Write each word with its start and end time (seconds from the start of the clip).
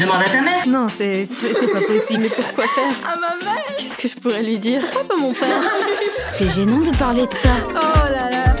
Demande 0.00 0.22
à 0.22 0.30
ta 0.30 0.40
mère. 0.40 0.66
Non, 0.66 0.86
c'est 0.88 1.24
c'est 1.24 1.72
pas 1.72 1.82
possible. 1.82 2.22
Mais 2.22 2.30
pourquoi 2.30 2.64
faire 2.64 3.06
À 3.06 3.16
ma 3.16 3.44
mère 3.44 3.62
Qu'est-ce 3.78 3.98
que 3.98 4.08
je 4.08 4.16
pourrais 4.16 4.42
lui 4.42 4.58
dire 4.58 4.80
Pourquoi 4.80 5.04
pas 5.04 5.16
mon 5.16 5.34
père 5.34 5.62
C'est 6.26 6.48
gênant 6.48 6.78
de 6.78 6.96
parler 6.96 7.26
de 7.26 7.34
ça. 7.34 7.50
Oh 7.68 8.10
là 8.10 8.30
là 8.30 8.56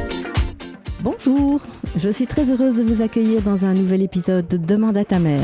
Bonjour, 1.02 1.62
je 1.96 2.10
suis 2.10 2.26
très 2.26 2.44
heureuse 2.44 2.74
de 2.76 2.82
vous 2.82 3.00
accueillir 3.00 3.40
dans 3.40 3.64
un 3.64 3.72
nouvel 3.72 4.02
épisode 4.02 4.46
de 4.48 4.58
Demande 4.58 4.98
à 4.98 5.04
ta 5.06 5.18
mère. 5.18 5.40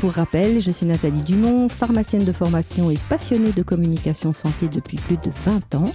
Pour 0.00 0.12
rappel, 0.12 0.62
je 0.62 0.70
suis 0.70 0.86
Nathalie 0.86 1.22
Dumont, 1.22 1.68
pharmacienne 1.68 2.24
de 2.24 2.32
formation 2.32 2.90
et 2.90 2.96
passionnée 3.10 3.52
de 3.52 3.62
communication 3.62 4.32
santé 4.32 4.68
depuis 4.72 4.96
plus 4.96 5.16
de 5.16 5.30
20 5.44 5.74
ans. 5.74 5.92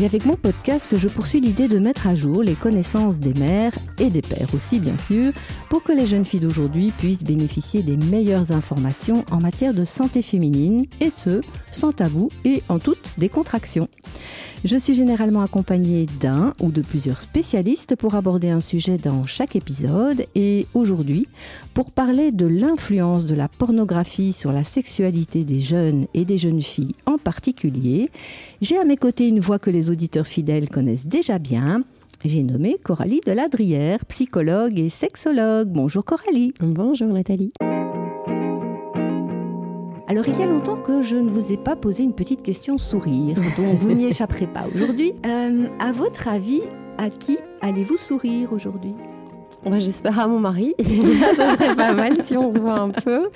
Et 0.00 0.06
avec 0.06 0.24
mon 0.24 0.34
podcast, 0.34 0.96
je 0.96 1.08
poursuis 1.08 1.40
l'idée 1.40 1.68
de 1.68 1.78
mettre 1.78 2.06
à 2.06 2.14
jour 2.14 2.42
les 2.42 2.54
connaissances 2.54 3.18
des 3.18 3.34
mères 3.34 3.78
et 3.98 4.08
des 4.08 4.22
pères 4.22 4.48
aussi, 4.54 4.80
bien 4.80 4.96
sûr, 4.96 5.30
pour 5.68 5.82
que 5.82 5.92
les 5.92 6.06
jeunes 6.06 6.24
filles 6.24 6.40
d'aujourd'hui 6.40 6.90
puissent 6.96 7.22
bénéficier 7.22 7.82
des 7.82 7.98
meilleures 7.98 8.50
informations 8.50 9.26
en 9.30 9.40
matière 9.40 9.74
de 9.74 9.84
santé 9.84 10.22
féminine, 10.22 10.86
et 11.00 11.10
ce, 11.10 11.42
sans 11.70 11.92
tabou 11.92 12.30
et 12.46 12.62
en 12.70 12.78
toute 12.78 13.16
décontraction. 13.18 13.88
Je 14.62 14.76
suis 14.76 14.94
généralement 14.94 15.40
accompagnée 15.40 16.04
d'un 16.20 16.52
ou 16.60 16.70
de 16.70 16.82
plusieurs 16.82 17.22
spécialistes 17.22 17.96
pour 17.96 18.14
aborder 18.14 18.50
un 18.50 18.60
sujet 18.60 18.98
dans 18.98 19.24
chaque 19.24 19.56
épisode 19.56 20.26
et 20.34 20.66
aujourd'hui, 20.74 21.26
pour 21.72 21.90
parler 21.90 22.30
de 22.30 22.44
l'influence 22.44 23.24
de 23.24 23.34
la 23.34 23.48
pornographie 23.48 24.34
sur 24.34 24.52
la 24.52 24.62
sexualité 24.62 25.44
des 25.44 25.60
jeunes 25.60 26.06
et 26.12 26.26
des 26.26 26.36
jeunes 26.36 26.60
filles 26.60 26.94
en 27.06 27.16
particulier, 27.16 28.10
j'ai 28.60 28.78
à 28.78 28.84
mes 28.84 28.98
côtés 28.98 29.28
une 29.28 29.40
voix 29.40 29.58
que 29.58 29.70
les 29.70 29.89
auditeurs 29.90 30.26
fidèles 30.26 30.68
connaissent 30.68 31.06
déjà 31.06 31.38
bien. 31.38 31.84
J'ai 32.24 32.42
nommé 32.42 32.76
Coralie 32.82 33.20
Deladrière, 33.24 34.04
psychologue 34.06 34.78
et 34.78 34.88
sexologue. 34.88 35.68
Bonjour 35.68 36.04
Coralie. 36.04 36.54
Bonjour 36.60 37.08
Nathalie. 37.08 37.52
Alors, 40.10 40.26
il 40.26 40.36
y 40.36 40.42
a 40.42 40.46
longtemps 40.46 40.76
que 40.76 41.02
je 41.02 41.16
ne 41.16 41.28
vous 41.30 41.52
ai 41.52 41.56
pas 41.56 41.76
posé 41.76 42.02
une 42.02 42.14
petite 42.14 42.42
question 42.42 42.78
sourire, 42.78 43.36
dont 43.56 43.74
vous 43.74 43.92
n'y 43.92 44.06
échapperez 44.08 44.48
pas 44.48 44.66
aujourd'hui. 44.74 45.12
Euh, 45.24 45.68
à 45.78 45.92
votre 45.92 46.26
avis, 46.26 46.62
à 46.98 47.10
qui 47.10 47.38
allez-vous 47.60 47.96
sourire 47.96 48.52
aujourd'hui? 48.52 48.94
Bah, 49.64 49.78
J'espère 49.78 50.18
à 50.18 50.26
mon 50.26 50.38
mari. 50.38 50.74
ça 51.36 51.56
serait 51.56 51.74
pas 51.74 51.92
mal 51.92 52.22
si 52.22 52.36
on 52.36 52.52
se 52.52 52.58
voit 52.58 52.78
un 52.78 52.90
peu. 52.90 53.28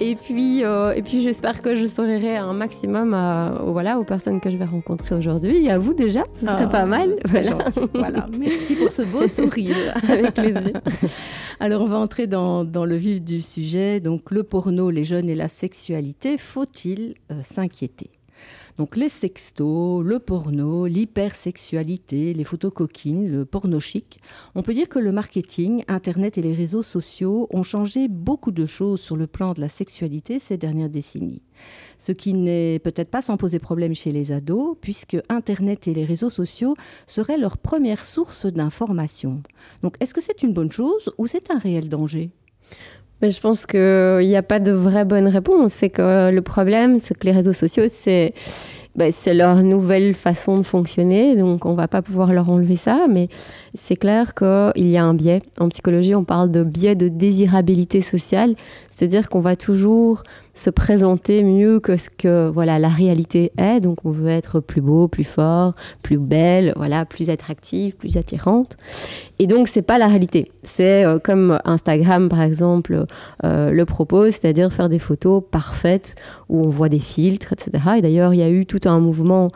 Et 0.00 0.14
puis, 0.16 0.64
euh, 0.64 0.92
et 0.94 1.02
puis 1.02 1.20
j'espère 1.20 1.60
que 1.62 1.76
je 1.76 1.86
sourirai 1.86 2.36
un 2.36 2.52
maximum 2.52 3.14
à, 3.14 3.60
voilà, 3.64 3.98
aux 3.98 4.04
personnes 4.04 4.40
que 4.40 4.50
je 4.50 4.56
vais 4.56 4.64
rencontrer 4.64 5.14
aujourd'hui. 5.14 5.64
Et 5.66 5.70
à 5.70 5.78
vous 5.78 5.94
déjà, 5.94 6.24
ce 6.34 6.46
serait 6.46 6.64
Ah, 6.64 6.66
pas 6.66 6.86
mal. 6.86 7.16
Voilà. 7.26 7.58
Voilà, 7.94 8.26
merci 8.38 8.74
pour 8.74 8.90
ce 8.90 9.02
beau 9.02 9.26
sourire. 9.28 9.76
Avec 10.08 10.34
plaisir. 10.34 10.80
Alors, 11.60 11.82
on 11.82 11.86
va 11.86 11.96
entrer 11.96 12.26
dans, 12.26 12.64
dans 12.64 12.84
le 12.84 12.96
vif 12.96 13.22
du 13.22 13.40
sujet. 13.40 14.00
Donc, 14.00 14.30
le 14.30 14.42
porno, 14.42 14.90
les 14.90 15.04
jeunes 15.04 15.28
et 15.28 15.34
la 15.34 15.48
sexualité, 15.48 16.36
faut-il 16.38 17.14
euh, 17.30 17.40
s'inquiéter? 17.42 18.10
Donc 18.78 18.96
les 18.96 19.08
sextos, 19.08 20.04
le 20.04 20.18
porno, 20.18 20.86
l'hypersexualité, 20.86 22.34
les 22.34 22.44
photos 22.44 22.72
coquines, 22.72 23.28
le 23.28 23.44
porno 23.46 23.80
chic. 23.80 24.20
On 24.54 24.62
peut 24.62 24.74
dire 24.74 24.88
que 24.88 24.98
le 24.98 25.12
marketing, 25.12 25.82
Internet 25.88 26.36
et 26.36 26.42
les 26.42 26.54
réseaux 26.54 26.82
sociaux 26.82 27.48
ont 27.50 27.62
changé 27.62 28.08
beaucoup 28.08 28.50
de 28.50 28.66
choses 28.66 29.00
sur 29.00 29.16
le 29.16 29.26
plan 29.26 29.54
de 29.54 29.60
la 29.60 29.68
sexualité 29.68 30.38
ces 30.38 30.58
dernières 30.58 30.90
décennies. 30.90 31.42
Ce 31.98 32.12
qui 32.12 32.34
n'est 32.34 32.78
peut-être 32.78 33.10
pas 33.10 33.22
sans 33.22 33.38
poser 33.38 33.58
problème 33.58 33.94
chez 33.94 34.12
les 34.12 34.30
ados, 34.30 34.76
puisque 34.80 35.16
Internet 35.30 35.88
et 35.88 35.94
les 35.94 36.04
réseaux 36.04 36.30
sociaux 36.30 36.74
seraient 37.06 37.38
leur 37.38 37.56
première 37.56 38.04
source 38.04 38.44
d'information. 38.44 39.42
Donc 39.82 39.96
est-ce 40.00 40.12
que 40.12 40.20
c'est 40.20 40.42
une 40.42 40.52
bonne 40.52 40.72
chose 40.72 41.12
ou 41.16 41.26
c'est 41.26 41.50
un 41.50 41.58
réel 41.58 41.88
danger? 41.88 42.30
Mais 43.22 43.30
je 43.30 43.40
pense 43.40 43.66
qu'il 43.66 44.26
n'y 44.26 44.36
a 44.36 44.42
pas 44.42 44.58
de 44.58 44.72
vraie 44.72 45.04
bonne 45.04 45.28
réponse. 45.28 45.72
C'est 45.72 45.90
que 45.90 46.30
le 46.30 46.42
problème, 46.42 47.00
c'est 47.00 47.18
que 47.18 47.24
les 47.24 47.32
réseaux 47.32 47.54
sociaux, 47.54 47.84
c'est 47.88 48.34
c'est 49.10 49.34
leur 49.34 49.62
nouvelle 49.62 50.14
façon 50.14 50.56
de 50.56 50.62
fonctionner, 50.62 51.36
donc 51.36 51.66
on 51.66 51.74
va 51.74 51.88
pas 51.88 52.02
pouvoir 52.02 52.32
leur 52.32 52.48
enlever 52.48 52.76
ça, 52.76 53.06
mais 53.08 53.28
c'est 53.76 53.96
clair 53.96 54.34
qu'il 54.34 54.88
y 54.88 54.96
a 54.96 55.04
un 55.04 55.14
biais. 55.14 55.42
En 55.58 55.68
psychologie, 55.68 56.14
on 56.14 56.24
parle 56.24 56.50
de 56.50 56.64
biais 56.64 56.94
de 56.94 57.08
désirabilité 57.08 58.00
sociale, 58.00 58.54
c'est-à-dire 58.90 59.28
qu'on 59.28 59.40
va 59.40 59.56
toujours 59.56 60.22
se 60.54 60.70
présenter 60.70 61.42
mieux 61.42 61.80
que 61.80 61.98
ce 61.98 62.08
que 62.08 62.48
voilà 62.48 62.78
la 62.78 62.88
réalité 62.88 63.52
est. 63.58 63.80
Donc 63.80 63.98
on 64.04 64.10
veut 64.10 64.30
être 64.30 64.60
plus 64.60 64.80
beau, 64.80 65.06
plus 65.06 65.24
fort, 65.24 65.74
plus 66.02 66.16
belle, 66.16 66.72
voilà, 66.76 67.04
plus 67.04 67.28
attractive, 67.28 67.96
plus 67.96 68.16
attirante. 68.16 68.78
Et 69.38 69.46
donc 69.46 69.68
c'est 69.68 69.82
pas 69.82 69.98
la 69.98 70.06
réalité. 70.06 70.50
C'est 70.62 71.04
euh, 71.04 71.18
comme 71.18 71.60
Instagram 71.66 72.30
par 72.30 72.40
exemple 72.40 73.04
euh, 73.44 73.70
le 73.70 73.84
propose, 73.84 74.32
c'est-à-dire 74.32 74.72
faire 74.72 74.88
des 74.88 74.98
photos 74.98 75.42
parfaites 75.50 76.14
où 76.48 76.64
on 76.64 76.70
voit 76.70 76.88
des 76.88 77.00
filtres, 77.00 77.52
etc. 77.52 77.70
Et 77.98 78.02
d'ailleurs 78.02 78.32
il 78.32 78.38
y 78.38 78.42
a 78.42 78.48
eu 78.48 78.64
tout 78.64 78.80
un 78.86 78.98
mouvement 78.98 79.48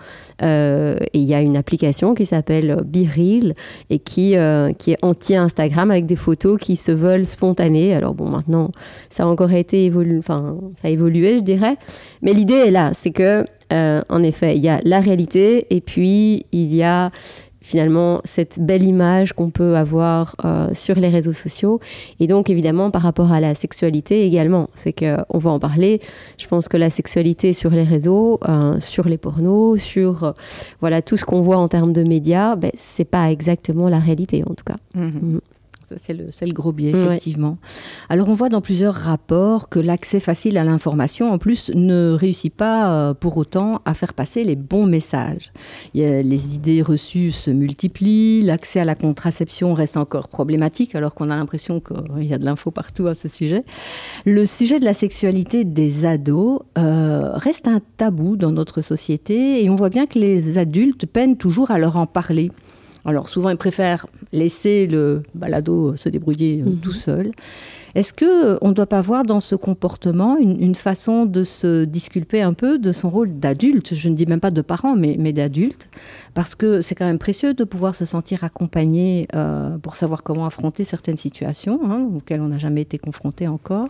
euh, 0.43 0.97
et 1.13 1.19
il 1.19 1.25
y 1.25 1.35
a 1.35 1.41
une 1.41 1.57
application 1.57 2.15
qui 2.15 2.27
s'appelle 2.27 2.83
BeReal 2.85 3.55
et 3.91 3.99
qui 3.99 4.37
euh, 4.37 4.73
qui 4.73 4.93
est 4.93 4.99
anti-Instagram 5.03 5.91
avec 5.91 6.07
des 6.07 6.17
photos 6.17 6.59
qui 6.59 6.77
se 6.77 6.93
veulent 6.93 7.27
spontanées. 7.27 7.95
Alors 7.95 8.15
bon 8.15 8.29
maintenant 8.29 8.71
ça 9.11 9.25
a 9.25 9.27
encore 9.27 9.53
été 9.53 9.85
évolué, 9.85 10.19
enfin 10.19 10.59
ça 10.77 10.89
a 10.89 10.91
évolué 10.91 11.37
je 11.37 11.43
dirais, 11.43 11.77
mais 12.23 12.33
l'idée 12.33 12.55
est 12.55 12.71
là, 12.71 12.93
c'est 12.95 13.11
que 13.11 13.45
euh, 13.73 14.03
en 14.09 14.23
effet 14.23 14.57
il 14.57 14.63
y 14.63 14.69
a 14.69 14.81
la 14.85 15.01
réalité 15.01 15.67
et 15.71 15.81
puis 15.81 16.47
il 16.53 16.75
y 16.75 16.83
a 16.83 17.11
finalement 17.71 18.21
cette 18.25 18.59
belle 18.59 18.83
image 18.83 19.33
qu'on 19.33 19.51
peut 19.51 19.77
avoir 19.77 20.35
euh, 20.45 20.69
sur 20.75 20.97
les 20.97 21.09
réseaux 21.09 21.33
sociaux. 21.33 21.79
Et 22.19 22.27
donc 22.27 22.51
évidemment 22.51 22.91
par 22.91 23.03
rapport 23.03 23.31
à 23.31 23.41
la 23.41 23.55
sexualité 23.55 24.27
également. 24.27 24.69
C'est 24.75 24.93
que 24.93 25.17
on 25.29 25.39
va 25.39 25.51
en 25.51 25.61
parler. 25.61 26.01
Je 26.37 26.49
pense 26.49 26.67
que 26.69 26.77
la 26.77 26.91
sexualité 26.91 27.53
sur 27.53 27.71
les 27.71 27.85
réseaux 27.85 28.41
euh, 28.49 28.81
sur 28.81 29.09
les 29.09 29.19
pornos 29.19 29.79
sur 29.79 30.25
euh, 30.25 30.33
voilà 30.81 31.01
tout 31.01 31.17
ce 31.17 31.25
qu'on 31.25 31.41
voit 31.41 31.59
en 31.59 31.69
termes 31.69 31.93
de 31.93 32.03
médias 32.03 32.57
ben, 32.57 32.73
c'est 32.75 33.05
pas 33.05 33.31
exactement 33.31 33.89
la 33.89 34.01
réalité 34.01 34.43
en 34.45 34.55
tout 34.55 34.65
cas. 34.65 34.77
Mhm. 34.95 35.41
Ça, 35.41 35.41
C'est 35.97 36.13
le, 36.47 36.53
gros 36.53 36.73
biais, 36.73 36.93
Ouais. 36.95 37.03
effectivement. 37.17 37.59
Alors, 38.09 38.29
on 38.29 38.33
voit 38.33 38.49
dans 38.49 38.61
plusieurs 38.61 38.95
rapports 38.95 39.69
que 39.69 39.79
l'accès 39.79 40.21
facile 40.21 40.59
à 40.59 40.65
l'information, 40.65 41.33
en 41.33 41.39
plus, 41.39 41.71
ne 41.75 42.13
réussit 42.13 42.55
pas 42.55 42.93
euh, 42.93 43.15
pour 43.15 43.37
autant 43.37 43.81
à 43.85 43.95
faire 43.95 44.15
passer 44.15 44.45
les 44.45 44.57
bons 44.57 44.87
messages. 44.87 45.53
Les 45.95 46.55
idées 46.55 46.83
reçues 46.83 47.33
se 47.33 47.51
multiplient, 47.51 48.43
l'accès 48.43 48.81
à 48.81 48.85
la 48.85 48.95
contraception 48.95 49.75
reste 49.75 49.97
encore 49.97 50.29
problématique, 50.29 50.95
alors 50.95 51.15
qu'on 51.15 51.31
a 51.31 51.37
l'impression 51.37 51.81
qu'il 51.81 52.25
y 52.25 52.35
a 52.35 52.39
de 52.39 52.45
l'info 52.45 52.71
partout 52.71 53.07
à 53.07 53.15
ce 53.15 53.29
sujet. 53.29 53.65
Le 54.25 54.45
sujet 54.45 54.79
de 54.79 54.85
la 54.85 54.95
sexualité 54.95 55.65
des 55.65 56.05
ados 56.05 56.61
euh, 56.79 57.33
reste 57.35 57.67
un 57.69 57.81
tabou 57.97 58.37
dans 58.37 58.53
notre 58.53 58.81
société 58.83 59.65
et 59.65 59.71
on 59.71 59.75
voit 59.75 59.89
bien 59.91 60.07
que 60.07 60.19
les 60.19 60.59
adultes 60.59 61.07
peinent 61.07 61.37
toujours 61.37 61.71
à 61.71 61.79
leur 61.79 61.97
en 61.97 62.07
parler. 62.07 62.51
Alors 63.05 63.29
souvent, 63.29 63.49
ils 63.51 63.57
préfèrent 63.57 64.07
laisser 64.33 64.87
le 64.87 65.23
balado 65.35 65.97
se 65.97 66.09
débrouiller 66.09 66.61
euh, 66.63 66.71
Mhm. 66.71 66.77
tout 66.81 66.93
seul. 66.93 67.31
Est-ce 67.97 68.13
que 68.13 68.53
euh, 68.55 68.59
on 68.61 68.69
ne 68.69 68.73
doit 68.75 68.87
pas 68.87 69.01
voir 69.01 69.25
dans 69.25 69.41
ce 69.41 69.55
comportement 69.57 70.37
une, 70.37 70.63
une 70.63 70.75
façon 70.77 71.27
de 71.27 71.43
se 71.43 71.85
disculper 71.85 72.41
un 72.41 72.53
peu 72.53 72.79
de 72.79 72.93
son 72.93 73.11
rôle 73.11 73.39
d'adulte? 73.41 73.95
Je 73.95 74.09
ne 74.09 74.15
dis 74.15 74.27
même 74.27 74.39
pas 74.39 74.53
de 74.53 74.61
parent, 74.63 74.95
mais, 74.95 75.17
mais 75.19 75.33
d'adulte, 75.33 75.89
parce 76.35 76.55
que 76.55 76.83
c'est 76.83 76.95
quand 76.95 77.07
même 77.07 77.19
précieux 77.19 77.53
de 77.55 77.65
pouvoir 77.65 77.95
se 77.97 78.05
sentir 78.05 78.45
accompagné 78.45 79.27
euh, 79.35 79.77
pour 79.79 79.97
savoir 79.97 80.23
comment 80.23 80.47
affronter 80.47 80.85
certaines 80.85 81.17
situations 81.17 81.81
hein, 81.85 82.07
auxquelles 82.17 82.41
on 82.43 82.49
n'a 82.49 82.59
jamais 82.59 82.83
été 82.83 82.99
confronté 82.99 83.49
encore. 83.49 83.89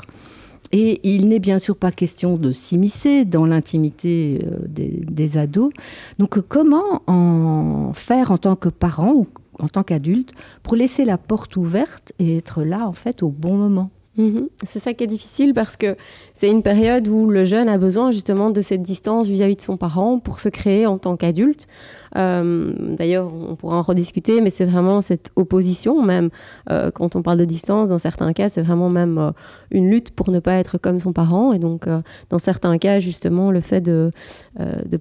Et 0.72 1.00
il 1.02 1.28
n'est 1.28 1.40
bien 1.40 1.58
sûr 1.58 1.76
pas 1.76 1.90
question 1.90 2.36
de 2.36 2.52
s'immiscer 2.52 3.24
dans 3.24 3.44
l'intimité 3.44 4.40
euh, 4.44 4.58
des, 4.66 5.36
ados. 5.36 5.72
Donc 6.18 6.40
comment 6.48 7.02
en 7.06 7.92
faire 7.92 8.30
en 8.30 8.38
tant 8.38 8.56
que 8.56 8.68
parent 8.68 9.12
ou 9.12 9.26
en 9.58 9.68
tant 9.68 9.82
qu'adulte 9.82 10.32
pour 10.62 10.76
laisser 10.76 11.04
la 11.04 11.18
porte 11.18 11.56
ouverte 11.56 12.12
et 12.18 12.36
être 12.36 12.62
là 12.62 12.86
en 12.86 12.92
fait 12.92 13.22
au 13.22 13.28
bon 13.28 13.56
moment? 13.56 13.90
Mhm. 14.16 14.48
C'est 14.64 14.80
ça 14.80 14.92
qui 14.92 15.04
est 15.04 15.08
difficile 15.08 15.54
parce 15.54 15.76
que 15.76 15.96
c'est 16.34 16.50
une 16.50 16.62
période 16.62 17.06
où 17.08 17.30
le 17.30 17.44
jeune 17.44 17.68
a 17.68 17.78
besoin 17.78 18.10
justement 18.10 18.50
de 18.50 18.60
cette 18.60 18.82
distance 18.82 19.28
vis-à-vis 19.28 19.56
de 19.56 19.60
son 19.60 19.76
parent 19.76 20.18
pour 20.18 20.40
se 20.40 20.48
créer 20.48 20.86
en 20.86 20.98
tant 20.98 21.16
qu'adulte. 21.16 21.66
Euh, 22.16 22.72
D'ailleurs, 22.96 23.30
on 23.32 23.56
pourra 23.56 23.76
en 23.76 23.82
rediscuter, 23.82 24.40
mais 24.40 24.50
c'est 24.50 24.64
vraiment 24.64 25.00
cette 25.00 25.30
opposition 25.36 26.02
même. 26.02 26.30
euh, 26.70 26.90
quand 26.90 27.16
on 27.16 27.22
parle 27.22 27.38
de 27.38 27.44
distance, 27.44 27.88
dans 27.88 27.98
certains 27.98 28.32
cas, 28.32 28.48
c'est 28.48 28.62
vraiment 28.62 28.90
même 28.90 29.18
euh, 29.18 29.30
une 29.70 29.90
lutte 29.90 30.10
pour 30.10 30.30
ne 30.30 30.38
pas 30.38 30.54
être 30.54 30.78
comme 30.78 30.98
son 30.98 31.12
parent. 31.12 31.52
Et 31.52 31.58
donc, 31.58 31.88
dans 32.30 32.38
certains 32.38 32.78
cas, 32.78 33.00
justement, 33.00 33.50
le 33.50 33.60
fait 33.60 33.80
de, 33.80 34.10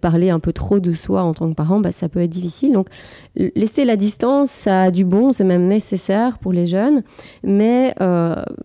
parler 0.02 0.30
un 0.30 0.40
peu 0.40 0.54
trop 0.54 0.80
de 0.80 0.92
soi 0.92 1.24
en 1.24 1.34
tant 1.34 1.50
que 1.50 1.56
parent, 1.56 1.80
bah, 1.80 1.92
ça 1.92 2.08
peut 2.10 2.22
être 2.22 2.30
difficile. 2.30 2.74
Donc, 2.74 2.88
laisser 3.36 3.86
la 3.86 3.96
distance, 3.96 4.50
ça 4.50 4.84
a 4.84 4.92
du 4.92 5.04
bon, 5.04 5.34
c'est 5.34 5.44
même 5.44 5.68
nécessaire 5.68 6.38
pour 6.38 6.54
les 6.54 6.68
jeunes. 6.68 7.04
Mais 7.44 7.94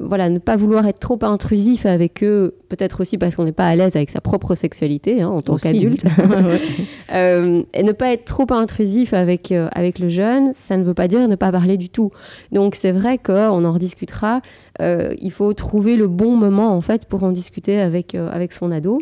voilà, 0.01 0.29
ne 0.29 0.39
pas 0.39 0.57
vouloir 0.57 0.87
être 0.87 1.01
trop 1.01 1.19
intrusif 1.23 1.87
avec 1.87 2.23
eux, 2.23 2.55
peut-être 2.75 3.01
aussi 3.01 3.19
parce 3.19 3.37
qu'on 3.37 3.45
n'est 3.45 3.53
pas 3.53 3.67
à 3.67 3.77
l'aise 3.77 3.97
avec 3.97 4.11
sa 4.11 4.21
propre 4.21 4.55
sexualité 4.55 5.23
hein, 5.23 5.29
en 5.29 5.43
tant 5.43 5.57
qu'adulte. 5.57 6.05
euh, 7.15 7.63
et 7.73 7.83
ne 7.83 7.93
pas 7.93 8.13
être 8.13 8.25
trop 8.25 8.47
intrusif 8.51 9.15
avec, 9.15 9.53
euh, 9.53 9.69
avec 9.73 9.99
le 9.99 10.09
jeune, 10.09 10.53
ça 10.53 10.77
ne 10.77 10.83
veut 10.83 10.95
pas 10.95 11.09
dire 11.09 11.27
ne 11.29 11.37
pas 11.37 11.53
parler 11.53 11.77
du 11.77 11.89
tout. 11.89 12.11
Donc 12.53 12.75
c'est 12.75 12.93
vrai 12.93 13.19
qu'on 13.19 13.65
en 13.65 13.73
rediscutera. 13.73 14.41
Euh, 14.81 15.15
il 15.21 15.31
faut 15.31 15.53
trouver 15.55 15.97
le 15.97 16.09
bon 16.09 16.37
moment 16.37 16.75
en 16.77 16.81
fait 16.81 17.07
pour 17.07 17.23
en 17.23 17.33
discuter 17.33 17.81
avec, 17.81 18.15
avec 18.15 18.53
son 18.53 18.71
ado. 18.71 19.01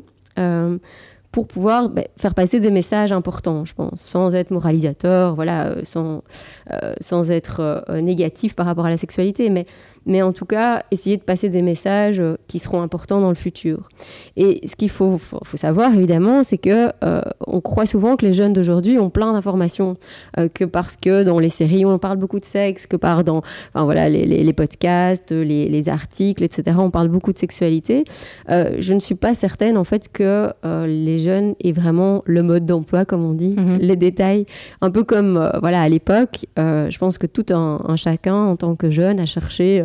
Pour 1.32 1.48
pouvoir 1.48 1.88
bah, 1.88 2.02
faire 2.18 2.34
passer 2.34 2.60
des 2.60 2.70
messages 2.70 3.10
importants, 3.10 3.64
je 3.64 3.72
pense, 3.72 4.02
sans 4.02 4.34
être 4.34 4.50
moralisateur, 4.50 5.34
voilà, 5.34 5.76
sans, 5.82 6.22
euh, 6.70 6.92
sans 7.00 7.30
être 7.30 7.82
euh, 7.88 8.02
négatif 8.02 8.54
par 8.54 8.66
rapport 8.66 8.84
à 8.84 8.90
la 8.90 8.98
sexualité, 8.98 9.48
mais, 9.48 9.64
mais 10.06 10.22
en 10.22 10.32
tout 10.32 10.44
cas, 10.46 10.82
essayer 10.90 11.16
de 11.16 11.22
passer 11.22 11.48
des 11.48 11.62
messages 11.62 12.20
euh, 12.20 12.36
qui 12.48 12.58
seront 12.58 12.82
importants 12.82 13.20
dans 13.20 13.28
le 13.28 13.34
futur. 13.34 13.88
Et 14.36 14.66
ce 14.66 14.74
qu'il 14.76 14.90
faut, 14.90 15.18
faut, 15.18 15.38
faut 15.44 15.56
savoir, 15.56 15.94
évidemment, 15.94 16.42
c'est 16.42 16.58
que 16.58 16.90
euh, 17.04 17.22
on 17.46 17.60
croit 17.60 17.86
souvent 17.86 18.16
que 18.16 18.26
les 18.26 18.34
jeunes 18.34 18.52
d'aujourd'hui 18.52 18.98
ont 18.98 19.10
plein 19.10 19.32
d'informations, 19.32 19.96
euh, 20.38 20.48
que 20.52 20.64
parce 20.64 20.96
que 20.96 21.22
dans 21.22 21.38
les 21.38 21.50
séries, 21.50 21.84
on 21.84 21.98
parle 21.98 22.16
beaucoup 22.18 22.40
de 22.40 22.44
sexe, 22.44 22.86
que 22.86 22.96
par 22.96 23.24
dans 23.24 23.38
enfin, 23.74 23.84
voilà, 23.84 24.08
les, 24.08 24.26
les, 24.26 24.42
les 24.42 24.52
podcasts, 24.52 25.30
les, 25.30 25.68
les, 25.68 25.88
articles, 25.88 26.42
etc., 26.42 26.76
on 26.80 26.90
parle 26.90 27.08
beaucoup 27.08 27.32
de 27.32 27.38
sexualité. 27.38 28.04
Euh, 28.50 28.76
je 28.78 28.94
ne 28.94 29.00
suis 29.00 29.14
pas 29.14 29.34
certaine, 29.34 29.76
en 29.76 29.84
fait, 29.84 30.08
que 30.12 30.50
les 30.86 31.18
jeunes 31.18 31.54
aient 31.62 31.72
vraiment 31.72 32.22
le 32.24 32.42
mode 32.42 32.66
d'emploi, 32.66 33.04
comme 33.04 33.24
on 33.24 33.32
dit, 33.32 33.54
Mhm. 33.56 33.78
les 33.78 33.96
détails. 33.96 34.46
Un 34.80 34.90
peu 34.90 35.04
comme, 35.04 35.50
voilà, 35.60 35.82
à 35.82 35.88
l'époque, 35.88 36.46
je 36.56 36.98
pense 36.98 37.18
que 37.18 37.26
tout 37.26 37.46
un, 37.50 37.80
un 37.86 37.96
chacun, 37.96 38.34
en 38.34 38.56
tant 38.56 38.74
que 38.76 38.90
jeune, 38.90 39.20
a 39.20 39.26
cherché 39.26 39.84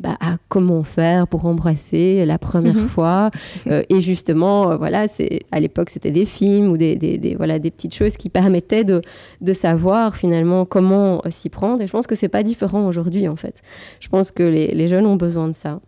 bah, 0.00 0.16
à 0.20 0.36
comment 0.48 0.82
faire 0.84 1.26
pour 1.26 1.46
embrasser 1.46 2.24
la 2.24 2.38
première 2.38 2.74
Mhm. 2.74 2.88
fois. 2.88 3.30
Euh, 3.68 3.82
et 3.88 4.00
justement, 4.02 4.70
euh, 4.70 4.76
voilà, 4.76 5.08
c'est 5.08 5.40
à 5.50 5.58
l'époque, 5.60 5.90
c'était 5.90 6.10
des 6.12 6.24
films 6.26 6.68
ou 6.70 6.76
des, 6.76 6.96
des, 6.96 7.18
des- 7.18 7.34
voilà, 7.34 7.58
des 7.58 7.70
petites 7.70 7.94
choses 7.94 8.16
qui 8.16 8.28
permettaient 8.28 8.84
de, 8.84 9.00
de 9.40 9.52
savoir 9.52 10.14
finalement 10.16 10.64
comment 10.64 11.20
euh, 11.26 11.30
s'y 11.30 11.48
prendre. 11.48 11.80
Et 11.82 11.86
je 11.86 11.92
pense 11.92 12.06
que 12.06 12.14
c'est 12.14 12.28
pas 12.28 12.42
différent 12.42 12.86
aujourd'hui, 12.86 13.26
en 13.28 13.36
fait. 13.36 13.62
Je 14.00 14.08
pense 14.08 14.30
que 14.30 14.42
les, 14.42 14.68
les 14.74 14.88
jeunes 14.88 15.06
ont 15.06 15.16
besoin 15.16 15.48
de 15.48 15.54
ça. 15.54 15.80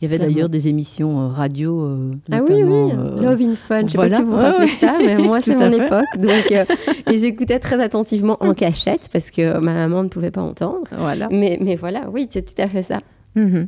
Il 0.00 0.10
y 0.10 0.12
avait 0.12 0.18
d'ailleurs 0.18 0.48
des 0.48 0.68
émissions 0.68 1.20
euh, 1.20 1.28
radio, 1.28 1.80
euh, 1.82 2.12
Ah 2.32 2.40
oui, 2.48 2.62
oui, 2.64 2.92
euh, 2.92 3.22
Love 3.22 3.40
in 3.42 3.54
Fun. 3.54 3.82
Je 3.86 3.92
sais 3.92 3.96
voilà. 3.96 4.10
pas 4.10 4.16
si 4.16 4.22
vous 4.22 4.30
vous 4.30 4.36
rappelez 4.36 4.64
ouais. 4.66 4.76
ça, 4.80 4.96
mais 4.98 5.16
moi, 5.18 5.40
c'est 5.40 5.54
mon 5.54 5.70
fait. 5.70 5.86
époque. 5.86 6.18
Donc, 6.18 6.52
euh, 6.52 6.64
et 7.12 7.16
j'écoutais 7.16 7.60
très 7.60 7.80
attentivement 7.80 8.36
en 8.40 8.54
cachette 8.54 9.08
parce 9.12 9.30
que 9.30 9.58
ma 9.58 9.72
maman 9.72 10.02
ne 10.02 10.08
pouvait 10.08 10.32
pas 10.32 10.42
entendre. 10.42 10.88
Voilà. 10.98 11.28
Mais, 11.30 11.58
mais 11.60 11.76
voilà, 11.76 12.10
oui, 12.12 12.26
c'est 12.30 12.42
tout 12.42 12.60
à 12.60 12.66
fait 12.66 12.82
ça. 12.82 13.00
Mhm. 13.36 13.66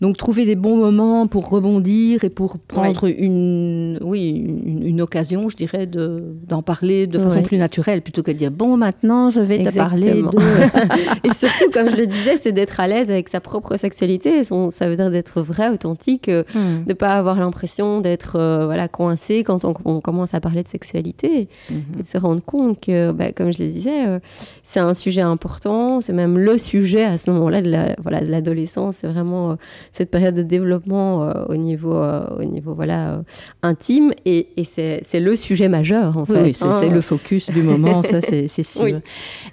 Donc 0.00 0.16
trouver 0.16 0.44
des 0.46 0.54
bons 0.54 0.76
moments 0.76 1.26
pour 1.26 1.48
rebondir 1.48 2.22
et 2.24 2.30
pour 2.30 2.58
prendre 2.58 3.06
une, 3.06 3.98
oui, 4.02 4.28
une, 4.30 4.86
une 4.86 5.00
occasion, 5.00 5.48
je 5.48 5.56
dirais, 5.56 5.86
de, 5.86 6.22
d'en 6.48 6.62
parler 6.62 7.06
de 7.06 7.18
façon 7.18 7.42
plus 7.42 7.58
naturelle 7.58 8.02
plutôt 8.02 8.22
que 8.22 8.30
de 8.30 8.36
dire 8.36 8.50
bon 8.50 8.76
maintenant 8.76 9.30
je 9.30 9.40
vais 9.40 9.64
te 9.64 9.74
parler 9.76 10.08
Exactement. 10.08 10.30
de. 10.30 11.26
Et 11.28 11.34
surtout, 11.34 11.70
comme 11.72 11.90
je 11.90 11.96
le 11.96 12.06
disais, 12.06 12.36
c'est 12.38 12.52
d'être 12.52 12.78
à 12.80 12.86
l'aise 12.88 13.10
avec 13.10 13.28
sa 13.28 13.40
propre 13.40 13.76
sexualité. 13.76 14.44
Son- 14.44 14.70
ça 14.70 14.88
veut 14.88 14.96
dire 14.96 15.10
d'être 15.10 15.42
vrai, 15.42 15.68
authentique, 15.70 16.28
Mhm. 16.28 16.84
de 16.84 16.88
ne 16.88 16.94
pas 16.94 17.10
avoir 17.10 17.38
l'impression 17.40 18.00
d'être 18.00 18.36
euh, 18.36 18.64
voilà, 18.66 18.88
coincé 18.88 19.42
quand 19.44 19.64
on, 19.64 19.74
on 19.84 20.00
commence 20.00 20.34
à 20.34 20.40
parler 20.40 20.62
de 20.62 20.68
sexualité. 20.68 21.48
Mhm. 21.70 21.82
Et 21.98 22.02
de 22.02 22.06
se 22.06 22.18
rendre 22.18 22.42
compte 22.42 22.80
que, 22.80 23.12
bah, 23.12 23.32
comme 23.32 23.52
je 23.52 23.62
le 23.62 23.68
disais, 23.70 24.06
euh, 24.06 24.18
c'est 24.62 24.80
un 24.80 24.94
sujet 24.94 25.20
important. 25.22 26.00
C'est 26.00 26.12
même 26.12 26.38
le 26.38 26.58
sujet 26.58 27.04
à 27.04 27.18
ce 27.18 27.30
moment-là 27.30 27.60
de 27.62 27.70
la- 27.70 27.96
voilà, 28.02 28.20
de 28.20 28.30
l'adolescence. 28.30 28.99
C'est 29.00 29.06
vraiment 29.06 29.52
euh, 29.52 29.54
cette 29.92 30.10
période 30.10 30.34
de 30.34 30.42
développement 30.42 31.24
euh, 31.24 31.44
au 31.48 31.56
niveau, 31.56 31.94
euh, 31.94 32.26
au 32.38 32.44
niveau 32.44 32.74
voilà, 32.74 33.22
intime. 33.62 34.12
Et, 34.24 34.48
et 34.56 34.64
c'est 34.64 35.20
le 35.20 35.36
sujet 35.36 35.68
majeur, 35.68 36.18
en 36.18 36.26
fait. 36.26 36.42
oui, 36.42 36.54
c'est, 36.54 36.64
hein. 36.64 36.88
le 36.90 37.00
focus 37.00 37.50
du 37.50 37.62
moment, 37.62 38.02
ça 38.02 38.20
c'est, 38.22 38.62
sûr. 38.62 38.82
Oui. 38.82 38.94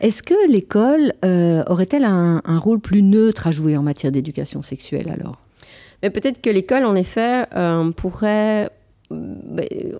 Est-ce 0.01 0.23
que 0.23 0.51
l'école 0.51 1.13
euh, 1.23 1.63
aurait-elle 1.67 2.05
un, 2.05 2.41
un 2.43 2.57
rôle 2.57 2.79
plus 2.79 3.03
neutre 3.03 3.47
à 3.47 3.51
jouer 3.51 3.77
en 3.77 3.83
matière 3.83 4.11
d'éducation 4.11 4.61
sexuelle 4.61 5.09
alors? 5.09 5.37
Mais 6.03 6.09
peut-être 6.09 6.41
que 6.41 6.49
l'école, 6.49 6.85
en 6.85 6.95
effet, 6.95 7.45
euh, 7.55 7.91
pourrait 7.91 8.69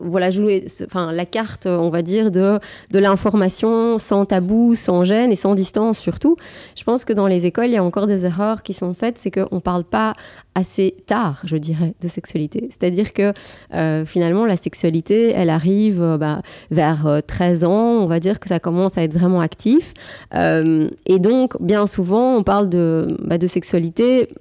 voilà, 0.02 0.32
jouer 0.32 0.66
enfin, 0.86 1.12
la 1.12 1.26
carte, 1.26 1.66
euh, 1.66 1.78
on 1.78 1.90
va 1.90 2.02
dire, 2.02 2.32
de, 2.32 2.60
de 2.92 3.00
l'information 3.00 3.98
sans 3.98 4.26
tabou, 4.26 4.76
sans 4.76 5.06
gêne 5.06 5.32
et 5.32 5.36
sans 5.36 5.56
distance 5.56 5.98
surtout. 6.00 6.36
Je 6.76 6.84
pense 6.84 7.06
que 7.06 7.14
dans 7.14 7.28
les 7.28 7.46
écoles, 7.46 7.68
il 7.68 7.74
y 7.74 7.78
a 7.78 7.84
encore 7.84 8.08
des 8.08 8.26
erreurs 8.26 8.64
qui 8.64 8.74
sont 8.74 8.94
faites, 8.94 9.18
c'est 9.18 9.32
qu'on 9.32 9.60
parle 9.60 9.84
pas 9.84 10.14
assez 10.58 10.96
tard, 11.06 11.42
je 11.44 11.56
dirais, 11.56 11.94
de 12.02 12.08
sexualité. 12.08 12.70
C'est-à-dire 12.72 13.14
que 13.14 13.32
euh, 13.76 14.06
finalement, 14.06 14.46
la 14.46 14.58
sexualité, 14.58 15.32
elle 15.32 15.52
arrive 15.52 16.02
euh, 16.02 16.18
bah, 16.18 16.42
vers 16.72 17.06
euh, 17.06 17.20
13 17.26 17.64
ans, 17.64 18.02
on 18.02 18.08
va 18.08 18.20
dire 18.20 18.40
que 18.40 18.50
ça 18.50 18.60
commence 18.60 18.98
à 18.98 19.04
être 19.04 19.14
vraiment 19.14 19.40
actif. 19.40 19.94
Euh, 20.34 20.90
et 21.06 21.20
donc, 21.20 21.62
bien 21.62 21.86
souvent, 21.86 22.36
on 22.36 22.44
parle 22.44 22.70
de, 22.70 23.08
bah, 23.22 23.38
de 23.38 23.46
sexualité 23.46 24.30
bah, 24.30 24.34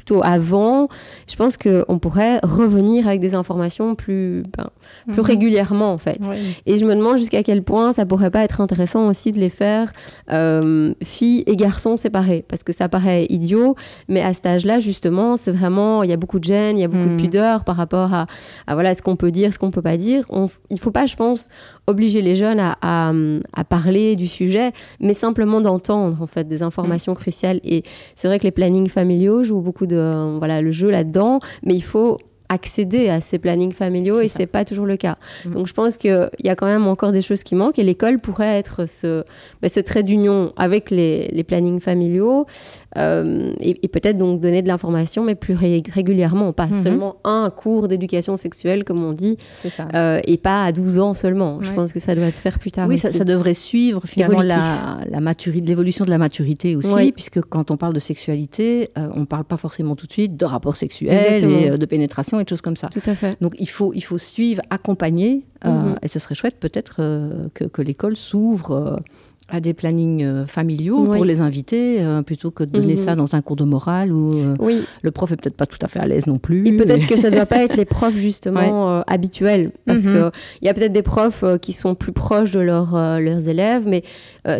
plutôt 0.00 0.22
avant. 0.24 0.88
Je 1.28 1.36
pense 1.36 1.58
qu'on 1.58 1.98
pourrait 1.98 2.38
revenir 2.42 3.06
avec 3.06 3.20
des 3.20 3.34
informations 3.34 3.94
plus, 3.94 4.42
ben, 4.56 4.68
plus 5.12 5.20
régulièrement, 5.20 5.92
en 5.92 5.98
fait. 5.98 6.18
Et 6.64 6.78
je 6.78 6.84
me 6.86 6.94
demande 6.94 7.18
jusqu'à 7.18 7.42
quel 7.42 7.62
point 7.62 7.92
ça 7.92 8.06
pourrait 8.06 8.30
pas 8.30 8.42
être 8.42 8.62
intéressant 8.62 9.06
aussi 9.08 9.30
de 9.30 9.38
les 9.38 9.50
faire 9.50 9.92
euh, 10.32 10.94
filles 11.04 11.44
et 11.46 11.54
garçons 11.56 11.98
séparés, 11.98 12.44
parce 12.48 12.62
que 12.62 12.72
ça 12.72 12.88
paraît 12.88 13.26
idiot, 13.28 13.76
mais 14.08 14.22
à 14.22 14.32
cet 14.32 14.46
âge-là, 14.46 14.80
justement, 14.80 15.36
c'est 15.36 15.50
vraiment, 15.50 16.02
il 16.02 16.08
y 16.08 16.12
a 16.14 16.16
beaucoup 16.16 16.38
de 16.38 16.44
gêne, 16.44 16.78
il 16.78 16.80
y 16.80 16.84
a 16.84 16.88
beaucoup 16.88 17.00
Mhm. 17.10 17.16
de 17.16 17.22
pudeur 17.22 17.64
par 17.64 17.76
rapport 17.76 18.14
à, 18.14 18.26
à, 18.66 18.74
voilà, 18.74 18.94
ce 18.94 19.02
qu'on 19.02 19.16
peut 19.16 19.30
dire, 19.30 19.52
ce 19.52 19.58
qu'on 19.58 19.70
peut 19.70 19.82
pas 19.82 19.96
dire. 19.98 20.24
On, 20.30 20.48
il 20.70 20.78
faut 20.80 20.90
pas, 20.92 21.04
je 21.06 21.16
pense, 21.16 21.48
obliger 21.86 22.22
les 22.22 22.36
jeunes 22.36 22.60
à, 22.60 22.76
à, 22.80 23.12
à 23.54 23.64
parler 23.64 24.16
du 24.16 24.28
sujet, 24.28 24.72
mais 25.00 25.12
simplement 25.14 25.60
d'entendre, 25.60 26.16
en 26.22 26.26
fait, 26.26 26.46
des 26.48 26.62
informations 26.62 27.14
cruciales. 27.14 27.60
Et 27.64 27.82
c'est 28.14 28.28
vrai 28.28 28.38
que 28.38 28.44
les 28.44 28.50
plannings 28.52 28.88
familiaux 28.88 29.42
jouent 29.44 29.60
beaucoup 29.60 29.86
de, 29.86 29.99
euh, 30.00 30.36
voilà, 30.38 30.62
le 30.62 30.70
jeu 30.70 30.90
là-dedans, 30.90 31.40
mais 31.64 31.74
il 31.74 31.82
faut 31.82 32.18
accéder 32.50 33.08
à 33.08 33.20
ces 33.20 33.38
plannings 33.38 33.72
familiaux 33.72 34.20
et 34.20 34.28
c'est 34.28 34.46
pas 34.46 34.64
toujours 34.64 34.84
le 34.84 34.96
cas. 34.96 35.16
Mhm. 35.46 35.54
Donc 35.54 35.66
je 35.68 35.72
pense 35.72 35.96
qu'il 35.96 36.30
y 36.42 36.48
a 36.48 36.56
quand 36.56 36.66
même 36.66 36.86
encore 36.88 37.12
des 37.12 37.22
choses 37.22 37.44
qui 37.44 37.54
manquent 37.54 37.78
et 37.78 37.84
l'école 37.84 38.18
pourrait 38.18 38.58
être 38.58 38.86
ce, 38.86 39.24
ben, 39.62 39.68
ce 39.70 39.78
trait 39.80 40.02
d'union 40.02 40.52
avec 40.56 40.90
les, 40.90 41.28
les 41.28 41.44
plannings 41.44 41.80
familiaux 41.80 42.46
euh, 42.98 43.52
et, 43.60 43.78
et 43.82 43.88
peut-être 43.88 44.18
donc 44.18 44.40
donner 44.40 44.62
de 44.62 44.68
l'information 44.68 45.24
mais 45.24 45.34
plus 45.34 45.54
ré- 45.54 45.82
régulièrement, 45.92 46.52
pas 46.52 46.66
Mhm. 46.66 46.82
seulement 46.82 47.16
un 47.24 47.50
cours 47.50 47.86
d'éducation 47.88 48.36
sexuelle 48.36 48.84
comme 48.84 49.04
on 49.04 49.12
dit 49.12 49.36
ça. 49.54 49.86
euh, 49.94 50.20
et 50.24 50.36
pas 50.38 50.64
à 50.64 50.72
12 50.72 50.98
ans 50.98 51.14
seulement. 51.14 51.62
Je 51.62 51.72
pense 51.72 51.92
que 51.92 52.00
ça 52.00 52.14
doit 52.14 52.30
se 52.30 52.40
faire 52.40 52.58
plus 52.58 52.70
tard. 52.72 52.88
Oui, 52.88 52.98
ça, 52.98 53.10
devrait 53.24 53.54
suivre 53.54 54.02
finalement 54.06 54.42
la, 54.42 54.98
la 55.08 55.20
maturité, 55.20 55.66
l'évolution 55.66 56.04
de 56.04 56.10
la 56.10 56.18
maturité 56.18 56.74
aussi, 56.76 57.12
puisque 57.12 57.40
quand 57.42 57.70
on 57.70 57.76
parle 57.76 57.92
de 57.94 58.00
sexualité, 58.00 58.90
euh, 58.98 59.08
on 59.14 59.20
ne 59.20 59.24
parle 59.24 59.44
pas 59.44 59.56
forcément 59.56 59.94
tout 59.96 60.06
de 60.06 60.12
suite 60.12 60.36
de 60.36 60.44
rapports 60.44 60.76
sexuels 60.76 61.42
et 61.44 61.70
de 61.78 61.86
pénétration 61.86 62.40
et 62.40 62.44
de 62.44 62.48
choses 62.48 62.60
comme 62.60 62.76
ça. 62.76 62.88
Tout 62.88 63.00
à 63.06 63.14
fait. 63.14 63.36
Donc 63.40 63.54
il 63.58 63.68
faut, 63.68 63.92
il 63.94 64.00
faut 64.02 64.18
suivre, 64.18 64.62
accompagner, 64.70 65.44
Mhm. 65.64 65.96
et 66.02 66.08
ce 66.08 66.18
serait 66.18 66.34
chouette 66.34 66.56
peut-être 66.58 66.96
que, 67.54 67.64
que 67.64 67.82
l'école 67.82 68.16
s'ouvre 68.16 68.98
à 69.50 69.60
des 69.60 69.74
plannings 69.74 70.22
euh, 70.24 70.46
familiaux 70.46 70.98
Oui. 71.00 71.16
pour 71.16 71.24
les 71.24 71.40
inviter, 71.40 72.02
euh, 72.02 72.22
plutôt 72.22 72.50
que 72.50 72.64
de 72.64 72.70
donner 72.70 72.94
Mhm. 72.94 73.04
ça 73.04 73.14
dans 73.16 73.34
un 73.34 73.42
cours 73.42 73.56
de 73.56 73.64
morale 73.64 74.12
où 74.12 74.32
euh, 74.40 74.54
Oui, 74.60 74.82
le 75.02 75.10
prof 75.10 75.32
est 75.32 75.36
peut-être 75.36 75.56
pas 75.56 75.66
tout 75.66 75.78
à 75.82 75.88
fait 75.88 75.98
à 75.98 76.06
l'aise 76.06 76.26
non 76.26 76.38
plus. 76.38 76.66
Et 76.66 76.76
peut-être 76.76 77.06
que 77.06 77.16
ça 77.16 77.30
ne 77.30 77.34
doit 77.36 77.46
pas 77.46 77.62
être 77.64 77.76
les 77.76 77.84
profs 77.96 78.16
justement 78.16 78.90
euh, 78.90 79.02
habituels, 79.06 79.72
parce 79.86 80.04
Mhm. 80.04 80.12
que 80.12 80.30
il 80.62 80.66
y 80.66 80.68
a 80.68 80.74
peut-être 80.74 80.92
des 80.92 81.02
profs 81.02 81.44
qui 81.60 81.72
sont 81.72 81.94
plus 81.94 82.12
proches 82.12 82.50
de 82.52 82.60
leurs 82.60 82.92
leurs 83.20 83.48
élèves, 83.48 83.84
mais 83.86 84.02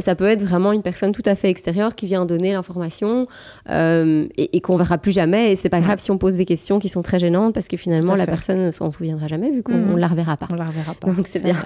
ça 0.01 0.15
peut 0.15 0.25
être 0.27 0.43
vraiment 0.43 0.73
une 0.73 0.83
personne 0.83 1.13
tout 1.13 1.23
à 1.25 1.35
fait 1.35 1.49
extérieure 1.51 1.95
qui 1.95 2.07
vient 2.07 2.27
donner 2.27 2.53
l'information 2.53 3.27
et, 3.71 4.57
et 4.57 4.61
qu'on 4.61 4.77
verra 4.77 4.99
plus 4.99 5.13
jamais. 5.13 5.53
Et 5.53 5.57
c'est 5.57 5.69
pas 5.69 5.81
grave 5.81 5.99
si 6.01 6.11
on 6.11 6.19
pose 6.19 6.37
des 6.37 6.45
questions 6.45 6.79
qui 6.79 6.89
sont 6.89 7.03
très 7.03 7.19
gênantes, 7.19 7.55
parce 7.55 7.69
que 7.69 7.77
finalement 7.77 8.15
la 8.17 8.27
personne 8.27 8.63
ne 8.67 8.71
s'en 8.73 8.91
souviendra 8.91 9.29
jamais 9.29 9.51
vu 9.51 9.63
qu'on 9.63 9.73
Mhm. 9.75 9.93
on 9.93 9.97
la 9.97 10.09
reverra 10.09 10.37
pas. 10.37 10.49
on 10.51 10.57
la 10.57 10.65
reverra 10.65 10.95
pas. 10.95 11.11
Donc 11.13 11.27
c'est 11.29 11.43
bien. 11.43 11.57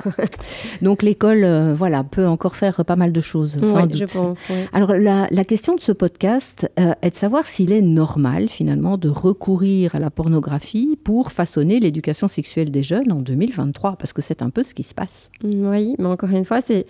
Donc 0.83 1.03
l'école, 1.03 1.45
voilà, 1.75 2.05
peut 2.05 2.27
encore 2.27 2.57
faire 2.57 2.85
pas 2.85 2.97
mal 2.97 3.13
de 3.15 3.23
choses. 3.23 3.57
sans 3.57 3.75
Ouais, 3.75 3.87
doute. 3.87 3.97
je 3.97 4.05
pense. 4.05 4.41
Alors 4.75 4.93
la, 4.93 5.27
la 5.31 5.45
question 5.45 5.75
de 5.75 5.81
ce 5.81 5.93
podcast 5.93 6.71
euh, 6.79 6.93
est 7.01 7.11
de 7.11 7.15
savoir 7.15 7.47
s'il 7.47 7.73
est 7.73 7.81
normal 7.81 8.49
finalement 8.51 8.99
de 8.99 9.09
recourir 9.09 9.95
à 9.95 9.99
la 10.01 10.11
pornographie 10.11 10.99
pour 11.03 11.33
façonner 11.33 11.81
l'éducation 11.81 12.29
sexuelle 12.29 12.71
des 12.71 12.83
jeunes 12.83 13.11
en 13.13 13.21
2023, 13.21 13.97
parce 13.97 14.13
que 14.13 14.21
c'est 14.21 14.43
un 14.43 14.51
peu 14.51 14.63
ce 14.63 14.75
qui 14.75 14.83
se 14.83 14.93
passe. 14.95 15.31
Oui, 15.43 15.95
mais 15.99 16.07
encore 16.09 16.31
une 16.31 16.45
fois, 16.45 16.61
c'est 16.61 16.85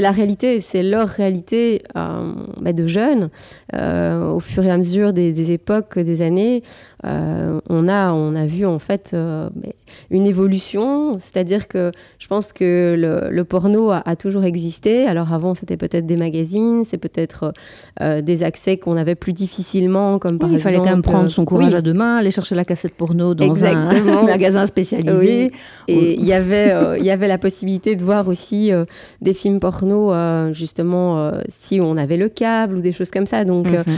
la 0.00 0.10
réalité, 0.10 0.60
c'est 0.60 0.82
leur 0.82 1.08
réalité 1.08 1.82
euh, 1.96 2.32
bah, 2.60 2.72
de 2.74 2.86
jeunes. 2.86 3.30
Euh, 3.74 4.30
au 4.32 4.40
fur 4.40 4.64
et 4.64 4.70
à 4.70 4.76
mesure 4.76 5.12
des, 5.12 5.32
des 5.32 5.52
époques, 5.52 5.98
des 5.98 6.20
années, 6.20 6.62
euh, 7.06 7.60
on, 7.70 7.88
a, 7.88 8.12
on 8.12 8.34
a 8.34 8.46
vu 8.46 8.66
en 8.66 8.78
fait 8.78 9.14
mais 9.14 9.74
une 10.10 10.26
évolution. 10.26 11.18
C'est-à-dire 11.18 11.68
que 11.68 11.92
je 12.18 12.26
pense 12.26 12.52
que 12.52 12.94
le, 12.98 13.30
le 13.30 13.44
porno 13.44 13.90
a, 13.90 14.02
a 14.04 14.16
toujours 14.16 14.44
existé. 14.44 15.06
Alors 15.06 15.32
avant, 15.32 15.54
c'était 15.54 15.76
peut-être 15.76 16.06
des 16.06 16.16
magazines, 16.16 16.84
c'est 16.84 16.98
peut-être 16.98 17.52
euh, 18.00 18.20
des 18.22 18.42
accès 18.42 18.76
qu'on 18.76 18.96
avait 18.96 19.14
plus 19.14 19.32
difficilement, 19.32 20.18
comme 20.18 20.38
par 20.38 20.48
Oui, 20.48 20.56
il 20.56 20.58
exemple. 20.60 20.86
fallait 20.88 21.02
prendre 21.02 21.28
son 21.28 21.44
courage 21.44 21.72
oui. 21.72 21.78
à 21.78 21.82
deux 21.82 21.94
mains, 21.94 22.16
aller 22.16 22.30
chercher 22.30 22.54
la 22.54 22.64
cassette 22.64 22.94
porno 22.94 23.34
dans 23.34 23.44
Exactement. 23.44 24.20
un 24.20 24.22
magasin 24.26 24.66
spécialisé. 24.66 25.50
Et 25.88 26.14
il 26.14 26.24
y 26.26 26.32
avait, 26.32 26.72
euh, 26.72 26.98
il 26.98 27.04
y 27.04 27.10
avait 27.10 27.28
la 27.28 27.38
possibilité 27.38 27.96
de 27.96 28.04
voir 28.04 28.28
aussi 28.28 28.72
euh, 28.72 28.84
des 29.20 29.34
films 29.34 29.60
porno, 29.60 30.12
euh, 30.12 30.52
justement, 30.52 31.18
euh, 31.18 31.40
si 31.48 31.80
on 31.80 31.96
avait 31.96 32.16
le 32.16 32.28
câble 32.28 32.76
ou 32.76 32.80
des 32.80 32.92
choses 32.92 33.10
comme 33.10 33.26
ça. 33.26 33.44
Donc, 33.44 33.68
euh, 33.68 33.82
Mhm. 33.86 33.96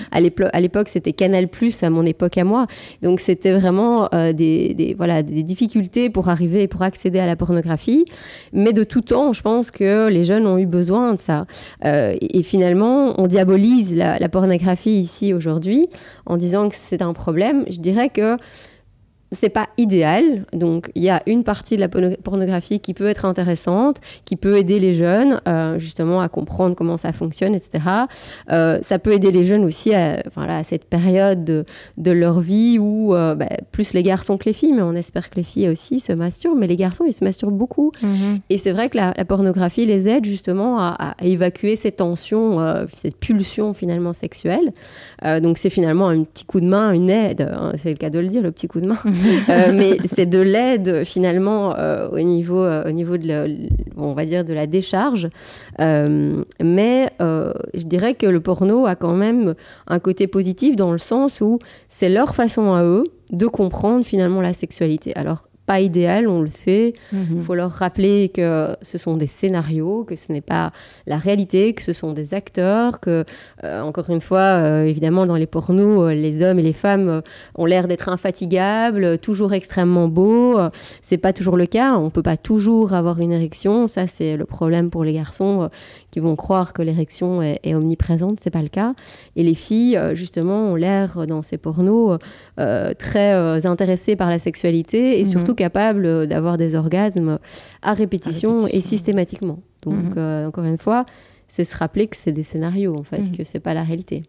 à 0.53 0.61
l'époque, 0.61 0.89
c'était 0.89 1.13
Canal 1.13 1.49
Plus 1.49 1.83
à 1.83 1.91
mon 1.91 2.05
époque 2.05 2.37
à 2.39 2.45
moi. 2.45 2.67
Donc, 3.03 3.21
c'était 3.21 3.53
vraiment 3.53 4.09
euh, 4.15 4.33
des, 4.33 4.75
des- 4.75 4.95
voilà, 4.95 5.23
des 5.23 5.43
difficultés 5.43 5.80
pour 6.13 6.29
arriver, 6.29 6.69
pour 6.69 6.83
accéder 6.83 7.19
à 7.19 7.27
la 7.27 7.37
pornographie. 7.37 8.05
Mais 8.53 8.73
de 8.73 8.85
tout 8.85 9.01
temps, 9.01 9.33
je 9.33 9.43
pense 9.43 9.71
que 9.71 10.09
les 10.09 10.25
jeunes 10.25 10.47
ont 10.47 10.59
eu 10.59 10.67
besoin 10.67 11.15
de 11.15 11.19
ça. 11.19 11.47
Euh, 11.85 12.15
et, 12.21 12.39
et 12.39 12.43
finalement, 12.43 13.21
on 13.21 13.27
diabolise 13.27 13.97
la, 13.97 14.19
la 14.19 14.29
pornographie 14.29 14.99
ici 14.99 15.33
aujourd'hui 15.35 15.89
en 16.27 16.37
disant 16.37 16.69
que 16.69 16.77
c'est 16.79 17.03
un 17.03 17.13
problème. 17.13 17.65
Je 17.71 17.79
dirais 17.79 18.09
que 18.09 18.37
c'est 19.33 19.49
pas 19.49 19.69
idéal. 19.79 20.45
Donc, 20.53 20.91
il 20.95 21.03
y 21.03 21.11
a 21.11 21.23
une 21.27 21.45
partie 21.45 21.77
de 21.77 21.81
la 21.81 21.89
porno- 21.89 22.17
pornographie 22.23 22.81
qui 22.81 22.95
peut 22.95 23.07
être 23.07 23.25
intéressante, 23.25 23.99
qui 24.25 24.37
peut 24.37 24.57
aider 24.59 24.81
les 24.81 24.93
jeunes 24.93 25.41
euh, 25.47 25.79
justement 25.79 26.21
à 26.21 26.29
comprendre 26.29 26.75
comment 26.75 26.97
ça 26.99 27.13
fonctionne, 27.13 27.55
etc. 27.55 27.85
Euh, 28.51 28.79
ça 28.83 28.99
peut 28.99 29.13
aider 29.13 29.31
les 29.31 29.47
jeunes 29.47 29.65
aussi 29.65 29.95
à, 29.95 30.23
voilà, 30.35 30.59
à 30.59 30.65
cette 30.65 30.85
période 30.85 31.45
de, 31.45 31.65
de 31.97 32.11
leur 32.13 32.41
vie 32.41 32.79
où 32.79 33.15
euh, 33.15 33.35
bah, 33.35 33.47
plus 33.73 33.93
les 33.93 34.03
garçons 34.03 34.37
que 34.37 34.45
les 34.47 34.53
filles, 34.53 34.73
mais 34.73 34.83
on 34.83 34.95
espère 34.95 35.31
que 35.31 35.37
les 35.37 35.43
filles 35.45 35.69
aussi 35.69 36.01
se 36.01 36.13
masturbent, 36.13 36.59
mais 36.59 36.67
les 36.67 36.77
garçons, 36.77 37.05
ils 37.07 37.13
se 37.13 37.23
masturbent 37.25 37.57
beaucoup. 37.57 37.93
Et 38.51 38.59
c'est 38.59 38.73
vrai 38.73 38.89
que 38.89 38.97
la, 38.97 39.15
la 39.17 39.25
pornographie 39.25 39.87
les 39.87 40.09
aide 40.09 40.25
justement 40.25 40.79
à, 40.81 41.15
à 41.19 41.25
évacuer 41.25 41.77
ces 41.77 41.93
tensions, 41.93 42.61
euh, 42.61 42.87
cette 42.95 43.17
pulsion 43.17 43.75
finalement 43.75 44.13
sexuelle. 44.13 44.73
Euh, 45.25 45.39
donc 45.41 45.59
c'est 45.59 45.71
finalement 45.71 46.09
un 46.09 46.25
petit 46.25 46.45
coup 46.45 46.61
de 46.61 46.67
main, 46.67 46.93
une 46.93 47.11
aide, 47.11 47.43
hein, 47.43 47.73
c'est 47.77 47.91
le 47.91 47.97
cas 47.97 48.11
de 48.11 48.19
le 48.19 48.29
dire, 48.29 48.43
le 48.43 48.51
petit 48.51 48.67
coup 48.67 48.81
de 48.81 48.87
main. 48.87 48.99
Euh, 49.49 49.73
mais 49.73 49.99
c'est 50.07 50.27
de 50.27 50.39
l'aide 50.41 51.05
finalement 51.05 51.77
euh, 51.79 52.09
au 52.11 52.21
niveau, 52.21 52.63
euh, 52.63 52.85
au 52.89 52.91
niveau 52.93 53.17
de, 53.17 53.27
la- 53.27 53.47
on 53.97 54.13
va 54.13 54.25
dire 54.25 54.45
de 54.45 54.53
la 54.55 54.67
décharge. 54.67 55.29
Mais 55.79 57.11
je 57.21 57.85
dirais 57.85 58.15
que 58.15 58.27
le 58.27 58.41
porno 58.41 58.87
a 58.87 58.95
quand 58.97 59.15
même 59.15 59.55
un 59.87 59.99
côté 59.99 60.27
positif 60.27 60.77
dans 60.77 60.93
le 60.93 60.99
sens 60.99 61.41
où 61.41 61.59
c'est 61.89 62.09
leur 62.09 62.35
façon 62.35 62.73
à 62.73 62.85
eux 62.85 63.05
de 63.31 63.47
comprendre 63.47 64.05
finalement 64.05 64.41
la 64.41 64.53
sexualité. 64.53 65.15
Alors 65.17 65.45
pas 65.71 65.79
idéal, 65.79 66.27
on 66.27 66.43
le 66.43 66.49
sait. 66.49 66.95
Il 67.13 67.45
faut 67.45 67.55
leur 67.55 67.71
rappeler 67.71 68.29
que 68.29 68.77
ce 68.83 68.99
sont 68.99 69.17
des 69.17 69.29
scénarios, 69.29 70.03
que 70.03 70.17
ce 70.17 70.33
n'est 70.33 70.41
pas 70.41 70.73
la 71.07 71.17
réalité, 71.17 71.75
que 71.75 71.83
ce 71.83 71.93
sont 71.93 72.13
des 72.13 72.35
acteurs, 72.35 72.99
que, 72.99 73.25
euh, 73.63 73.81
encore 73.81 74.11
une 74.11 74.21
fois, 74.21 74.41
euh, 74.41 74.83
évidemment, 74.85 75.27
dans 75.27 75.37
les 75.37 75.47
pornos, 75.47 76.09
euh, 76.09 76.13
les 76.13 76.43
hommes 76.43 76.59
et 76.59 76.63
les 76.65 76.73
femmes 76.73 77.23
ont 77.55 77.67
l'air 77.67 77.87
d'être 77.87 78.09
infatigables, 78.09 79.19
toujours 79.19 79.53
extrêmement 79.53 80.09
beaux. 80.09 80.59
C'est 81.03 81.19
pas 81.19 81.33
toujours 81.33 81.57
le 81.57 81.67
cas. 81.67 81.97
On 81.97 82.11
peut 82.11 82.21
pas 82.21 82.37
toujours 82.37 82.93
avoir 82.93 83.21
une 83.21 83.31
érection. 83.31 83.87
Ça, 83.87 84.09
c'est 84.09 84.37
le 84.37 84.47
problème 84.47 84.91
pour 84.91 85.05
les 85.05 85.13
garçons 85.13 85.71
qui 86.11 86.21
vont 86.21 86.37
croire 86.37 86.73
que 86.73 86.83
l'érection 86.83 87.41
est, 87.43 87.61
est 87.63 87.75
omniprésente. 87.75 88.41
C'est 88.41 88.51
pas 88.51 88.63
le 88.63 88.69
cas. 88.69 88.95
Et 89.37 89.43
les 89.43 89.55
filles, 89.55 89.97
euh, 89.97 90.15
justement, 90.15 90.71
ont 90.73 90.75
l'air 90.77 91.19
euh, 91.19 91.27
dans 91.27 91.43
ces 91.43 91.57
pornos 91.59 92.19
euh, 92.59 92.95
très 92.95 93.33
euh, 93.35 93.61
intéressées 93.65 94.17
par 94.17 94.31
la 94.31 94.39
sexualité 94.39 95.21
et 95.21 95.25
Mhm. 95.25 95.31
surtout 95.31 95.55
capables 95.55 96.27
d'avoir 96.27 96.57
des 96.59 96.75
orgasmes 96.75 97.39
à 97.83 97.93
répétition, 97.95 98.51
À 98.51 98.55
répétition. 98.65 98.79
et 98.79 98.81
systématiquement. 98.81 99.59
Donc, 99.83 99.95
Mhm. 99.95 100.15
euh, 100.17 100.47
encore 100.49 100.65
une 100.65 100.79
fois, 100.79 101.07
c'est 101.49 101.65
se 101.65 101.77
rappeler 101.77 102.07
que 102.07 102.17
c'est 102.17 102.31
des 102.33 102.45
scénarios, 102.45 102.95
en 102.97 103.03
fait, 103.03 103.23
Mhm. 103.23 103.37
que 103.37 103.45
c'est 103.45 103.59
pas 103.59 103.75
la 103.75 103.83
réalité. 103.83 104.23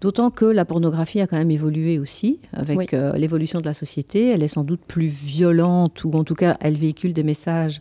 D'autant 0.00 0.30
que 0.30 0.44
la 0.44 0.64
pornographie 0.64 1.20
a 1.20 1.26
quand 1.26 1.38
même 1.38 1.50
évolué 1.50 1.98
aussi 1.98 2.38
avec 2.52 2.78
Oui. 2.78 2.86
euh, 2.92 3.12
l'évolution 3.14 3.60
de 3.60 3.64
la 3.66 3.72
société. 3.74 4.30
Elle 4.30 4.42
est 4.42 4.48
sans 4.48 4.64
doute 4.64 4.80
plus 4.86 5.06
violente 5.06 6.04
ou 6.04 6.10
en 6.12 6.24
tout 6.24 6.34
cas 6.34 6.56
elle 6.60 6.74
véhicule 6.74 7.12
des 7.12 7.22
messages 7.22 7.80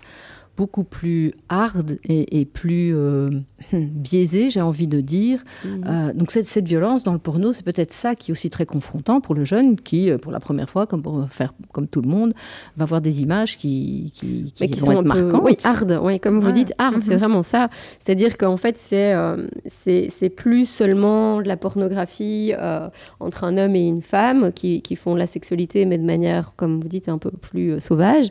beaucoup 0.55 0.83
plus 0.83 1.33
hard 1.49 1.97
et, 2.03 2.39
et 2.39 2.45
plus 2.45 2.95
euh, 2.95 3.29
biaisés, 3.73 4.49
j'ai 4.51 4.61
envie 4.61 4.85
de 4.87 5.01
dire. 5.01 5.39
Mhm. 5.65 5.83
Euh, 5.87 6.13
donc 6.13 6.29
cette, 6.31 6.45
cette 6.45 6.67
violence 6.67 7.03
dans 7.03 7.13
le 7.13 7.17
porno, 7.19 7.53
c'est 7.53 7.65
peut-être 7.65 7.91
ça 7.91 8.13
qui 8.13 8.29
est 8.29 8.33
aussi 8.33 8.49
très 8.51 8.65
confrontant 8.67 9.19
pour 9.19 9.33
le 9.33 9.45
jeune 9.45 9.75
qui, 9.77 10.11
euh, 10.11 10.17
pour 10.19 10.31
la 10.31 10.39
première 10.39 10.69
fois, 10.69 10.85
comme 10.85 11.01
pour 11.01 11.27
faire 11.31 11.53
comme 11.71 11.87
tout 11.87 12.01
le 12.01 12.09
monde, 12.09 12.33
va 12.77 12.85
voir 12.85 13.01
des 13.01 13.21
images 13.21 13.57
qui, 13.57 14.11
qui, 14.13 14.51
qui 14.53 14.67
vont 14.79 14.85
sont 14.85 14.91
être 14.91 15.01
peu 15.01 15.07
marquantes. 15.07 15.41
oui, 15.43 15.57
hard, 15.63 15.99
oui, 16.03 16.19
comme 16.19 16.39
vous 16.39 16.51
dites, 16.51 16.73
hard, 16.77 17.01
c'est 17.03 17.13
Mhm. 17.13 17.19
vraiment 17.19 17.43
ça. 17.43 17.69
C'est-à-dire 17.99 18.37
qu'en 18.37 18.57
fait, 18.57 18.77
c'est 18.77 19.13
euh, 19.13 19.47
c'est 19.65 20.09
c'est 20.11 20.29
plus 20.29 20.69
seulement 20.69 21.41
de 21.41 21.47
la 21.47 21.57
pornographie 21.57 22.53
euh, 22.57 22.89
entre 23.19 23.43
un 23.43 23.57
homme 23.57 23.75
et 23.75 23.87
une 23.87 24.01
femme 24.03 24.51
qui, 24.53 24.81
qui 24.83 24.95
font 24.95 25.13
de 25.15 25.19
la 25.19 25.27
sexualité, 25.27 25.85
mais 25.85 25.97
de 25.97 26.03
manière, 26.05 26.53
comme 26.57 26.79
vous 26.79 26.87
dites, 26.89 27.09
un 27.09 27.17
peu 27.17 27.31
plus 27.31 27.79
sauvage. 27.79 28.27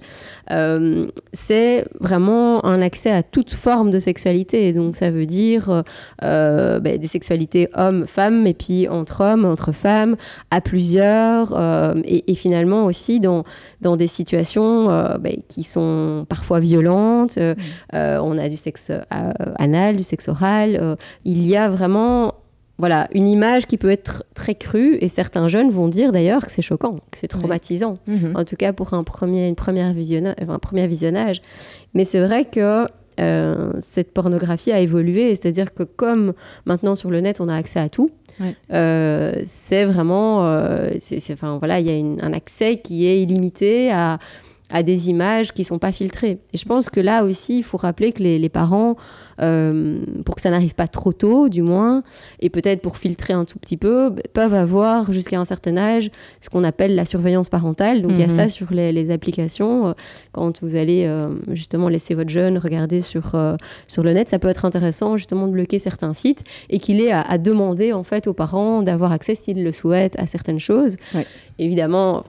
C'est 1.33 1.85
vraiment 2.01 2.12
un 2.13 2.83
accès 2.83 3.11
à 3.11 3.23
toute 3.23 3.53
forme 3.53 3.91
de 3.91 4.01
sexualité. 4.01 4.73
Donc, 4.73 4.97
ça 4.97 5.11
veut 5.11 5.27
dire 5.27 5.83
euh, 6.23 6.81
ben, 6.81 6.99
des 6.99 7.07
sexualités 7.07 7.69
hommes-femmes, 7.75 8.47
et 8.47 8.55
puis 8.55 8.89
entre 8.89 9.23
hommes, 9.23 9.45
entre 9.45 9.73
femmes, 9.73 10.17
à 10.51 10.61
plusieurs, 10.61 11.55
euh, 11.57 11.95
et, 12.05 12.31
et 12.31 12.35
finalement 12.35 12.85
aussi 12.85 13.21
dans, 13.21 13.45
dans 13.81 13.97
des 13.97 14.09
situations 14.09 14.91
euh, 14.91 15.19
ben, 15.19 15.37
qui 15.49 15.63
sont 15.63 16.27
parfois 16.29 16.61
violentes. 16.61 17.39
Euh, 17.39 17.55
euh, 17.95 18.19
on 18.23 18.39
a 18.39 18.49
du 18.49 18.57
sexe 18.57 18.91
euh, 18.91 19.33
anal, 19.57 19.97
du 19.97 20.03
sexe 20.03 20.29
oral. 20.29 20.79
euh, 20.81 20.97
il 21.25 21.47
y 21.47 21.57
a 21.57 21.69
vraiment 21.69 22.35
voilà, 22.83 23.07
une 23.13 23.29
image 23.29 23.67
qui 23.67 23.77
peut 23.79 23.91
être 23.91 24.25
très 24.35 24.57
crue, 24.57 24.99
et 25.01 25.09
certains 25.09 25.47
jeunes 25.49 25.71
vont 25.71 25.87
dire 25.87 26.11
d'ailleurs 26.11 26.45
que 26.45 26.51
c'est 26.51 26.63
choquant, 26.63 26.97
que 27.13 27.17
c'est 27.21 27.29
traumatisant 27.29 27.99
Mhm. 28.09 28.33
en 28.35 28.45
tout 28.45 28.57
cas 28.57 28.73
pour 28.73 28.93
un 28.93 29.05
premier, 29.05 29.47
une 29.47 29.55
première 29.55 29.93
visionna- 29.93 30.35
enfin, 30.43 30.55
un 30.55 30.59
premier 30.59 30.87
visionnage. 30.89 31.41
Mais 31.95 32.05
c'est 32.05 32.21
vrai 32.21 32.45
que 32.45 32.87
euh, 33.21 33.73
cette 33.81 34.13
pornographie 34.13 34.73
a 34.73 34.81
évolué, 34.81 35.29
c'est-à-dire 35.37 35.75
que 35.75 35.85
comme 35.85 36.33
maintenant 36.65 36.97
sur 36.97 37.11
le 37.11 37.21
net 37.21 37.41
on 37.41 37.49
a 37.49 37.55
accès 37.55 37.79
à 37.79 37.89
tout, 37.89 38.11
Ouais. 38.41 38.57
euh, 38.73 39.33
c'est 39.47 39.85
vraiment, 39.85 40.45
euh, 40.47 40.91
c'est- 40.99 41.23
enfin 41.33 41.59
voilà, 41.59 41.79
il 41.79 41.87
y 41.87 41.91
a 41.91 41.97
une- 41.97 42.21
un 42.21 42.33
accès 42.33 42.79
qui 42.79 43.07
est 43.07 43.23
illimité 43.23 43.93
à 43.93 44.19
à 44.75 44.83
des 44.83 45.11
images 45.11 45.53
qui 45.53 45.65
sont 45.65 45.79
pas 45.79 45.93
filtrées. 45.93 46.39
Et 46.55 46.57
je 46.57 46.65
pense 46.65 46.89
que 46.89 46.99
là 46.99 47.25
aussi, 47.25 47.59
il 47.59 47.63
faut 47.63 47.77
rappeler 47.77 48.13
que 48.13 48.23
les, 48.23 48.39
les 48.39 48.49
parents, 48.49 48.97
euh, 49.43 49.99
pour 50.25 50.37
que 50.37 50.41
ça 50.41 50.51
n'arrive 50.51 50.75
pas 50.75 50.87
trop 50.89 51.13
tôt, 51.13 51.49
du 51.49 51.63
moins, 51.63 52.03
et 52.41 52.49
peut-être 52.49 52.81
pour 52.81 52.97
filtrer 52.97 53.33
un 53.33 53.45
tout 53.45 53.59
petit 53.59 53.77
peu, 53.77 54.11
b- 54.11 54.21
peuvent 54.33 54.55
avoir 54.55 55.13
jusqu'à 55.13 55.39
un 55.41 55.45
certain 55.45 55.77
âge 55.77 56.11
ce 56.41 56.49
qu'on 56.49 56.65
appelle 56.65 56.95
la 56.95 57.05
surveillance 57.05 57.49
parentale. 57.49 58.03
Donc 58.03 58.13
il 58.13 58.21
y 58.21 58.25
a 58.25 58.29
Mhm. 58.29 58.37
ça 58.37 58.49
sur 58.49 58.73
les, 58.73 58.93
les 58.93 59.11
applications. 59.11 59.89
Euh, 59.89 59.93
Quand 60.33 60.63
vous 60.63 60.77
allez 60.77 61.05
euh, 61.07 61.29
justement 61.51 61.89
laisser 61.89 62.15
votre 62.15 62.31
jeune 62.31 62.57
regarder 62.59 63.03
sur, 63.03 63.33
euh, 63.35 63.57
sur 63.89 64.03
le 64.03 64.13
net, 64.13 64.29
ça 64.31 64.39
peut 64.39 64.49
être 64.49 64.65
intéressant 64.65 65.17
justement 65.17 65.47
de 65.47 65.53
bloquer 65.53 65.79
certains 65.79 66.15
sites 66.15 66.45
et 66.71 66.79
qu'il 66.79 67.01
ait 67.01 67.11
à, 67.13 67.21
à 67.23 67.37
demander 67.39 67.93
en 67.93 68.03
fait 68.05 68.27
aux 68.27 68.33
parents 68.35 68.83
d'avoir 68.83 69.13
accès 69.13 69.35
s'ils 69.35 69.63
le 69.65 69.73
souhaitent 69.73 70.19
à 70.19 70.27
certaines 70.27 70.61
choses. 70.61 70.97
Ouais. 71.15 71.27
Évidemment, 71.59 72.25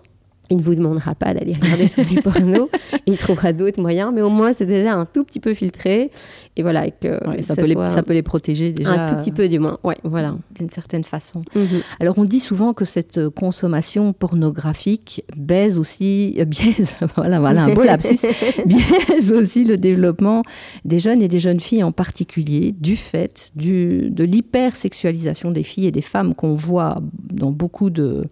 il 0.50 0.57
ne 0.57 0.62
vous 0.62 0.75
demandera 0.75 1.15
pas 1.15 1.33
d'aller 1.33 1.53
regarder 1.53 1.88
sur 1.88 2.03
les 2.03 2.21
pornos, 2.21 2.67
il 3.05 3.17
trouvera 3.17 3.53
d'autres 3.53 3.81
moyens, 3.81 4.12
mais 4.13 4.21
au 4.21 4.29
moins 4.29 4.53
c'est 4.53 4.65
déjà 4.65 4.93
un 4.93 5.05
tout 5.05 5.23
petit 5.23 5.39
peu 5.39 5.53
filtré. 5.53 6.12
Et 6.55 6.62
voilà, 6.62 6.85
et 6.85 6.91
que 6.91 7.27
Ouais, 7.27 7.41
ça, 7.41 7.55
ça 7.55 7.62
peut 7.62 7.67
les, 7.67 7.73
ça 7.73 8.03
peut 8.03 8.13
les 8.13 8.21
protéger 8.21 8.73
déjà 8.73 8.91
un 8.91 9.09
tout 9.09 9.15
petit 9.15 9.31
peu 9.31 9.47
du 9.50 9.57
moins. 9.57 9.79
Ouais, 9.83 9.97
voilà. 10.03 10.35
d'une 10.55 10.69
certaine 10.69 11.03
façon. 11.03 11.41
Mhm. 11.55 11.81
Alors 12.00 12.17
on 12.17 12.25
dit 12.25 12.39
souvent 12.39 12.73
que 12.73 12.85
cette 12.85 13.17
euh, 13.17 13.29
consommation 13.31 14.13
pornographique 14.13 15.23
baise 15.35 15.79
aussi, 15.79 16.35
euh, 16.38 16.45
biaise, 16.45 16.95
voilà, 17.15 17.39
voilà 17.39 17.63
un 17.63 17.73
beau 17.73 17.83
lapsus, 17.83 18.19
biaise 18.65 19.31
aussi 19.31 19.63
le 19.63 19.77
développement 19.77 20.43
des 20.85 21.00
jeunes 21.00 21.21
et 21.21 21.27
des 21.27 21.39
jeunes 21.39 21.59
filles 21.59 21.83
en 21.83 21.91
particulier 21.91 22.75
du 22.77 22.97
fait 22.97 23.51
du, 23.55 24.09
de 24.12 24.23
l'hypersexualisation 24.23 25.51
des 25.51 25.63
filles 25.63 25.88
et 25.88 25.91
des 25.91 26.01
femmes 26.01 26.35
qu'on 26.35 26.53
voit 26.53 27.01
dans 27.31 27.51
beaucoup 27.51 27.89
de, 27.89 28.25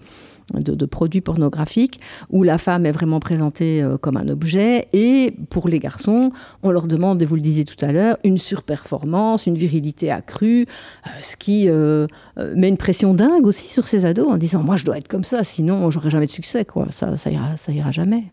de, 0.53 0.85
produits 0.85 1.21
pornographiques 1.21 1.99
où 2.29 2.43
la 2.43 2.57
femme 2.57 2.85
est 2.85 2.91
vraiment 2.91 3.19
présentée 3.19 3.81
euh, 3.81 3.97
comme 3.97 4.17
un 4.17 4.27
objet 4.27 4.85
et 4.93 5.33
pour 5.49 5.69
les 5.69 5.79
garçons, 5.79 6.31
on 6.63 6.71
leur 6.71 6.87
demande, 6.87 7.21
et 7.21 7.25
vous 7.25 7.35
le 7.35 7.41
disiez 7.41 7.65
tout 7.65 7.83
à 7.83 7.91
l'heure, 7.91 8.17
une 8.23 8.37
surperformance, 8.37 9.45
une 9.45 9.57
virilité 9.57 10.11
accrue, 10.11 10.63
euh, 10.63 11.09
ce 11.21 11.35
qui 11.35 11.69
euh, 11.69 12.07
met 12.55 12.67
une 12.67 12.77
pression 12.77 13.13
dingue 13.13 13.45
aussi 13.45 13.67
sur 13.67 13.87
ces 13.87 14.05
ados 14.05 14.27
en 14.27 14.37
disant 14.37 14.63
moi 14.63 14.75
je 14.75 14.85
dois 14.85 14.97
être 14.97 15.07
comme 15.07 15.23
ça 15.23 15.43
sinon 15.43 15.89
j'aurai 15.91 16.09
jamais 16.09 16.25
de 16.25 16.31
succès 16.31 16.65
quoi. 16.65 16.87
Ça 16.91 17.15
ça 17.17 17.29
ira 17.29 17.57
ça 17.57 17.71
ira 17.71 17.91
jamais 17.91 18.25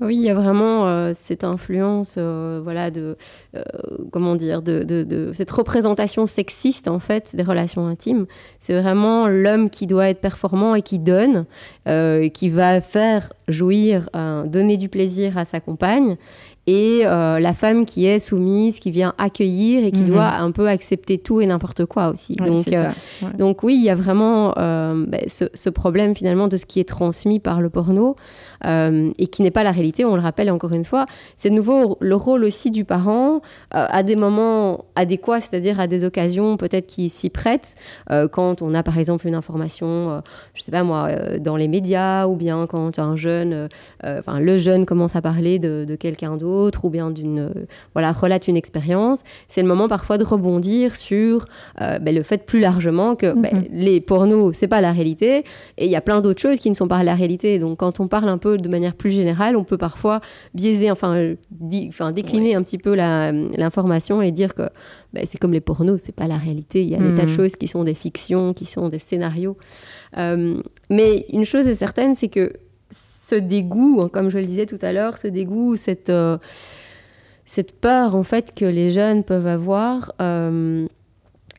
Oui, 0.00 0.14
il 0.16 0.22
y 0.22 0.30
a 0.30 0.34
vraiment 0.34 0.86
euh, 0.86 1.12
cette 1.16 1.42
influence, 1.44 2.14
euh, 2.18 2.60
voilà, 2.62 2.90
de 2.90 3.16
euh, 3.56 3.62
comment 4.12 4.36
dire, 4.36 4.62
de, 4.62 4.84
de- 4.84 5.02
de- 5.02 5.32
cette 5.34 5.50
représentation 5.50 6.26
sexiste 6.26 6.88
en 6.88 6.98
fait 7.00 7.34
des 7.34 7.42
relations 7.42 7.86
intimes. 7.86 8.26
C'est 8.60 8.78
vraiment 8.80 9.26
l'homme 9.28 9.70
qui 9.70 9.86
doit 9.86 10.08
être 10.08 10.20
performant 10.20 10.74
et 10.74 10.82
qui 10.82 10.98
donne, 10.98 11.46
qui 12.34 12.50
va 12.50 12.80
faire 12.80 13.32
jouir, 13.48 14.08
donner 14.46 14.76
du 14.76 14.88
plaisir 14.88 15.36
à 15.38 15.44
sa 15.44 15.60
compagne. 15.60 16.16
et 16.70 17.00
la 17.02 17.54
femme 17.54 17.86
qui 17.86 18.04
est 18.04 18.18
soumise, 18.18 18.78
qui 18.78 18.90
vient 18.90 19.14
accueillir 19.16 19.84
et 19.86 19.90
qui 19.90 20.02
Mhm. 20.02 20.08
doit 20.08 20.32
un 20.34 20.50
peu 20.50 20.68
accepter 20.68 21.16
tout 21.16 21.40
et 21.40 21.46
n'importe 21.46 21.86
quoi 21.86 22.10
aussi. 22.10 22.36
Donc, 22.36 22.62
c'est 22.64 22.72
ça, 22.72 22.92
ouais. 23.22 23.32
donc 23.38 23.62
oui, 23.62 23.74
il 23.76 23.82
y 23.84 23.88
a 23.88 23.94
vraiment 23.94 24.52
ben, 24.54 25.22
ce, 25.28 25.46
ce 25.54 25.70
problème 25.70 26.14
finalement 26.14 26.46
de 26.46 26.58
ce 26.58 26.66
qui 26.66 26.78
est 26.78 26.88
transmis 26.88 27.38
par 27.40 27.62
le 27.62 27.70
porno 27.70 28.16
euh, 28.64 29.10
et 29.18 29.26
qui 29.26 29.42
n'est 29.42 29.50
pas 29.50 29.62
la 29.64 29.72
réalité, 29.72 30.04
on 30.04 30.14
le 30.14 30.22
rappelle 30.22 30.50
encore 30.50 30.72
une 30.72 30.84
fois. 30.84 31.06
C'est 31.36 31.50
de 31.50 31.54
nouveau 31.54 31.98
le 32.00 32.16
rôle 32.16 32.44
aussi 32.44 32.70
du 32.70 32.84
parent 32.84 33.36
euh, 33.36 33.86
à 33.88 34.02
des 34.02 34.16
moments 34.16 34.84
adéquats, 34.94 35.40
c'est-à-dire 35.40 35.80
à 35.80 35.86
des 35.86 36.04
occasions 36.04 36.56
peut-être 36.56 36.86
qui 36.86 37.10
s'y 37.10 37.28
prêtent, 37.28 37.74
euh, 38.10 38.28
quand 38.28 38.62
on 38.62 38.74
a 38.74 38.82
par 38.82 38.98
exemple 38.98 39.26
une 39.26 39.34
information, 39.34 40.22
je 40.54 40.62
sais 40.62 40.72
pas 40.72 40.82
moi, 40.82 41.08
dans 41.40 41.56
les 41.56 41.68
médias 41.68 42.26
ou 42.26 42.36
bien 42.36 42.66
quand 42.66 42.98
un 42.98 43.16
jeune, 43.16 43.68
enfin 44.02 44.40
le 44.40 44.58
jeune 44.58 44.86
commence 44.86 45.16
à 45.16 45.22
parler 45.22 45.58
de, 45.58 45.84
de 45.86 45.96
quelqu'un 45.96 46.36
d'autre 46.36 46.84
ou 46.84 46.90
bien 46.90 47.10
d'une, 47.10 47.52
voilà, 47.94 48.12
relate 48.12 48.48
une 48.48 48.56
expérience. 48.56 49.22
C'est 49.48 49.62
le 49.62 49.68
moment 49.68 49.88
parfois 49.88 50.18
de 50.18 50.24
rebondir 50.24 50.96
sur 50.96 51.46
ben, 51.78 52.14
le 52.14 52.22
fait 52.22 52.46
plus 52.46 52.60
largement 52.60 53.14
que 53.14 53.32
ben, 53.32 53.48
Mhm. 53.58 53.64
les 53.72 54.00
pornos, 54.00 54.54
c'est 54.54 54.68
pas 54.68 54.80
la 54.80 54.92
réalité, 54.92 55.44
et 55.76 55.84
il 55.84 55.90
y 55.90 55.96
a 55.96 56.00
plein 56.00 56.20
d'autres 56.20 56.40
choses 56.40 56.58
qui 56.58 56.70
ne 56.70 56.74
sont 56.74 56.88
pas 56.88 57.02
la 57.02 57.14
réalité. 57.14 57.58
Donc, 57.58 57.78
quand 57.78 58.00
on 58.00 58.08
parle 58.08 58.28
un 58.28 58.38
peu 58.38 58.47
de 58.56 58.68
manière 58.68 58.94
plus 58.94 59.10
générale, 59.10 59.56
on 59.56 59.64
peut 59.64 59.76
parfois 59.78 60.20
biaiser, 60.54 60.90
enfin, 60.90 61.14
euh, 61.16 61.34
di- 61.50 61.86
enfin 61.88 62.12
décliner 62.12 62.54
un 62.54 62.62
petit 62.62 62.78
peu 62.78 62.94
la- 62.94 63.32
l'information 63.32 64.22
et 64.22 64.30
dire 64.32 64.54
que 64.54 64.68
ben, 65.12 65.24
c'est 65.26 65.38
comme 65.38 65.52
les 65.52 65.60
pornos, 65.60 66.00
c'est 66.00 66.14
pas 66.14 66.26
la 66.28 66.36
réalité. 66.38 66.82
Il 66.82 66.88
y 66.90 66.94
a 66.94 66.98
des 66.98 67.14
tas 67.14 67.24
de 67.24 67.30
Mhm. 67.30 67.36
choses 67.36 67.56
qui 67.56 67.68
sont 67.68 67.84
des 67.84 67.94
fictions, 67.94 68.52
qui 68.54 68.64
sont 68.66 68.88
des 68.88 68.98
scénarios. 68.98 69.56
Euh, 70.16 70.60
mais 70.90 71.26
une 71.32 71.44
chose 71.44 71.66
est 71.68 71.74
certaine, 71.74 72.14
c'est 72.14 72.28
que 72.28 72.52
ce 72.90 73.34
dégoût, 73.34 74.00
hein, 74.02 74.08
comme 74.10 74.30
je 74.30 74.38
le 74.38 74.44
disais 74.46 74.66
tout 74.66 74.78
à 74.80 74.92
l'heure, 74.92 75.18
ce 75.18 75.28
dégoût, 75.28 75.76
cette, 75.76 76.08
euh, 76.10 76.38
cette 77.44 77.72
peur 77.72 78.14
en 78.14 78.22
fait 78.22 78.54
que 78.54 78.64
les 78.64 78.90
jeunes 78.90 79.24
peuvent 79.24 79.46
avoir, 79.46 80.12
euh, 80.20 80.86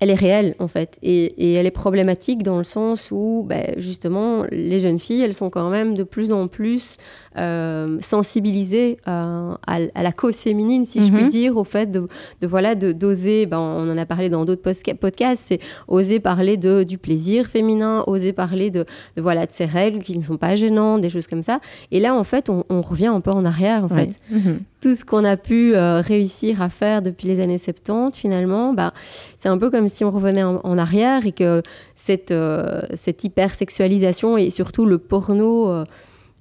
elle 0.02 0.10
est 0.12 0.14
réelle 0.16 0.56
en 0.60 0.68
fait 0.68 0.98
et, 1.04 1.26
et 1.38 1.54
elle 1.56 1.66
est 1.66 1.72
problématique 1.72 2.42
dans 2.44 2.58
le 2.58 2.64
sens 2.64 3.10
où 3.12 3.46
ben, 3.48 3.74
justement 3.78 4.44
les 4.52 4.80
jeunes 4.80 5.00
filles 5.00 5.22
elles 5.22 5.34
sont 5.34 5.50
quand 5.50 5.70
même 5.70 5.94
de 5.96 6.04
plus 6.04 6.32
en 6.32 6.48
plus 6.48 6.98
euh, 7.38 7.98
sensibilisées 8.02 8.98
à, 9.06 9.58
à 9.68 10.04
la 10.04 10.12
cause 10.12 10.36
féminine 10.36 10.86
si 10.86 11.02
je 11.06 11.10
Mhm. 11.12 11.18
puis 11.18 11.28
dire 11.28 11.58
au 11.58 11.64
fait 11.64 11.88
de, 11.92 12.08
de 12.42 12.48
voilà 12.48 12.76
de 12.76 12.92
d'oser 12.92 13.46
ben, 13.46 13.60
on 13.60 13.90
en 13.90 13.98
a 13.98 14.06
parlé 14.06 14.30
dans 14.30 14.46
d'autres 14.46 14.62
podcasts 14.94 15.44
c'est 15.48 15.60
oser 15.88 16.20
parler 16.20 16.58
de 16.58 16.84
du 16.84 16.98
plaisir 16.98 17.48
féminin 17.48 18.04
oser 18.08 18.34
parler 18.34 18.72
de, 18.72 18.86
de 19.16 19.22
voilà 19.22 19.46
de 19.46 19.52
ces 19.52 19.66
règles 19.66 20.00
qui 20.00 20.18
ne 20.18 20.24
sont 20.24 20.38
pas 20.38 20.56
gênantes 20.56 21.02
des 21.02 21.10
choses 21.10 21.28
comme 21.28 21.42
ça 21.42 21.60
et 21.92 22.00
là 22.00 22.14
en 22.16 22.24
fait 22.24 22.50
on, 22.50 22.64
on 22.70 22.82
revient 22.82 23.08
un 23.08 23.22
peu 23.22 23.32
en 23.32 23.46
arrière 23.46 23.86
en 23.86 23.88
Ouais. 23.96 24.06
fait 24.08 24.20
Mhm. 24.32 24.60
Tout 24.82 24.96
ce 24.96 25.04
qu'on 25.04 25.26
a 25.26 25.38
pu 25.38 25.76
euh, 25.76 26.02
réussir 26.02 26.62
à 26.62 26.70
faire 26.70 27.02
depuis 27.02 27.28
les 27.28 27.40
années 27.40 27.58
70, 27.58 28.18
finalement, 28.18 28.74
bah, 28.74 28.94
c'est 29.38 29.50
un 29.50 29.58
peu 29.58 29.70
comme 29.70 29.88
si 29.88 30.04
on 30.04 30.12
revenait 30.12 30.44
en, 30.44 30.78
arrière 30.78 31.26
et 31.26 31.32
que 31.32 31.62
cette, 31.96 32.32
euh, 32.32 32.82
cette 32.94 33.24
hypersexualisation 33.24 34.38
et 34.38 34.50
surtout 34.50 34.86
le 34.86 34.98
porno 34.98 35.70
euh, 35.70 35.84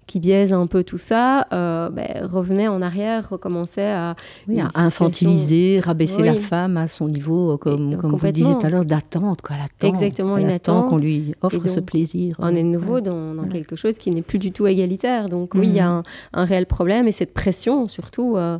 qui 0.09 0.19
biaise 0.19 0.53
un 0.53 0.67
peu 0.67 0.83
tout 0.83 0.99
ça, 0.99 1.47
euh, 1.53 1.89
ben, 1.91 2.27
revenait 2.27 2.67
en 2.67 2.83
arrière, 2.83 3.29
recommençait 3.29 3.87
à... 3.93 4.17
Oui, 4.49 4.59
à 4.61 4.69
infantiliser, 4.75 5.79
rabaisser 5.81 6.23
la 6.23 6.35
femme 6.35 6.77
à 6.77 6.89
son 6.89 7.07
niveau, 7.07 7.53
euh, 7.53 7.57
comme, 7.59 7.93
euh, 7.93 7.97
comme 7.97 8.13
vous 8.17 8.27
le 8.27 8.33
disiez 8.33 8.55
tout 8.59 8.67
à 8.67 8.71
l'heure, 8.71 8.85
d'attente. 8.85 9.43
quoi, 9.43 9.57
Elle 9.57 9.65
attend, 9.67 9.95
Exactement, 9.97 10.37
une 10.39 10.51
attente. 10.51 10.89
qu'on 10.89 10.97
lui 10.97 11.35
offre 11.43 11.69
ce 11.69 11.77
donc, 11.77 11.85
plaisir. 11.91 12.35
On 12.41 12.49
est 12.57 12.63
de 12.63 12.69
nouveau 12.69 12.95
Ouais. 12.95 13.03
dans, 13.03 13.35
dans 13.35 13.43
Ouais. 13.45 13.49
quelque 13.51 13.77
chose 13.77 13.99
qui 13.99 14.11
n'est 14.11 14.23
plus 14.23 14.39
du 14.41 14.51
tout 14.51 14.67
égalitaire. 14.67 15.29
Donc 15.29 15.53
oui, 15.55 15.69
il 15.69 15.75
y 15.75 15.81
a 15.81 15.89
un, 15.91 16.03
un 16.33 16.45
réel 16.45 16.67
problème 16.67 17.07
et 17.07 17.13
cette 17.13 17.35
pression, 17.35 17.87
surtout 17.87 18.37
euh, 18.37 18.59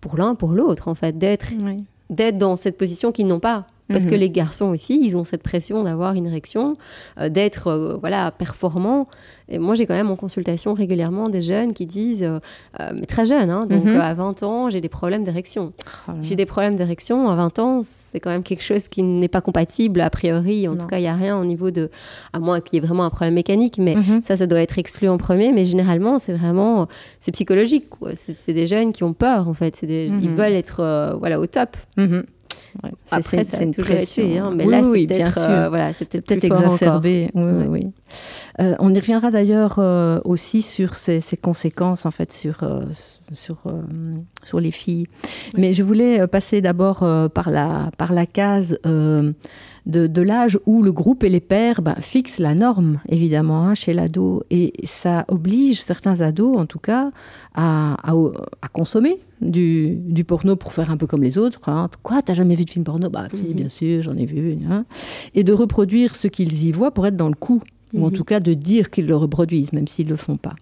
pour 0.00 0.16
l'un, 0.16 0.34
pour 0.34 0.50
l'autre, 0.50 0.88
en 0.88 0.94
fait, 0.94 1.16
d'être 1.16 1.46
Oui. 1.64 1.84
d'être 2.10 2.38
dans 2.38 2.56
cette 2.56 2.76
position 2.76 3.12
qu'ils 3.12 3.26
n'ont 3.28 3.40
pas. 3.40 3.66
Parce 3.90 4.04
Mhm. 4.04 4.10
que 4.10 4.14
les 4.16 4.30
garçons 4.30 4.66
aussi, 4.66 5.00
ils 5.02 5.16
ont 5.16 5.24
cette 5.24 5.42
pression 5.42 5.82
d'avoir 5.82 6.14
une 6.14 6.26
érection, 6.26 6.76
euh, 7.20 7.28
d'être 7.28 7.68
euh, 7.68 7.96
voilà 7.98 8.30
performants. 8.30 9.08
Et 9.48 9.58
moi, 9.58 9.74
j'ai 9.74 9.86
quand 9.86 9.94
même 9.94 10.10
en 10.10 10.16
consultation 10.16 10.74
régulièrement 10.74 11.30
des 11.30 11.40
jeunes 11.40 11.72
qui 11.72 11.86
disent, 11.86 12.22
euh, 12.22 12.38
euh, 12.80 12.90
mais 12.94 13.06
très 13.06 13.24
jeunes, 13.24 13.48
hein, 13.48 13.64
donc 13.66 13.84
Mhm. 13.86 13.96
à 13.98 14.12
20 14.12 14.42
ans, 14.42 14.68
j'ai 14.68 14.82
des 14.82 14.90
problèmes 14.90 15.24
d'érection. 15.24 15.72
Oh. 16.08 16.12
J'ai 16.20 16.36
des 16.36 16.44
problèmes 16.44 16.76
d'érection 16.76 17.30
à 17.30 17.34
20 17.34 17.58
ans, 17.58 17.80
c'est 17.82 18.20
quand 18.20 18.28
même 18.28 18.42
quelque 18.42 18.62
chose 18.62 18.88
qui 18.88 19.02
n'est 19.02 19.28
pas 19.28 19.40
compatible 19.40 20.02
a 20.02 20.10
priori. 20.10 20.68
En 20.68 20.72
Non. 20.72 20.78
tout 20.82 20.86
cas, 20.86 20.98
il 20.98 21.02
n'y 21.02 21.08
a 21.08 21.14
rien 21.14 21.38
au 21.40 21.46
niveau 21.46 21.70
de, 21.70 21.90
à 22.34 22.40
moins 22.40 22.60
qu'il 22.60 22.74
y 22.74 22.84
ait 22.84 22.86
vraiment 22.86 23.04
un 23.04 23.10
problème 23.10 23.34
mécanique, 23.34 23.78
mais 23.78 23.96
Mhm. 23.96 24.20
ça, 24.22 24.36
ça 24.36 24.46
doit 24.46 24.60
être 24.60 24.78
exclu 24.78 25.08
en 25.08 25.16
premier. 25.16 25.52
Mais 25.52 25.64
généralement, 25.64 26.18
c'est 26.18 26.34
vraiment, 26.34 26.86
c'est 27.20 27.32
psychologique. 27.32 27.86
C'est 28.14 28.52
des 28.52 28.66
jeunes 28.66 28.92
qui 28.92 29.02
ont 29.02 29.14
peur 29.14 29.48
en 29.48 29.54
fait. 29.54 29.82
Des- 29.84 30.06
Ils 30.20 30.28
Mhm. 30.30 30.36
veulent 30.36 30.52
être 30.52 31.16
voilà 31.18 31.40
au 31.40 31.46
top. 31.46 31.76
Ouais, 32.84 32.90
c'est- 33.06 33.14
Après, 33.16 33.44
ça 33.44 33.58
a 33.58 33.62
une 33.62 33.72
toujours 33.74 33.96
pression. 33.96 34.22
été, 34.24 34.38
hein, 34.38 34.52
mais 34.54 34.64
oui, 34.64 34.70
là, 34.70 34.80
oui, 34.84 35.00
c'est 35.08 35.14
bien 35.16 35.26
peut-être, 35.26 35.32
sûr. 35.34 35.42
euh, 35.42 35.68
voilà, 35.68 35.92
fort 36.48 36.58
encore. 36.58 36.72
exacerbé. 36.72 37.30
Oui, 37.34 37.42
Ouais. 37.42 37.66
oui. 37.68 37.86
Euh, 38.60 38.74
on 38.78 38.94
y 38.94 38.98
reviendra 38.98 39.30
d'ailleurs 39.30 39.76
euh, 39.78 40.20
aussi 40.24 40.62
sur 40.62 40.94
ces, 40.94 41.20
ces 41.20 41.36
conséquences 41.36 42.06
en 42.06 42.10
fait 42.10 42.32
sur 42.32 42.62
euh, 42.62 42.82
sur 43.32 43.58
euh, 43.66 43.82
sur 44.44 44.60
les 44.60 44.70
filles. 44.70 45.06
Mais 45.56 45.72
je 45.72 45.82
voulais 45.82 46.20
euh, 46.20 46.26
passer 46.26 46.60
d'abord 46.60 46.98
par 47.34 47.50
la 47.50 47.90
par 47.98 48.12
la 48.12 48.26
case 48.26 48.78
de, 49.88 50.06
de 50.06 50.22
l'âge 50.22 50.58
où 50.66 50.82
le 50.82 50.92
groupe 50.92 51.24
et 51.24 51.28
les 51.30 51.40
pères 51.40 51.82
ben, 51.82 51.96
fixent 52.00 52.38
la 52.38 52.54
norme 52.54 53.00
évidemment 53.08 53.66
hein, 53.66 53.74
chez 53.74 53.94
l'ado 53.94 54.42
et 54.50 54.72
ça 54.84 55.24
oblige 55.28 55.80
certains 55.82 56.20
ados 56.20 56.56
en 56.58 56.66
tout 56.66 56.78
cas 56.78 57.10
à, 57.54 57.94
à, 58.08 58.14
à 58.62 58.68
consommer 58.68 59.16
du, 59.40 59.96
du 59.96 60.24
porno 60.24 60.56
pour 60.56 60.72
faire 60.72 60.90
un 60.90 60.96
peu 60.96 61.06
comme 61.06 61.22
les 61.22 61.38
autres. 61.38 61.68
hein. 61.68 61.88
Quoi, 62.02 62.22
t'as 62.22 62.34
jamais 62.34 62.54
vu 62.54 62.64
de 62.64 62.70
film 62.70 62.84
porno? 62.84 63.08
Bah 63.08 63.28
si, 63.32 63.42
Mhm. 63.48 63.52
bien 63.54 63.68
sûr, 63.68 64.02
j'en 64.02 64.16
ai 64.16 64.26
vu. 64.26 64.58
hein. 64.70 64.84
Et 65.34 65.42
de 65.44 65.52
reproduire 65.52 66.14
ce 66.16 66.28
qu'ils 66.28 66.64
y 66.64 66.70
voient 66.72 66.90
pour 66.92 67.06
être 67.06 67.16
dans 67.16 67.28
le 67.28 67.34
coup, 67.34 67.62
ou 67.94 68.04
en 68.04 68.08
Mhm. 68.08 68.12
tout 68.12 68.24
cas 68.24 68.40
de 68.40 68.52
dire 68.54 68.90
qu'ils 68.90 69.06
le 69.06 69.16
reproduisent, 69.16 69.72
même 69.72 69.86
s'ils 69.88 70.08
le 70.08 70.16
font 70.16 70.36
pas. 70.36 70.54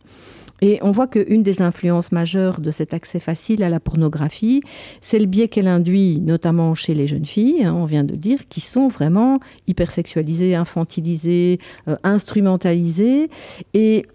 Et 0.63 0.79
on 0.83 0.91
voit 0.91 1.07
qu'une 1.07 1.43
des 1.43 1.63
influences 1.63 2.13
majeures 2.13 2.61
de 2.61 2.71
cet 2.71 2.95
accès 2.95 3.21
facile 3.21 3.63
à 3.63 3.69
la 3.69 3.81
pornographie, 3.81 4.63
c'est 5.01 5.19
le 5.19 5.27
biais 5.27 5.49
qu'elle 5.49 5.69
induit, 5.69 6.21
notamment 6.21 6.75
chez 6.75 6.95
les 6.95 7.07
jeunes 7.07 7.25
filles, 7.25 7.65
hein, 7.65 7.75
on 7.75 7.85
vient 7.85 8.05
de 8.05 8.15
dire, 8.15 8.49
qui 8.49 8.61
sont 8.61 8.89
vraiment 8.89 9.41
hypersexualisées, 9.67 10.55
infantilisées, 10.55 11.59
euh, 11.89 11.97
instrumentalisées. 12.03 13.29
Et 13.75 14.07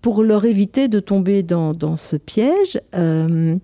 pour 0.00 0.22
leur 0.22 0.44
éviter 0.44 0.88
de 0.88 1.00
tomber 1.00 1.42
dans, 1.42 1.74
dans 1.74 1.96
ce 1.96 2.16
piège, 2.16 2.80
euh, 2.94 3.56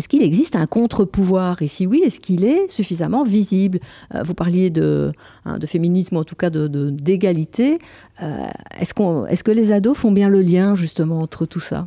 est-ce 0.00 0.08
qu'il 0.08 0.22
existe 0.22 0.56
un 0.56 0.66
contre-pouvoir? 0.66 1.62
Et 1.62 1.68
si 1.68 1.86
oui, 1.86 2.02
est-ce 2.04 2.18
qu'il 2.20 2.44
est 2.44 2.70
suffisamment 2.70 3.22
visible? 3.22 3.78
Euh, 4.14 4.22
Vous 4.24 4.34
parliez 4.34 4.70
de, 4.70 5.12
hein, 5.44 5.58
de 5.58 5.66
féminisme, 5.66 6.16
ou 6.16 6.20
en 6.20 6.24
tout 6.24 6.34
cas 6.36 6.50
de- 6.50 6.66
de- 6.68 6.90
d'égalité. 6.90 7.78
Euh, 8.22 8.46
est-ce 8.80 9.42
que 9.44 9.50
les 9.50 9.72
ados 9.72 9.96
font 9.96 10.10
bien 10.12 10.28
le 10.28 10.40
lien 10.42 10.74
justement 10.74 11.20
entre 11.20 11.46
tout 11.46 11.60
ça? 11.60 11.86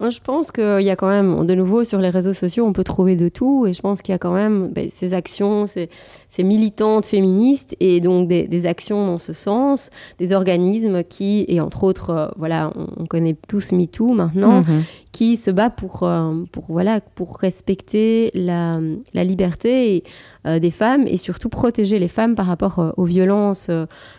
Je 0.00 0.18
pense 0.18 0.50
qu'il 0.50 0.82
y 0.82 0.90
a 0.90 0.96
quand 0.96 1.06
même, 1.08 1.46
de 1.46 1.54
nouveau, 1.54 1.84
sur 1.84 2.00
les 2.00 2.08
réseaux 2.10 2.32
sociaux, 2.32 2.64
on 2.66 2.72
peut 2.72 2.82
trouver 2.82 3.14
de 3.14 3.28
tout. 3.28 3.66
Et 3.68 3.72
je 3.72 3.80
pense 3.80 4.02
qu'il 4.02 4.12
y 4.12 4.16
a 4.16 4.18
quand 4.18 4.32
même 4.34 4.66
ben, 4.74 4.88
ces 4.90 5.14
actions, 5.14 5.68
ces, 5.68 5.88
ces 6.28 6.42
militantes 6.42 7.06
féministes 7.06 7.76
et 7.78 8.00
donc 8.00 8.26
des, 8.26 8.48
des 8.48 8.66
actions 8.66 9.06
dans 9.06 9.18
ce 9.18 9.32
sens, 9.32 9.90
des 10.18 10.32
organismes 10.32 11.04
qui, 11.04 11.44
et 11.46 11.60
entre 11.60 11.84
autres, 11.84 12.10
euh, 12.10 12.26
voilà, 12.36 12.72
on, 12.74 13.02
on 13.04 13.06
connaît 13.06 13.36
tous 13.46 13.70
MeToo 13.70 14.08
maintenant, 14.12 14.62
Mhm. 14.62 14.82
Qui 15.12 15.36
se 15.36 15.50
bat 15.50 15.68
pour, 15.68 16.02
euh, 16.02 16.44
pour, 16.50 16.64
voilà, 16.68 17.00
pour 17.00 17.36
respecter 17.36 18.30
la, 18.34 18.80
la 19.12 19.24
liberté 19.24 20.04
euh, 20.46 20.58
des 20.58 20.70
femmes 20.70 21.04
et 21.06 21.18
surtout 21.18 21.50
protéger 21.50 21.98
les 21.98 22.08
femmes 22.08 22.34
par 22.34 22.46
rapport 22.46 22.78
euh, 22.78 22.90
aux 22.96 23.04
violences 23.04 23.70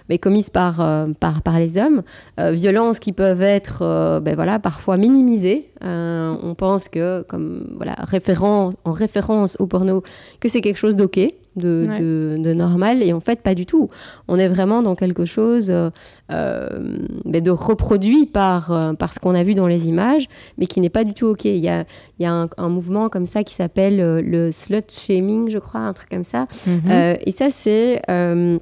mais 0.10 0.20
commises 0.20 0.52
par, 0.52 0.78
par, 1.20 1.42
par 1.42 1.58
les 1.58 1.78
hommes. 1.78 2.04
Violences 2.38 3.00
qui 3.00 3.12
peuvent 3.12 3.42
être 3.42 4.20
ben 4.22 4.36
voilà, 4.36 4.60
parfois 4.60 4.98
minimisées. 4.98 5.70
On 5.82 6.56
pense 6.58 6.90
que, 6.90 7.24
comme 7.24 7.74
voilà, 7.76 7.96
référence, 8.00 8.76
en 8.84 8.92
référence 8.92 9.56
au 9.60 9.68
porno, 9.68 10.04
que 10.40 10.50
c'est 10.50 10.62
quelque 10.62 10.78
chose 10.78 10.96
d'ok. 10.96 11.20
De, 11.56 11.86
Ouais. 11.88 12.00
de, 12.00 12.38
de 12.40 12.54
normal 12.54 13.04
et 13.04 13.14
en 13.14 13.20
fait 13.20 13.42
pas 13.42 13.54
du 13.54 13.68
tout 13.68 13.88
on 14.28 14.40
est 14.40 14.48
vraiment 14.48 14.82
dans 14.82 14.96
quelque 14.96 15.24
chose 15.26 15.68
euh, 15.70 15.92
euh, 16.32 16.98
de 17.26 17.52
reproduit 17.52 18.26
par, 18.26 18.72
euh, 18.72 18.94
par 18.94 19.14
ce 19.14 19.20
qu'on 19.20 19.36
a 19.36 19.44
vu 19.44 19.54
dans 19.54 19.68
les 19.68 19.88
images 19.88 20.28
mais 20.58 20.66
qui 20.66 20.82
n'est 20.82 20.90
pas 20.90 21.04
du 21.04 21.14
tout 21.14 21.28
OK. 21.28 21.46
Il 21.46 21.58
y 21.58 21.70
a, 21.70 21.86
il 22.20 22.24
y 22.24 22.26
a 22.26 22.34
un, 22.34 22.50
un 22.58 22.70
mouvement 22.70 23.10
comme 23.10 23.26
ça 23.26 23.44
qui 23.44 23.54
s'appelle 23.54 23.98
le 23.98 24.52
slut 24.52 24.84
shaming, 24.90 25.50
je 25.50 25.60
crois, 25.60 25.82
un 25.82 25.94
truc 25.94 26.10
comme 26.10 26.24
ça. 26.24 26.48
Mhm. 26.66 26.82
Euh, 26.90 27.16
et 27.26 27.32
ça, 27.32 27.50
c'est 27.50 28.02
euh, 28.10 28.58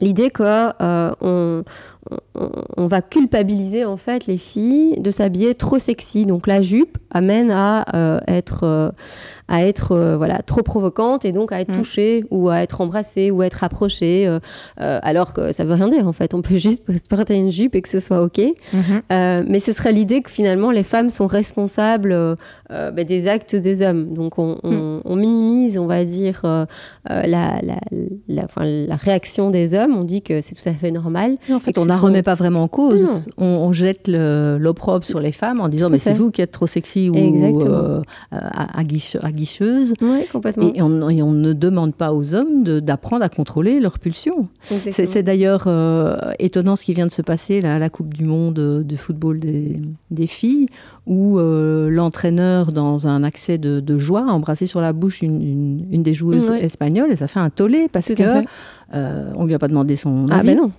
l'idée 0.00 0.30
euh, 0.40 1.62
on, 2.34 2.50
on, 2.76 2.86
va 2.86 3.02
culpabiliser 3.02 3.84
en 3.84 3.96
fait 3.96 4.26
les 4.26 4.38
filles 4.38 5.00
de 5.00 5.10
s'habiller 5.10 5.54
trop 5.54 5.78
sexy. 5.78 6.26
Donc 6.26 6.46
la 6.46 6.62
jupe 6.62 6.98
amène 7.10 7.50
à 7.50 7.84
être 8.26 8.92
à 9.48 9.64
être 9.64 9.92
euh, 9.92 10.16
voilà 10.16 10.42
trop 10.42 10.62
provocante 10.62 11.24
et 11.24 11.32
donc 11.32 11.52
à 11.52 11.60
être 11.60 11.70
mm. 11.70 11.76
touchée 11.76 12.24
ou 12.30 12.48
à 12.48 12.62
être 12.62 12.80
embrassée 12.80 13.30
ou 13.30 13.42
à 13.42 13.46
être 13.46 13.62
approchée 13.62 14.26
euh, 14.26 14.40
euh, 14.80 14.98
alors 15.02 15.32
que 15.32 15.52
ça 15.52 15.64
veut 15.64 15.74
rien 15.74 15.88
dire 15.88 16.08
en 16.08 16.12
fait 16.12 16.34
on 16.34 16.42
peut 16.42 16.56
juste 16.58 16.84
porter 17.08 17.34
une 17.34 17.52
jupe 17.52 17.74
et 17.74 17.82
que 17.82 17.88
ce 17.88 18.00
soit 18.00 18.22
ok 18.22 18.38
mm-hmm. 18.38 19.44
mais 19.48 19.60
ce 19.60 19.72
serait 19.72 19.92
l'idée 19.92 20.22
que 20.22 20.30
finalement 20.30 20.70
les 20.70 20.82
femmes 20.82 21.10
sont 21.10 21.26
responsables 21.26 22.36
bah, 22.68 23.04
des 23.04 23.28
actes 23.28 23.54
des 23.54 23.82
hommes 23.82 24.14
donc 24.14 24.38
on, 24.38 24.58
mm. 24.64 25.18
minimise 25.18 25.78
on 25.78 25.86
va 25.86 26.04
dire 26.04 26.42
la, 27.08 27.26
la, 27.26 27.78
la, 28.28 28.46
la, 28.58 28.96
réaction 28.96 29.50
des 29.50 29.74
hommes 29.74 29.96
on 29.96 30.04
dit 30.04 30.22
que 30.22 30.40
c'est 30.40 30.54
tout 30.54 30.68
à 30.68 30.72
fait 30.72 30.90
normal 30.90 31.36
en 31.50 31.60
fait 31.60 31.78
on 31.78 31.84
ne 31.84 31.92
la 31.96 32.00
remet 32.00 32.22
pas 32.22 32.34
vraiment 32.34 32.62
en 32.62 32.68
cause 32.68 33.24
on, 33.38 33.72
jette 33.72 34.08
l'opprobre 34.08 35.04
sur 35.04 35.20
les 35.20 35.32
femmes 35.32 35.60
en 35.60 35.68
disant 35.68 35.88
mais 35.90 35.98
c'est 35.98 36.12
vous 36.12 36.30
qui 36.30 36.42
êtes 36.42 36.52
trop 36.52 36.66
sexy 36.66 37.10
ou 37.10 37.16
à, 38.30 38.84
guiche, 38.84 39.16
guicheuse. 39.32 39.94
complètement. 40.32 40.72
Et 40.74 40.82
on, 40.82 40.88
ne 40.88 41.52
demande 41.52 41.94
pas 41.94 42.12
aux 42.12 42.34
hommes 42.34 42.64
d'apprendre 42.64 43.24
à 43.24 43.28
contrôler 43.28 43.80
leurs 43.80 43.98
pulsions. 43.98 44.48
C'est 44.62 45.22
d'ailleurs 45.22 45.64
euh, 45.66 46.16
étonnant 46.38 46.76
ce 46.76 46.84
qui 46.84 46.94
vient 46.94 47.06
de 47.06 47.12
se 47.12 47.22
passer 47.22 47.60
là, 47.60 47.76
à 47.76 47.78
la 47.78 47.90
Coupe 47.90 48.14
du 48.14 48.24
Monde 48.24 48.54
de 48.54 48.96
football 48.96 49.40
des, 49.40 49.80
des 50.10 50.26
filles, 50.26 50.66
où 51.06 51.38
euh, 51.38 51.88
l'entraîneur, 51.88 52.72
dans 52.72 53.06
un 53.06 53.22
accès 53.22 53.58
de, 53.58 53.98
joie, 53.98 54.24
a 54.28 54.32
embrassé 54.32 54.66
sur 54.66 54.80
la 54.80 54.92
bouche 54.92 55.22
une, 55.22 55.86
une, 55.90 56.02
des 56.02 56.14
joueuses 56.14 56.50
espagnoles 56.50 57.12
et 57.12 57.16
ça 57.16 57.28
fait 57.28 57.38
un 57.38 57.50
tollé 57.50 57.88
parce 57.90 58.08
que 58.08 58.44
euh, 58.94 59.32
on 59.34 59.46
lui 59.46 59.54
a 59.54 59.58
pas 59.58 59.66
demandé 59.66 59.96
son 59.96 60.26
ah, 60.30 60.38
avis. 60.38 60.50
Ah 60.50 60.54
ben 60.54 60.58
non, 60.58 60.72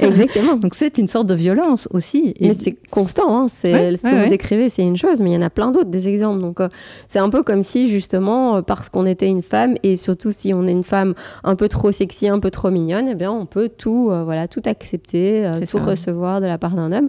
exactement. 0.06 0.56
Donc 0.56 0.74
c'est 0.74 0.96
une 0.96 1.08
sorte 1.08 1.26
de 1.26 1.34
violence 1.34 1.88
aussi. 1.92 2.34
Et... 2.38 2.48
Mais 2.48 2.54
c'est 2.54 2.76
constant, 2.90 3.36
hein. 3.36 3.48
c'est 3.48 3.96
ce 3.96 4.02
que 4.02 4.24
vous 4.24 4.30
décrivez, 4.30 4.68
c'est 4.68 4.82
une 4.82 4.96
chose, 4.96 5.20
mais 5.20 5.30
il 5.30 5.34
y 5.34 5.36
en 5.36 5.42
a 5.42 5.50
plein 5.50 5.72
d'autres 5.72 5.90
des 5.90 6.08
exemples. 6.08 6.40
Donc 6.40 6.60
euh, 6.60 6.68
c'est 7.08 7.18
un 7.18 7.28
peu 7.28 7.42
comme 7.42 7.62
si 7.62 7.88
justement 7.88 8.62
parce 8.62 8.88
qu'on 8.88 9.04
était 9.04 9.28
une 9.28 9.42
femme 9.42 9.74
et 9.82 9.96
surtout 9.96 10.32
si 10.32 10.54
on 10.54 10.66
est 10.66 10.72
une 10.72 10.84
femme 10.84 11.14
un 11.44 11.56
peu 11.56 11.68
trop 11.68 11.92
sexy, 11.92 12.28
un 12.28 12.38
peu 12.38 12.50
trop 12.50 12.70
mignonne, 12.70 13.08
eh 13.08 13.14
bien 13.14 13.32
on 13.32 13.46
peut 13.46 13.68
tout, 13.68 14.10
voilà, 14.24 14.48
tout 14.48 14.62
accepter, 14.64 15.50
tout 15.70 15.78
recevoir 15.78 16.40
de 16.40 16.46
la 16.46 16.58
part 16.58 16.76
d'un 16.76 16.92
homme. 16.92 17.08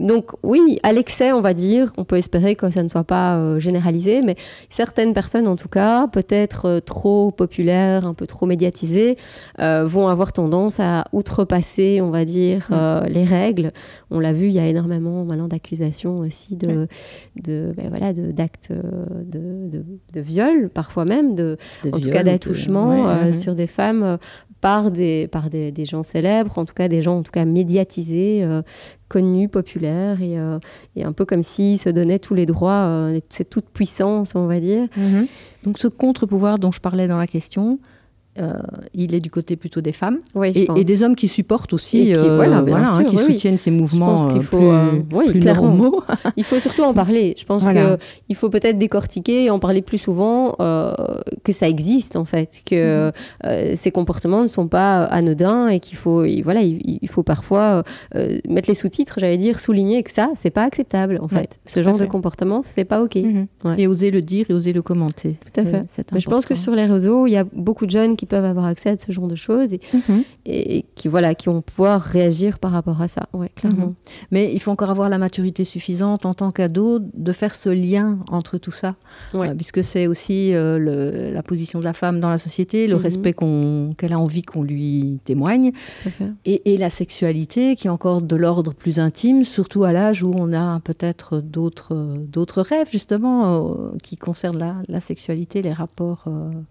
Donc 0.00 0.30
oui, 0.42 0.78
à 0.82 0.92
l'excès, 0.92 1.32
on 1.32 1.42
va 1.42 1.52
dire, 1.52 1.92
on 1.98 2.04
peut 2.04 2.16
espérer 2.16 2.56
que 2.56 2.70
ça 2.70 2.82
ne 2.82 2.88
soit 2.88 3.04
pas 3.04 3.36
euh, 3.36 3.58
généralisé, 3.58 4.22
mais 4.22 4.34
certaines 4.70 5.12
personnes, 5.12 5.46
en 5.46 5.56
tout 5.56 5.68
cas, 5.68 6.08
peut-être 6.08 6.66
euh, 6.66 6.80
trop 6.80 7.30
populaires, 7.30 8.06
un 8.06 8.14
peu 8.14 8.26
trop 8.26 8.46
médiatisées, 8.46 9.18
euh, 9.60 9.84
vont 9.84 10.08
avoir 10.08 10.32
tendance 10.32 10.80
à 10.80 11.04
outrepasser, 11.12 12.00
on 12.00 12.10
va 12.10 12.24
dire, 12.24 12.68
mm. 12.70 13.08
les 13.08 13.24
règles. 13.24 13.72
On 14.10 14.20
l'a 14.20 14.32
vu, 14.32 14.46
il 14.46 14.54
y 14.54 14.58
a 14.58 14.66
énormément 14.66 15.24
maintenant 15.24 15.48
d'accusations 15.48 16.20
aussi 16.20 16.56
de, 16.56 16.88
de 17.36 17.74
ben 17.76 17.90
voilà, 17.90 18.14
d'actes 18.14 18.72
de, 18.72 19.84
de, 20.14 20.20
viol, 20.20 20.70
parfois 20.70 21.04
même, 21.04 21.34
de, 21.34 21.58
en 21.92 22.00
tout 22.00 22.10
cas 22.10 22.22
d'attouchement 22.22 23.32
sur 23.32 23.54
des 23.54 23.66
femmes 23.66 24.18
par 24.60 24.90
des, 24.90 25.26
par 25.28 25.48
des, 25.50 25.84
gens 25.84 26.02
célèbres, 26.02 26.58
en 26.58 26.64
tout 26.64 26.74
cas 26.74 26.88
des 26.88 27.02
gens 27.02 27.18
en 27.18 27.22
tout 27.22 27.32
cas 27.32 27.44
médiatisés, 27.44 28.40
euh, 28.42 28.62
connus, 29.08 29.48
populaires, 29.48 30.20
et, 30.22 30.38
euh, 30.38 30.58
et, 30.96 31.04
un 31.04 31.12
peu 31.12 31.24
comme 31.24 31.42
s'ils 31.42 31.78
se 31.78 31.88
donnaient 31.88 32.18
tous 32.18 32.34
les 32.34 32.46
droits, 32.46 32.84
euh, 32.84 33.20
cette 33.30 33.50
toute 33.50 33.68
puissance, 33.70 34.34
on 34.34 34.46
va 34.46 34.60
dire. 34.60 34.86
Mhm. 34.96 35.26
Donc 35.64 35.78
ce 35.78 35.88
contre-pouvoir 35.88 36.58
dont 36.58 36.72
je 36.72 36.80
parlais 36.80 37.08
dans 37.08 37.18
la 37.18 37.26
question, 37.26 37.78
euh, 38.38 38.52
il 38.94 39.12
est 39.12 39.20
du 39.20 39.28
côté 39.28 39.56
plutôt 39.56 39.80
des 39.80 39.90
femmes 39.90 40.18
et, 40.44 40.84
des 40.84 41.02
hommes 41.02 41.16
qui 41.16 41.26
supportent 41.26 41.72
aussi, 41.72 42.04
qui, 42.04 42.14
euh, 42.14 42.36
voilà, 42.36 42.58
hein, 42.58 43.02
qui 43.02 43.16
soutiennent 43.16 43.58
ces 43.58 43.72
mouvements 43.72 44.18
je 44.18 44.22
pense 44.22 44.32
qu'il 44.32 44.42
euh, 44.60 45.02
faut, 45.10 45.20
plus, 45.30 45.40
normaux. 45.40 46.04
il 46.36 46.44
faut 46.44 46.60
surtout 46.60 46.82
en 46.82 46.94
parler. 46.94 47.34
Je 47.36 47.44
pense 47.44 47.66
qu'il 47.66 48.36
faut 48.36 48.48
peut-être 48.48 48.78
décortiquer 48.78 49.46
et 49.46 49.50
en 49.50 49.58
parler 49.58 49.82
plus 49.82 49.98
souvent 49.98 50.54
que 51.42 51.52
ça 51.52 51.68
existe 51.68 52.14
en 52.14 52.24
fait, 52.24 52.62
que 52.64 53.10
mhm. 53.44 53.74
ces 53.74 53.90
comportements 53.90 54.42
ne 54.42 54.48
sont 54.48 54.68
pas 54.68 55.04
anodins 55.06 55.66
et 55.66 55.80
qu'il 55.80 55.96
faut, 55.96 56.24
voilà, 56.44 56.60
il, 56.62 57.08
faut 57.08 57.24
parfois 57.24 57.82
mettre 58.14 58.68
les 58.68 58.76
sous-titres, 58.76 59.16
j'allais 59.18 59.38
dire, 59.38 59.58
souligner 59.58 60.04
que 60.04 60.12
ça, 60.12 60.30
c'est 60.36 60.50
pas 60.50 60.62
acceptable 60.62 61.18
en 61.20 61.28
fait. 61.28 61.58
Ce 61.66 61.82
genre 61.82 61.98
de 61.98 62.06
comportement, 62.06 62.62
c'est 62.62 62.84
pas 62.84 63.02
ok. 63.02 63.16
Mhm. 63.16 63.46
Et 63.76 63.88
oser 63.88 64.12
le 64.12 64.22
dire 64.22 64.46
et 64.50 64.54
oser 64.54 64.72
le 64.72 64.82
commenter. 64.82 65.36
Tout 65.52 65.60
à 65.60 65.64
fait. 65.64 66.04
Mais 66.12 66.20
je 66.20 66.30
pense 66.30 66.46
que 66.46 66.54
sur 66.54 66.76
les 66.76 66.86
réseaux, 66.86 67.26
il 67.26 67.32
y 67.32 67.36
a 67.36 67.44
beaucoup 67.52 67.86
de 67.86 67.90
jeunes 67.90 68.16
qui 68.20 68.26
peuvent 68.26 68.44
avoir 68.44 68.66
accès 68.66 68.90
à 68.90 68.96
ce 68.98 69.10
genre 69.12 69.28
de 69.28 69.34
choses 69.34 69.72
et, 69.72 69.80
mhm. 69.94 70.82
qui, 70.94 71.08
voilà, 71.08 71.34
qui 71.34 71.46
vont 71.46 71.62
pouvoir 71.62 72.02
réagir 72.02 72.58
par 72.58 72.70
rapport 72.70 73.00
à 73.00 73.08
ça. 73.08 73.30
Ouais, 73.32 73.48
clairement. 73.56 73.86
Mhm. 73.86 73.94
Mais 74.30 74.52
il 74.52 74.60
faut 74.60 74.70
encore 74.70 74.90
avoir 74.90 75.08
la 75.08 75.16
maturité 75.16 75.64
suffisante 75.64 76.26
en 76.26 76.34
tant 76.34 76.50
qu'ado 76.50 76.98
de 76.98 77.32
faire 77.32 77.54
ce 77.54 77.70
lien 77.70 78.18
entre 78.28 78.58
tout 78.58 78.72
ça, 78.72 78.96
euh, 79.34 79.54
puisque 79.54 79.82
c'est 79.82 80.06
aussi 80.06 80.52
euh, 80.52 80.78
le, 80.78 81.32
la 81.32 81.42
position 81.42 81.78
de 81.78 81.84
la 81.84 81.94
femme 81.94 82.20
dans 82.20 82.28
la 82.28 82.36
société, 82.36 82.88
le 82.88 82.96
mhm. 82.96 83.02
respect 83.02 83.34
qu'elle 83.96 84.12
a 84.12 84.18
envie 84.18 84.42
qu'on 84.42 84.64
lui 84.64 85.18
témoigne, 85.24 85.72
et, 86.44 86.74
et, 86.74 86.76
la 86.76 86.90
sexualité 86.90 87.74
qui 87.74 87.86
est 87.86 87.90
encore 87.90 88.20
de 88.20 88.36
l'ordre 88.36 88.74
plus 88.74 88.98
intime, 88.98 89.44
surtout 89.44 89.84
à 89.84 89.94
l'âge 89.94 90.22
où 90.22 90.30
on 90.36 90.52
a 90.52 90.80
peut-être 90.80 91.38
d'autres 91.40 92.18
d'autres 92.30 92.60
rêves 92.60 92.90
justement 92.90 93.70
euh, 93.70 93.96
qui 94.02 94.16
concernent 94.16 94.58
la, 94.58 94.74
la, 94.88 95.00
sexualité, 95.00 95.62
les 95.62 95.72
rapports 95.72 96.26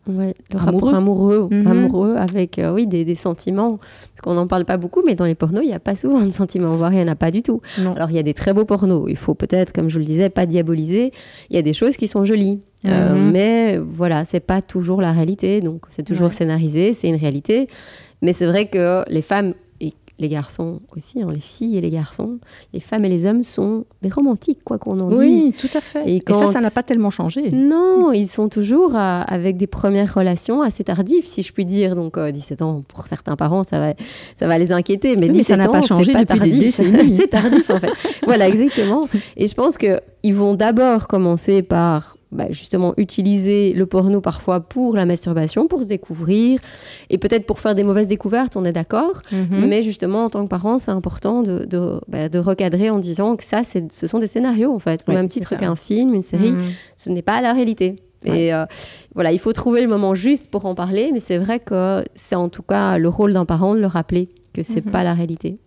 ouais, 0.08 0.36
le 0.52 0.60
rapport 0.60 0.94
amoureux 0.94 1.39
Mhm. 1.50 1.68
amoureux 1.68 2.16
avec 2.18 2.60
euh, 2.60 2.74
oui, 2.74 2.88
des, 2.88 3.06
des, 3.06 3.16
sentiments. 3.16 3.78
Parce 3.78 4.22
qu'on 4.24 4.34
n'en 4.34 4.48
parle 4.48 4.66
pas 4.66 4.78
beaucoup, 4.78 5.02
mais 5.06 5.16
dans 5.16 5.26
les 5.26 5.36
pornos, 5.36 5.64
il 5.64 5.68
n'y 5.68 5.74
a 5.74 5.80
pas 5.80 5.96
souvent 5.96 6.22
de 6.26 6.32
sentiments, 6.32 6.76
voire 6.76 6.92
il 6.92 6.98
n'y 6.98 7.04
en 7.04 7.08
a 7.08 7.16
pas 7.16 7.32
du 7.32 7.42
tout. 7.42 7.62
Alors 7.96 8.10
il 8.10 8.16
y 8.16 8.20
a 8.20 8.24
des 8.24 8.34
très 8.34 8.54
beaux 8.54 8.66
pornos. 8.66 9.06
Il 9.08 9.18
faut 9.18 9.36
peut-être, 9.36 9.72
comme 9.72 9.90
je 9.90 10.00
le 10.00 10.06
disais, 10.06 10.30
pas 10.30 10.46
diaboliser. 10.46 11.12
Il 11.50 11.56
y 11.56 11.60
a 11.60 11.62
des 11.62 11.74
choses 11.74 11.98
qui 11.98 12.08
sont 12.08 12.26
jolies. 12.26 12.60
Euh, 12.86 13.14
mhm. 13.14 13.32
mais 13.32 13.78
voilà, 13.78 14.26
c'est 14.26 14.40
pas 14.40 14.62
toujours 14.62 15.02
la 15.02 15.12
réalité. 15.12 15.62
Donc 15.62 15.84
c'est 15.90 16.04
toujours 16.04 16.34
scénarisé, 16.34 16.94
c'est 16.94 17.10
une 17.10 17.16
réalité. 17.16 17.68
Mais 18.22 18.34
c'est 18.34 18.46
vrai 18.46 18.66
que 18.66 19.04
les 19.10 19.22
femmes 19.22 19.54
les 20.20 20.28
garçons 20.28 20.82
aussi, 20.96 21.22
hein, 21.22 21.30
les 21.34 21.40
filles 21.40 21.78
et 21.78 21.82
les 21.82 21.90
garçons, 21.90 22.40
les 22.74 22.82
femmes 22.82 23.06
et 23.06 23.10
les 23.10 23.26
hommes 23.26 23.44
sont 23.44 23.86
des 24.02 24.10
romantiques, 24.10 24.60
quoi 24.64 24.78
qu'on 24.78 25.00
en 25.00 25.10
dise. 25.10 25.18
Oui, 25.18 25.54
tout 25.58 25.70
à 25.74 25.82
fait. 25.82 26.04
Et, 26.10 26.22
ça, 26.28 26.48
ça 26.48 26.60
n'a 26.60 26.70
pas 26.70 26.84
tellement 26.84 27.10
changé. 27.10 27.52
Non, 27.52 28.12
ils 28.12 28.30
sont 28.30 28.50
toujours 28.50 28.96
avec 28.96 29.56
des 29.58 29.68
premières 29.68 30.14
relations 30.14 30.62
assez 30.62 30.84
tardives, 30.84 31.26
si 31.26 31.42
je 31.42 31.54
puis 31.54 31.66
dire. 31.66 31.96
Donc, 31.96 32.20
17 32.20 32.62
euh, 32.62 32.66
ans, 32.66 32.84
pour 32.88 33.08
certains 33.08 33.38
parents, 33.38 33.64
ça 33.64 33.80
va, 33.80 33.94
ça 34.36 34.48
va 34.48 34.58
les 34.58 34.72
inquiéter. 34.74 35.16
Mais 35.16 35.30
17 35.30 35.48
ça 35.48 35.58
n'a 35.58 35.70
pas 35.70 35.82
changé 35.82 36.12
pas 36.12 36.26
depuis 36.26 36.72
c'est 36.72 37.28
tardif, 37.28 37.70
en 37.70 37.80
fait. 37.80 37.92
voilà, 38.24 38.48
exactement. 38.48 39.08
Et 39.38 39.48
je 39.48 39.54
pense 39.56 39.78
qu'ils 40.22 40.36
vont 40.36 40.54
d'abord 40.54 41.08
commencer 41.08 41.62
par 41.62 42.18
bah, 42.32 42.46
justement 42.52 42.94
utiliser 42.98 43.74
le 43.74 43.88
porno 43.88 44.22
parfois 44.22 44.60
pour 44.60 44.96
la 44.96 45.06
masturbation, 45.06 45.68
pour 45.68 45.82
se 45.82 45.88
découvrir, 45.88 46.60
et 47.10 47.18
peut-être 47.18 47.48
pour 47.48 47.60
faire 47.60 47.74
des 47.74 47.84
mauvaises 47.84 48.08
découvertes, 48.08 48.56
on 48.56 48.66
est 48.66 48.72
d'accord. 48.72 49.22
Mhm. 49.32 49.66
Mais 49.68 49.82
justement, 49.82 50.26
en 50.26 50.30
tant 50.30 50.44
que 50.44 50.50
parent, 50.50 50.78
c'est 50.78 50.92
important 50.92 51.42
de, 51.42 51.66
de, 51.66 52.00
bah, 52.08 52.30
de, 52.30 52.38
recadrer 52.38 52.92
en 52.92 53.00
disant 53.00 53.36
que 53.36 53.44
ça, 53.44 53.62
ce 53.64 54.08
sont 54.08 54.20
des 54.20 54.28
scénarios, 54.28 54.72
en 54.72 54.80
fait. 54.80 55.04
Au 55.08 55.12
même 55.12 55.28
titre 55.28 55.58
qu'un 55.58 55.76
film, 55.76 56.14
une 56.14 56.22
série, 56.22 56.52
mhm. 56.52 56.62
ce 56.96 57.10
n'est 57.10 57.24
pas 57.24 57.42
la 57.42 57.54
réalité. 57.54 57.96
Et 58.26 58.54
euh, 58.54 58.66
voilà, 59.16 59.32
il 59.32 59.40
faut 59.40 59.54
trouver 59.54 59.82
le 59.82 59.88
moment 59.88 60.14
juste 60.14 60.52
pour 60.52 60.66
en 60.66 60.76
parler, 60.76 61.10
mais 61.14 61.20
c'est 61.20 61.38
vrai 61.38 61.60
que 61.60 62.04
c'est 62.16 62.36
en 62.36 62.50
tout 62.50 62.64
cas 62.64 62.98
le 62.98 63.10
rôle 63.10 63.34
d'un 63.34 63.46
parent 63.46 63.74
de 63.74 63.80
le 63.80 63.88
rappeler 63.88 64.30
que 64.54 64.62
c'est 64.62 64.86
mhm. 64.86 64.92
pas 64.92 65.04
la 65.04 65.14
réalité. 65.14 65.58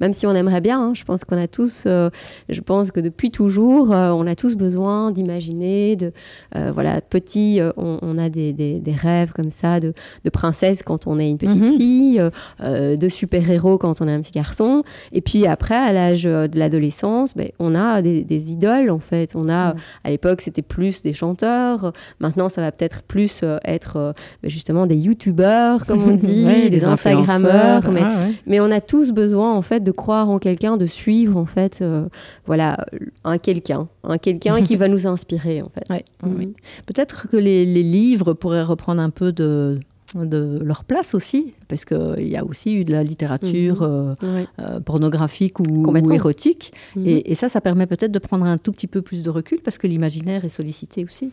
Même 0.00 0.12
si 0.12 0.26
on 0.26 0.34
aimerait 0.34 0.60
bien, 0.60 0.80
hein, 0.80 0.92
je 0.94 1.04
pense 1.04 1.24
qu'on 1.24 1.40
a 1.40 1.46
tous, 1.46 1.84
euh, 1.86 2.10
je 2.48 2.60
pense 2.60 2.90
que 2.90 3.00
depuis 3.00 3.30
toujours, 3.30 3.92
euh, 3.92 4.10
on 4.10 4.26
a 4.26 4.34
tous 4.34 4.56
besoin 4.56 5.10
d'imaginer, 5.10 5.96
de, 5.96 6.12
euh, 6.56 6.72
voilà, 6.74 7.00
petit, 7.00 7.60
on, 7.76 8.18
a 8.18 8.28
des, 8.28 8.52
des, 8.52 8.92
rêves 8.92 9.32
comme 9.32 9.50
ça 9.50 9.80
de, 9.80 9.94
de, 10.24 10.30
princesse 10.30 10.82
quand 10.82 11.06
on 11.06 11.18
est 11.18 11.30
une 11.30 11.38
petite 11.38 11.62
mhm. 11.62 11.76
fille, 11.76 12.30
de 12.60 13.08
super-héros 13.08 13.78
quand 13.78 14.00
on 14.00 14.08
est 14.08 14.12
un 14.12 14.20
petit 14.20 14.32
garçon. 14.32 14.82
Et 15.12 15.20
puis 15.20 15.46
après, 15.46 15.74
à 15.74 15.92
l'âge 15.92 16.24
de 16.24 16.58
l'adolescence, 16.58 17.34
ben, 17.34 17.48
on 17.58 17.74
a 17.74 18.02
des, 18.02 18.22
des, 18.24 18.52
idoles 18.52 18.90
en 18.90 18.98
fait. 18.98 19.32
On 19.34 19.48
a, 19.48 19.74
à 20.04 20.10
l'époque, 20.10 20.40
c'était 20.40 20.62
plus 20.62 21.02
des 21.02 21.12
chanteurs. 21.12 21.92
Maintenant, 22.20 22.48
ça 22.48 22.60
va 22.60 22.72
peut-être 22.72 23.02
plus 23.02 23.44
être 23.64 24.14
ben, 24.42 24.50
justement 24.50 24.86
des 24.86 24.96
youtubeurs, 24.96 25.86
comme 25.86 26.02
on 26.02 26.14
dit, 26.16 26.44
des, 26.70 26.84
instagrammeurs. 26.84 27.90
Mais, 27.90 28.02
ah, 28.02 28.18
mais 28.46 28.60
on 28.60 28.70
a 28.70 28.80
tous 28.80 29.12
besoin 29.12 29.51
en 29.52 29.62
fait 29.62 29.80
de 29.80 29.90
croire 29.90 30.30
en 30.30 30.38
quelqu'un, 30.38 30.76
de 30.76 30.86
suivre 30.86 31.36
en 31.36 31.46
fait, 31.46 31.80
euh, 31.82 32.06
voilà, 32.46 32.86
un 33.24 33.38
quelqu'un, 33.38 33.88
un 34.04 34.18
quelqu'un 34.18 34.62
qui 34.62 34.76
va 34.82 34.88
nous 34.88 35.06
inspirer 35.06 35.62
en 35.62 35.70
fait. 35.70 36.04
Mhm. 36.22 36.52
Peut-être 36.86 37.28
que 37.28 37.36
les, 37.36 37.64
livres 37.82 38.32
pourraient 38.32 38.62
reprendre 38.62 39.02
un 39.02 39.10
peu 39.10 39.32
de, 39.32 39.78
de 40.14 40.58
leur 40.62 40.84
place 40.84 41.14
aussi, 41.14 41.54
parce 41.68 41.84
qu'il 41.84 42.28
y 42.28 42.36
a 42.36 42.44
aussi 42.44 42.74
eu 42.76 42.84
de 42.84 42.92
la 42.92 43.02
littérature 43.02 43.82
mhm. 43.82 44.14
euh, 44.22 44.44
euh, 44.60 44.80
pornographique 44.80 45.58
ou, 45.60 45.96
érotique, 46.12 46.72
mhm. 46.96 47.06
et, 47.06 47.32
et, 47.32 47.34
ça, 47.34 47.48
ça 47.48 47.60
permet 47.60 47.86
peut-être 47.86 48.12
de 48.12 48.18
prendre 48.18 48.44
un 48.44 48.58
tout 48.58 48.72
petit 48.72 48.86
peu 48.86 49.02
plus 49.02 49.22
de 49.22 49.30
recul, 49.30 49.60
parce 49.62 49.78
que 49.78 49.86
l'imaginaire 49.86 50.44
est 50.44 50.50
sollicité 50.50 51.04
aussi. 51.04 51.32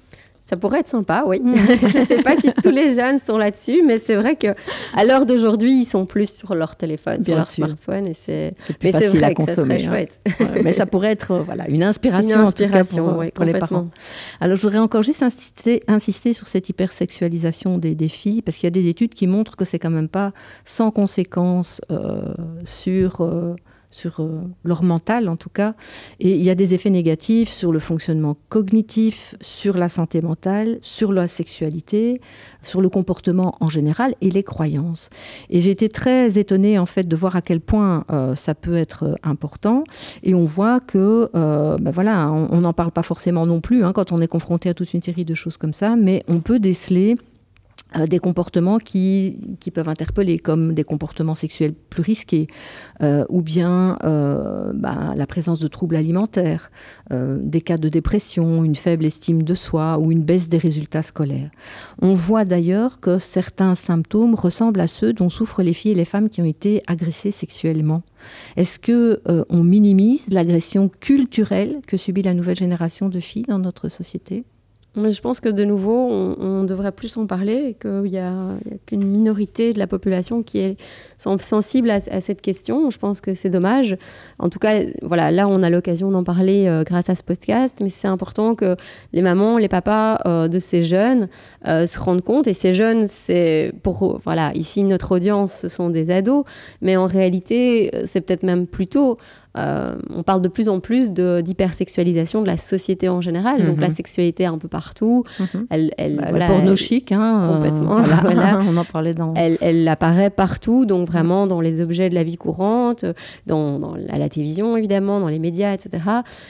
Ça 0.50 0.58
pourrait 0.58 0.80
être 0.80 0.88
sympa, 0.88 1.26
oui. 1.28 1.40
je 1.46 2.00
ne 2.00 2.06
sais 2.08 2.24
pas 2.24 2.36
si 2.36 2.52
tous 2.64 2.72
les 2.72 2.96
jeunes 2.96 3.20
sont 3.20 3.38
là-dessus, 3.38 3.84
mais 3.86 4.00
c'est 4.00 4.16
vrai 4.16 4.36
que 4.36 4.48
à 4.96 5.04
l'heure 5.04 5.28
d'aujourd'hui, 5.28 5.82
ils 5.82 5.86
sont 5.86 6.08
plus 6.08 6.28
sur 6.28 6.56
leur 6.56 6.76
téléphone, 6.76 7.24
sur 7.24 7.36
leur 7.36 7.46
smartphone, 7.46 8.08
et 8.08 8.16
c'est 8.16 8.56
plus 8.80 8.92
facile 8.92 9.24
à 9.24 9.36
consommer. 9.36 9.80
Ça 9.80 9.94
hein. 9.94 10.48
mais 10.64 10.74
ça 10.74 10.88
pourrait 10.88 11.12
être 11.12 11.32
euh, 11.32 11.42
voilà 11.44 11.70
une 11.70 11.84
inspiration, 11.84 12.40
en 12.48 12.52
tout 12.52 12.68
cas 12.68 12.84
pour, 12.84 13.44
les 13.44 13.54
parents. 13.54 13.90
Alors 14.40 14.58
je 14.58 14.62
voudrais 14.64 14.80
encore 14.80 15.04
juste 15.04 15.22
insister, 15.22 15.84
insister 15.88 16.34
sur 16.34 16.48
cette 16.48 16.68
hypersexualisation 16.68 17.78
des, 17.78 17.94
des 17.94 18.10
filles, 18.10 18.42
parce 18.42 18.58
qu'il 18.58 18.66
y 18.66 18.68
a 18.68 18.72
des 18.72 18.88
études 18.88 19.14
qui 19.14 19.28
montrent 19.28 19.56
que 19.56 19.66
c'est 19.66 19.78
quand 19.78 19.92
même 19.92 20.10
pas 20.10 20.34
sans 20.66 20.90
conséquence 20.90 21.80
euh, 21.92 22.34
sur 22.64 23.22
euh, 23.22 23.56
sur 23.92 24.20
euh, 24.20 24.42
leur 24.64 24.84
mental 24.84 25.30
en 25.30 25.36
tout 25.36 25.50
cas. 25.50 25.74
Et 26.20 26.36
il 26.36 26.44
y 26.44 26.50
a 26.50 26.56
des 26.56 26.74
effets 26.74 26.90
négatifs 26.90 27.50
sur 27.50 27.72
le 27.72 27.80
fonctionnement 27.80 28.38
cognitif, 28.50 29.36
sur 29.42 29.78
la 29.78 29.90
santé 29.90 30.22
mentale, 30.22 30.80
sur 30.82 31.12
la 31.12 31.28
sexualité, 31.28 32.22
sur 32.62 32.82
le 32.82 32.90
comportement 32.90 33.56
en 33.60 33.70
général 33.70 34.16
et 34.22 34.30
les 34.30 34.44
croyances. 34.44 35.10
Et 35.50 35.60
j'ai 35.60 35.72
été 35.72 35.90
très 35.90 36.38
étonnée 36.38 36.78
en 36.78 36.86
fait 36.86 37.08
de 37.08 37.16
voir 37.16 37.36
à 37.36 37.42
quel 37.42 37.62
point 37.62 38.06
euh, 38.10 38.36
ça 38.36 38.56
peut 38.56 38.76
être 38.76 39.04
euh, 39.04 39.16
important. 39.24 39.84
Et 40.24 40.36
on 40.36 40.46
voit 40.46 40.80
que, 40.80 41.30
ben 41.34 41.92
voilà, 41.92 42.32
on 42.32 42.62
n'en 42.62 42.74
parle 42.74 42.92
pas 42.92 43.04
forcément 43.04 43.46
non 43.46 43.62
plus 43.62 43.84
hein, 43.84 43.94
quand 43.94 44.12
on 44.12 44.22
est 44.22 44.28
confronté 44.28 44.70
à 44.70 44.74
toute 44.74 44.94
une 44.94 45.02
série 45.02 45.26
de 45.26 45.34
choses 45.34 45.58
comme 45.58 45.74
ça, 45.74 45.96
mais 45.96 46.24
on 46.28 46.40
peut 46.40 46.60
déceler 46.60 47.18
euh, 47.96 48.06
des 48.06 48.20
comportements 48.20 48.78
qui, 48.78 49.40
qui, 49.60 49.72
peuvent 49.72 49.90
interpeller, 49.90 50.38
comme 50.38 50.76
des 50.76 50.84
comportements 50.84 51.34
sexuels 51.34 51.74
plus 51.74 52.04
risqués, 52.04 52.46
euh, 53.02 53.26
ou 53.30 53.42
bien 53.42 53.98
euh, 54.04 54.72
bah, 54.76 55.14
la 55.16 55.26
présence 55.26 55.60
de 55.60 55.68
troubles 55.68 55.96
alimentaires, 55.96 56.72
des 57.10 57.62
cas 57.62 57.78
de 57.78 57.90
dépression, 57.90 58.64
une 58.64 58.76
faible 58.76 59.06
estime 59.06 59.42
de 59.44 59.56
soi 59.56 59.98
ou 59.98 60.12
une 60.12 60.24
baisse 60.24 60.50
des 60.50 60.60
résultats 60.60 61.02
scolaires. 61.02 61.50
On 62.02 62.14
voit 62.14 62.46
d'ailleurs 62.46 63.00
que 63.00 63.18
certains 63.18 63.74
symptômes 63.74 64.36
ressemblent 64.36 64.80
à 64.80 64.88
ceux 64.88 65.14
dont 65.14 65.30
souffrent 65.30 65.64
les 65.64 65.74
filles 65.74 65.94
et 65.94 65.96
les 65.96 66.06
femmes 66.06 66.30
qui 66.30 66.42
ont 66.42 66.46
été 66.46 66.84
agressées 66.88 67.32
sexuellement. 67.32 68.04
Est-ce 68.58 68.78
que 68.78 69.22
on 69.50 69.64
minimise 69.64 70.28
l'agression 70.30 70.90
culturelle 70.90 71.80
que 71.88 71.98
subit 71.98 72.22
la 72.22 72.34
nouvelle 72.34 72.58
génération 72.58 73.10
de 73.10 73.20
filles 73.20 73.46
dans 73.48 73.60
notre 73.60 73.90
société? 73.90 74.44
Mais 74.96 75.12
je 75.12 75.22
pense 75.22 75.40
que 75.40 75.50
de 75.50 75.64
nouveau, 75.64 76.10
on, 76.10 76.64
devrait 76.64 76.92
plus 76.92 77.16
en 77.18 77.26
parler 77.26 77.70
et 77.70 77.74
qu'il 77.76 78.12
n'y 78.12 78.18
a, 78.18 78.34
qu'une 78.86 79.04
minorité 79.06 79.72
de 79.72 79.80
la 79.80 79.88
population 79.88 80.42
qui 80.44 80.60
est 80.60 80.78
sensible 81.18 81.90
à, 81.92 82.22
cette 82.22 82.42
question. 82.42 82.90
Je 82.90 82.98
pense 82.98 83.22
que 83.22 83.36
c'est 83.36 83.50
dommage. 83.50 83.98
En 84.40 84.50
tout 84.50 84.60
cas, 84.60 84.82
voilà, 85.02 85.32
là, 85.32 85.48
on 85.48 85.62
a 85.64 85.70
l'occasion 85.70 86.12
d'en 86.12 86.24
parler 86.24 86.68
euh, 86.68 86.84
grâce 86.84 87.10
à 87.10 87.16
ce 87.16 87.24
podcast, 87.24 87.78
mais 87.82 87.90
c'est 87.90 88.08
important 88.08 88.56
que 88.56 88.76
les 89.14 89.22
mamans, 89.22 89.58
les 89.58 89.68
papas 89.68 90.20
euh, 90.26 90.48
de 90.48 90.60
ces 90.60 90.82
jeunes 90.82 91.30
euh, 91.68 91.86
se 91.86 92.00
rendent 92.00 92.24
compte. 92.24 92.48
Et 92.48 92.54
ces 92.54 92.74
jeunes, 92.74 93.08
c'est 93.08 93.72
pour, 93.84 94.20
voilà, 94.24 94.52
ici, 94.56 94.84
notre 94.84 95.14
audience, 95.16 95.54
ce 95.54 95.70
sont 95.70 95.90
des 95.90 96.10
ados, 96.12 96.46
mais 96.82 96.98
en 96.98 97.06
réalité, 97.06 97.92
c'est 98.06 98.22
peut-être 98.22 98.44
même 98.44 98.66
plutôt 98.68 99.18
euh, 99.58 99.96
on 100.16 100.22
parle 100.22 100.42
de 100.42 100.48
plus 100.48 100.70
en 100.70 100.80
plus 100.80 101.12
d'hypersexualisation 101.12 102.42
de, 102.42 102.48
la 102.48 102.58
société 102.58 103.10
en 103.10 103.22
général. 103.22 103.66
Donc 103.66 103.80
la 103.80 103.90
mhm. 103.90 103.96
sexualité 103.96 104.46
un 104.46 104.58
peu 104.58 104.68
partout. 104.68 105.24
Mhm. 105.40 105.68
Elle, 105.70 105.92
elle, 105.98 106.18
bah, 106.18 106.28
voilà, 106.30 106.48
porno 106.48 106.76
chic, 106.76 107.12
hein, 107.12 107.50
complètement. 107.54 107.98
on 108.70 108.78
en 108.78 108.86
parlait 108.86 109.14
dans. 109.14 109.34
Elle, 109.36 109.58
elle, 109.62 109.88
apparaît 109.88 110.30
partout, 110.30 110.86
donc 110.86 111.08
vraiment 111.08 111.48
dans 111.48 111.62
les 111.62 111.82
objets 111.82 112.10
de 112.10 112.16
la 112.16 112.24
vie 112.24 112.38
courante, 112.38 113.06
dans, 113.48 113.96
à 114.10 114.18
la 114.18 114.30
télévision 114.30 114.78
évidemment, 114.78 115.20
dans 115.20 115.28
les 115.28 115.40
médias, 115.40 115.74
etc. 115.74 116.04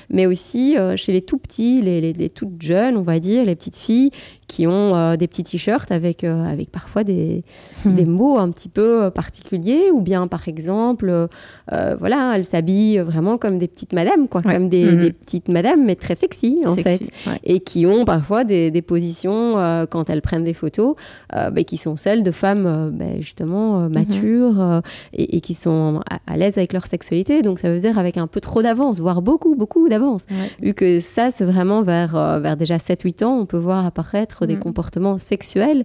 Mais 0.09 0.25
aussi 0.25 0.77
euh, 0.77 0.97
chez 0.97 1.13
les 1.13 1.21
tout 1.21 1.37
petits, 1.37 1.81
les, 1.81 2.13
les, 2.13 2.29
toutes 2.29 2.61
jeunes, 2.61 2.97
on 2.97 3.01
va 3.01 3.19
dire, 3.19 3.45
les 3.45 3.55
petites 3.55 3.77
filles 3.77 4.11
qui 4.47 4.67
ont 4.67 4.95
euh, 4.95 5.15
des 5.15 5.27
petits 5.27 5.43
t-shirts 5.43 5.91
avec, 5.91 6.23
avec 6.23 6.71
parfois 6.71 7.03
des, 7.03 7.43
hmm. 7.85 7.95
des 7.95 8.05
mots 8.05 8.37
un 8.37 8.49
petit 8.49 8.69
peu 8.69 9.09
particuliers, 9.09 9.89
ou 9.91 10.01
bien 10.01 10.27
par 10.27 10.47
exemple, 10.47 11.27
voilà, 11.69 12.33
elles 12.35 12.45
s'habillent 12.45 12.88
vraiment 12.97 13.37
comme 13.37 13.57
des 13.59 13.67
petites 13.67 13.93
madames, 13.93 14.27
quoi, 14.27 14.41
comme 14.41 14.69
des, 14.69 14.85
mhm. 14.85 14.99
des, 14.99 15.11
petites 15.13 15.47
madames, 15.49 15.85
mais 15.85 15.95
très 15.95 16.15
sexy, 16.15 16.61
en 16.65 16.75
fait, 16.75 17.09
et 17.43 17.59
qui 17.59 17.85
ont 17.85 18.05
parfois 18.05 18.43
des, 18.43 18.71
des 18.71 18.81
positions, 18.81 19.57
euh, 19.57 19.85
quand 19.85 20.09
elles 20.09 20.21
prennent 20.21 20.43
des 20.43 20.53
photos, 20.53 20.95
euh, 21.35 21.51
bah, 21.51 21.63
qui 21.63 21.77
sont 21.77 21.95
celles 21.95 22.23
de 22.23 22.31
femmes, 22.31 22.65
euh, 22.65 22.89
bah, 22.91 23.19
justement, 23.19 23.81
mhm. 23.81 23.93
matures, 23.93 24.81
et, 25.13 25.41
qui 25.41 25.53
sont 25.53 26.01
à, 26.27 26.37
l'aise 26.37 26.57
avec 26.57 26.73
leur 26.73 26.87
sexualité. 26.87 27.41
Donc, 27.41 27.59
ça 27.59 27.69
veut 27.69 27.79
dire 27.79 27.99
avec 27.99 28.17
un 28.17 28.27
peu 28.27 28.41
trop 28.41 28.61
d'avance, 28.61 28.99
voire 28.99 29.21
beaucoup, 29.21 29.55
beaucoup 29.55 29.87
d'avance. 29.89 30.25
Vu 30.61 30.73
que 30.73 30.99
ça, 30.99 31.31
c'est 31.31 31.45
vraiment 31.45 31.81
vers, 31.81 32.39
vers 32.39 32.57
déjà 32.57 32.77
7-8 32.77 33.23
ans, 33.23 33.37
on 33.39 33.45
peut 33.45 33.57
voir 33.57 33.85
apparaître 33.85 34.45
des 34.45 34.55
mhm. 34.55 34.61
comportements 34.61 35.17
sexuels 35.17 35.83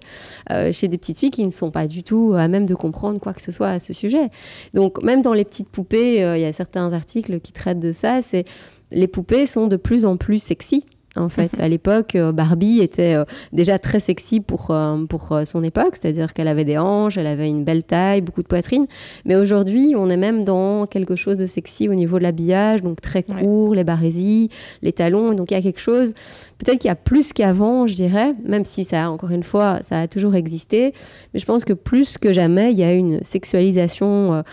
chez 0.71 0.87
des 0.87 0.97
petites 0.97 1.19
filles 1.19 1.31
qui 1.31 1.45
ne 1.45 1.51
sont 1.51 1.71
pas 1.71 1.87
du 1.87 2.03
tout 2.03 2.33
à 2.35 2.47
même 2.47 2.65
de 2.65 2.75
comprendre 2.75 3.19
quoi 3.19 3.33
que 3.33 3.41
ce 3.41 3.51
soit 3.51 3.69
à 3.69 3.79
ce 3.79 3.93
sujet. 3.93 4.29
Donc, 4.73 5.01
même 5.03 5.21
dans 5.21 5.33
les 5.33 5.45
petites 5.45 5.69
poupées, 5.69 6.17
il 6.17 6.41
y 6.41 6.45
a 6.45 6.53
certains 6.53 6.89
articles 6.95 7.39
qui 7.39 7.51
traitent 7.51 7.79
de 7.79 7.91
ça, 7.91 8.21
c'est 8.21 8.45
les 8.91 9.07
poupées 9.07 9.45
sont 9.45 9.67
de 9.67 9.77
plus 9.77 10.05
en 10.05 10.17
plus 10.17 10.41
sexy 10.41 10.85
en 11.17 11.29
fait. 11.29 11.59
À 11.59 11.67
l'époque, 11.67 12.15
euh, 12.15 12.31
Barbie 12.31 12.79
était 12.79 13.15
euh, 13.15 13.25
déjà 13.53 13.79
très 13.79 13.99
sexy 13.99 14.39
pour, 14.39 14.71
euh, 14.71 15.05
pour 15.05 15.39
son 15.45 15.63
époque, 15.63 15.93
c'est-à-dire 15.93 16.33
qu'elle 16.33 16.47
avait 16.47 16.65
des 16.65 16.77
hanches, 16.77 17.17
elle 17.17 17.27
avait 17.27 17.49
une 17.49 17.63
belle 17.63 17.83
taille, 17.83 18.21
beaucoup 18.21 18.41
de 18.41 18.47
poitrine. 18.47 18.85
Mais 19.25 19.35
aujourd'hui, 19.35 19.93
on 19.97 20.09
est 20.09 20.17
même 20.17 20.43
dans 20.43 20.85
quelque 20.85 21.15
chose 21.15 21.37
de 21.37 21.45
sexy 21.45 21.89
au 21.89 21.93
niveau 21.93 22.17
de 22.17 22.23
l'habillage, 22.23 22.81
donc 22.81 23.01
très 23.01 23.23
court, 23.23 23.75
les 23.75 23.83
barésies, 23.83 24.49
les 24.81 24.93
talons. 24.93 25.33
Donc 25.33 25.51
il 25.51 25.53
y 25.55 25.57
a 25.57 25.61
quelque 25.61 25.79
chose, 25.79 26.13
peut-être 26.57 26.79
qu'il 26.79 26.87
y 26.87 26.91
a 26.91 26.95
plus 26.95 27.33
qu'avant, 27.33 27.87
je 27.87 27.95
dirais, 27.95 28.33
même 28.43 28.65
si 28.65 28.83
ça, 28.83 29.09
encore 29.09 29.31
une 29.31 29.43
fois, 29.43 29.79
ça 29.83 30.01
a 30.01 30.07
toujours 30.07 30.35
existé. 30.35 30.93
Mais 31.33 31.39
je 31.39 31.45
pense 31.45 31.65
que 31.65 31.73
plus 31.73 32.17
que 32.17 32.33
jamais, 32.33 32.71
il 32.71 32.77
y 32.77 32.83
a 32.83 32.93
une 32.93 33.23
sexualisation 33.23 34.43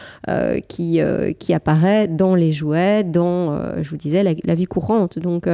qui, 0.68 1.01
qui 1.38 1.55
apparaît 1.55 2.09
dans 2.09 2.35
les 2.35 2.53
jouets, 2.53 3.05
dans, 3.05 3.83
je 3.83 3.88
vous 3.88 3.96
disais, 3.96 4.22
la, 4.22 4.33
la 4.44 4.55
vie 4.55 4.66
courante. 4.66 5.18
Donc 5.18 5.46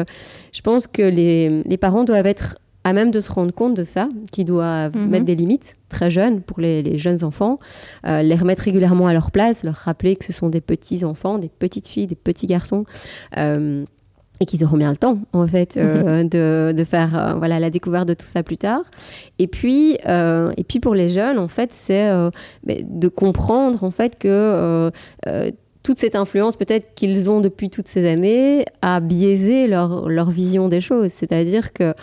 je 0.53 0.61
pense 0.61 0.87
que 0.87 0.98
que 0.99 1.63
les, 1.69 1.77
parents 1.77 2.05
doivent 2.05 2.27
être 2.27 2.59
à 2.83 2.93
même 2.93 3.11
de 3.11 3.21
se 3.21 3.31
rendre 3.31 3.53
compte 3.53 3.75
de 3.75 3.85
ça, 3.85 4.09
qu'ils 4.33 4.47
doivent 4.47 4.97
mhm. 4.97 5.09
mettre 5.09 5.25
des 5.25 5.37
limites 5.37 5.77
très 5.89 6.11
jeunes 6.11 6.41
pour 6.41 6.61
les, 6.61 6.99
jeunes 6.99 7.23
enfants, 7.23 7.59
euh, 8.07 8.23
les 8.23 8.35
remettre 8.35 8.63
régulièrement 8.63 9.07
à 9.07 9.13
leur 9.13 9.31
place, 9.31 9.63
leur 9.63 9.75
rappeler 9.75 10.17
que 10.17 10.25
ce 10.25 10.33
sont 10.33 10.49
des 10.49 10.61
petits 10.61 11.05
enfants, 11.05 11.39
des 11.39 11.51
petites 11.51 11.87
filles, 11.87 12.07
des 12.07 12.17
petits 12.17 12.47
garçons. 12.47 12.85
Euh, 13.37 13.85
et 14.41 14.47
qu'ils 14.47 14.65
auront 14.65 14.77
bien 14.77 14.93
le 14.93 14.97
temps 14.97 15.19
en 15.33 15.49
fait 15.49 15.77
euh, 15.77 16.23
mhm. 16.23 16.29
de, 16.29 16.73
de, 16.73 16.85
faire 16.85 17.35
voilà 17.39 17.59
la 17.59 17.71
découverte 17.71 18.07
de 18.07 18.15
tout 18.15 18.25
ça 18.25 18.45
plus 18.45 18.57
tard 18.57 18.83
et 19.41 19.49
puis 19.49 19.95
et 20.05 20.65
puis 20.69 20.79
pour 20.79 20.95
les 20.95 21.09
jeunes 21.09 21.41
en 21.41 21.49
fait 21.49 21.73
c'est 21.73 22.09
de 22.65 23.09
comprendre 23.09 23.83
en 23.83 23.91
fait 23.91 24.17
que 24.17 24.93
toute 25.83 25.99
cette 25.99 26.17
influence 26.17 26.57
peut-être 26.57 26.95
qu'ils 26.95 27.31
ont 27.31 27.41
depuis 27.41 27.71
toutes 27.71 27.89
ces 27.89 28.09
années 28.09 28.65
a 28.83 29.01
biaisé 29.01 29.67
leur, 29.67 30.09
leur 30.09 30.31
vision 30.31 30.69
des 30.69 30.81
choses. 30.81 31.13
C'est-à-dire 31.13 31.73
que 31.73 31.95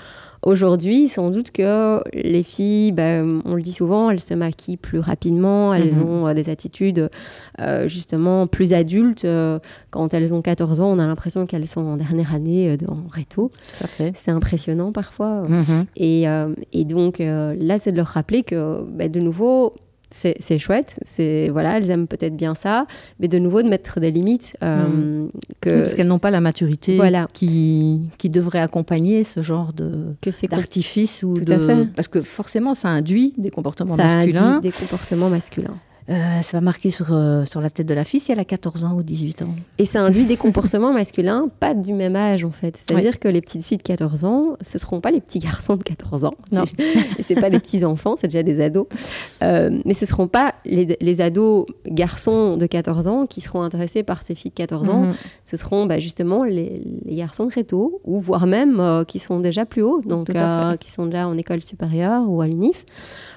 aujourd'hui, 0.46 1.08
sans 1.08 1.32
doute 1.32 1.52
que 1.52 2.02
les 2.14 2.44
filles, 2.44 2.92
ben, 2.92 3.42
on 3.46 3.56
le 3.56 3.62
dit 3.62 3.74
souvent, 3.74 4.10
elles 4.10 4.20
se 4.20 4.34
maquillent 4.34 4.78
plus 4.78 5.00
rapidement, 5.00 5.74
elles 5.74 5.96
mhm. 5.96 6.04
ont 6.04 6.28
euh, 6.28 6.34
des 6.34 6.50
attitudes 6.50 7.10
euh, 7.60 7.88
justement 7.88 8.48
plus 8.48 8.72
adultes. 8.72 9.26
Euh, 9.26 9.60
quand 9.90 10.14
elles 10.14 10.34
ont 10.34 10.42
14 10.42 10.80
ans, 10.80 10.92
on 10.92 11.00
a 11.00 11.08
l'impression 11.08 11.46
qu'elles 11.46 11.68
sont 11.68 11.82
en 11.82 11.98
dernière 11.98 12.34
année 12.34 12.78
en 12.88 13.08
réto. 13.10 13.50
C'est 14.14 14.32
impressionnant 14.32 14.92
parfois. 14.92 15.48
Mhm. 15.48 15.86
Et, 15.98 16.26
et, 16.72 16.86
donc 16.86 17.20
là, 17.20 17.80
c'est 17.80 17.92
de 17.92 17.98
leur 17.98 18.08
rappeler 18.08 18.44
que, 18.44 18.84
ben, 18.84 19.12
de 19.12 19.20
nouveau, 19.20 19.74
c'est 20.16 20.60
chouette, 20.60 20.98
c'est 21.04 21.50
voilà, 21.50 21.78
elles 21.78 21.90
aiment 21.92 22.08
peut-être 22.08 22.36
bien 22.36 22.56
ça, 22.56 22.86
mais 23.20 23.28
de 23.28 23.38
nouveau 23.38 23.62
de 23.62 23.68
mettre 23.68 24.00
des 24.00 24.12
limites 24.12 24.56
euh, 24.64 24.88
mm. 24.88 25.30
que 25.62 25.82
parce 25.82 25.94
qu'elles 25.94 26.08
n'ont 26.08 26.20
pas 26.20 26.32
la 26.32 26.42
maturité 26.42 27.00
qui 27.34 28.02
qui 28.18 28.30
devrait 28.30 28.60
accompagner 28.60 29.24
ce 29.24 29.42
genre 29.42 29.74
de 29.74 30.16
d'artifice 30.50 31.24
ou 31.24 31.34
de 31.34 31.86
parce 31.96 32.08
que 32.08 32.22
forcément 32.22 32.76
ça 32.76 32.90
induit 32.90 33.34
des 33.38 33.52
comportements 33.52 33.96
masculins, 33.96 34.40
ça 34.40 34.48
induit 34.48 34.70
des 34.70 34.72
comportements 34.72 35.30
masculins. 35.30 35.76
Euh, 36.08 36.42
ça 36.44 36.58
va 36.58 36.62
marquer 36.62 36.92
sur, 36.92 37.12
euh, 37.12 37.46
sur 37.46 37.62
la 37.62 37.72
tête 37.72 37.88
de 37.88 37.94
la 37.96 38.04
fille 38.04 38.20
si 38.20 38.32
elle 38.32 38.40
a 38.40 38.46
14 38.46 38.84
ans 38.84 38.94
ou 38.96 39.02
18 39.02 39.42
ans. 39.42 39.56
Et 39.80 39.86
ça 39.86 40.02
induit 40.04 40.26
des 40.26 40.38
comportements 40.38 40.94
masculins 40.94 41.50
pas 41.60 41.74
du 41.74 41.94
même 41.94 42.16
âge 42.16 42.46
en 42.46 42.52
fait. 42.52 42.78
C'est-à-dire 42.78 43.20
que 43.20 43.28
les 43.28 43.42
petites 43.42 43.66
filles 43.66 43.80
de 43.80 43.84
14 43.84 44.24
ans, 44.24 44.56
ce 44.62 44.78
ne 44.78 44.80
seront 44.80 45.02
pas 45.02 45.10
les 45.10 45.20
petits 45.20 45.40
garçons 45.40 45.76
de 45.76 45.84
14 45.84 46.26
ans. 46.26 46.36
Non. 46.52 46.66
Et 47.18 47.24
ce 47.24 47.34
pas 47.34 47.50
des 47.50 47.60
petits 47.60 47.84
enfants, 47.84 48.16
c'est 48.18 48.28
déjà 48.28 48.44
des 48.44 48.62
ados. 48.62 48.86
Euh, 49.42 49.80
mais 49.84 49.96
ce 49.96 50.06
ne 50.06 50.10
seront 50.10 50.28
pas 50.28 50.54
les, 50.64 50.96
les, 51.02 51.22
ados 51.22 51.66
garçons 51.88 52.56
de 52.56 52.68
14 52.68 53.08
ans 53.08 53.26
qui 53.26 53.42
seront 53.42 53.64
intéressés 53.64 54.04
par 54.04 54.22
ces 54.22 54.36
filles 54.36 54.52
de 54.52 54.56
14 54.56 54.90
ans. 54.90 55.02
Mhm. 55.02 55.14
Ce 55.44 55.58
seront 55.58 55.88
bah, 55.88 55.98
justement 55.98 56.44
les, 56.44 56.84
les, 57.06 57.16
garçons 57.16 57.48
très 57.48 57.64
tôt, 57.64 58.00
ou 58.04 58.20
voire 58.20 58.46
même 58.46 59.04
qui 59.08 59.18
sont 59.18 59.40
déjà 59.40 59.66
plus 59.66 59.82
hauts, 59.82 60.02
donc 60.06 60.28
qui 60.80 60.92
sont 60.92 61.06
déjà 61.08 61.28
en 61.28 61.38
école 61.38 61.64
supérieure 61.64 62.30
ou 62.30 62.42
à 62.42 62.48
l'UNIF, 62.48 62.86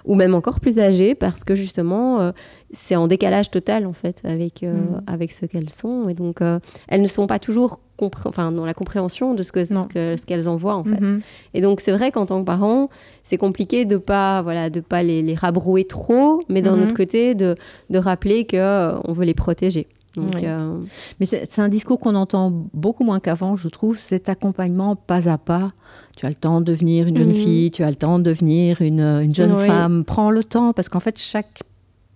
ou 0.05 0.15
même 0.15 0.35
encore 0.35 0.61
plus 0.61 0.79
âgés 0.79 1.15
parce 1.15 1.45
que 1.45 1.55
justement 1.55 2.33
c'est 2.73 2.97
en 2.97 3.07
décalage 3.07 3.51
total 3.51 3.87
en 3.87 3.93
fait 3.93 4.21
avec, 4.25 4.63
euh, 4.63 4.73
Mm. 4.75 5.03
avec 5.07 5.33
ce 5.33 5.47
qu'elles 5.47 5.71
sont. 5.71 6.09
Et 6.09 6.15
donc, 6.15 6.43
euh, 6.43 6.59
elles 6.89 7.03
ne 7.03 7.07
sont 7.07 7.27
pas 7.27 7.39
toujours 7.39 7.81
enfin, 8.27 8.53
dans 8.53 8.65
la 8.65 8.75
compréhension 8.75 9.35
de 9.35 9.43
ce 9.43 9.51
que- 9.51 9.73
Non. 9.75 9.83
ce 9.83 9.89
que- 9.89 10.17
ce 10.17 10.25
qu'elles 10.25 10.49
envoient 10.49 10.77
en 10.77 10.85
fait. 10.85 11.01
Mhm. 11.01 11.21
Et 11.55 11.61
donc, 11.61 11.81
c'est 11.81 11.91
vrai 11.91 12.13
qu'en 12.13 12.27
tant 12.27 12.39
que 12.41 12.45
parent, 12.47 12.89
c'est 13.25 13.39
compliqué 13.39 13.85
de 13.87 13.97
pas, 13.97 14.41
voilà, 14.43 14.71
de 14.71 14.79
pas 14.79 15.03
les, 15.03 15.21
les 15.21 15.35
rabrouer 15.35 15.85
trop, 15.85 16.41
mais 16.49 16.63
d'un 16.63 16.77
Mhm. 16.77 16.83
autre 16.85 16.95
côté, 16.95 17.35
de, 17.35 17.57
de 17.91 17.99
rappeler 17.99 18.47
qu'on 18.47 19.13
veut 19.13 19.25
les 19.25 19.35
protéger. 19.35 19.89
Donc, 20.15 20.31
Oui. 20.37 20.43
euh, 20.45 20.79
Mais 21.21 21.27
c'est 21.27 21.59
un 21.61 21.69
discours 21.69 21.99
qu'on 21.99 22.15
entend 22.15 22.53
beaucoup 22.73 23.03
moins 23.05 23.19
qu'avant, 23.19 23.57
je 23.57 23.69
trouve, 23.69 23.97
cet 23.97 24.29
accompagnement 24.29 24.95
pas 24.95 25.29
à 25.29 25.37
pas. 25.39 25.73
Tu 26.17 26.25
as 26.27 26.29
le 26.29 26.35
temps 26.37 26.61
de 26.61 26.67
devenir 26.67 27.07
une 27.09 27.17
jeune 27.17 27.29
Mhm. 27.29 27.35
fille, 27.35 27.71
tu 27.73 27.83
as 27.83 27.91
le 27.91 27.97
temps 27.97 28.19
de 28.21 28.25
devenir 28.25 28.81
une, 28.81 29.01
une 29.01 29.35
jeune 29.35 29.55
Oui. 29.55 29.67
femme. 29.67 30.05
Prends 30.05 30.31
le 30.31 30.45
temps, 30.45 30.73
parce 30.73 30.89
qu'en 30.89 31.01
fait, 31.01 31.19
chaque 31.19 31.63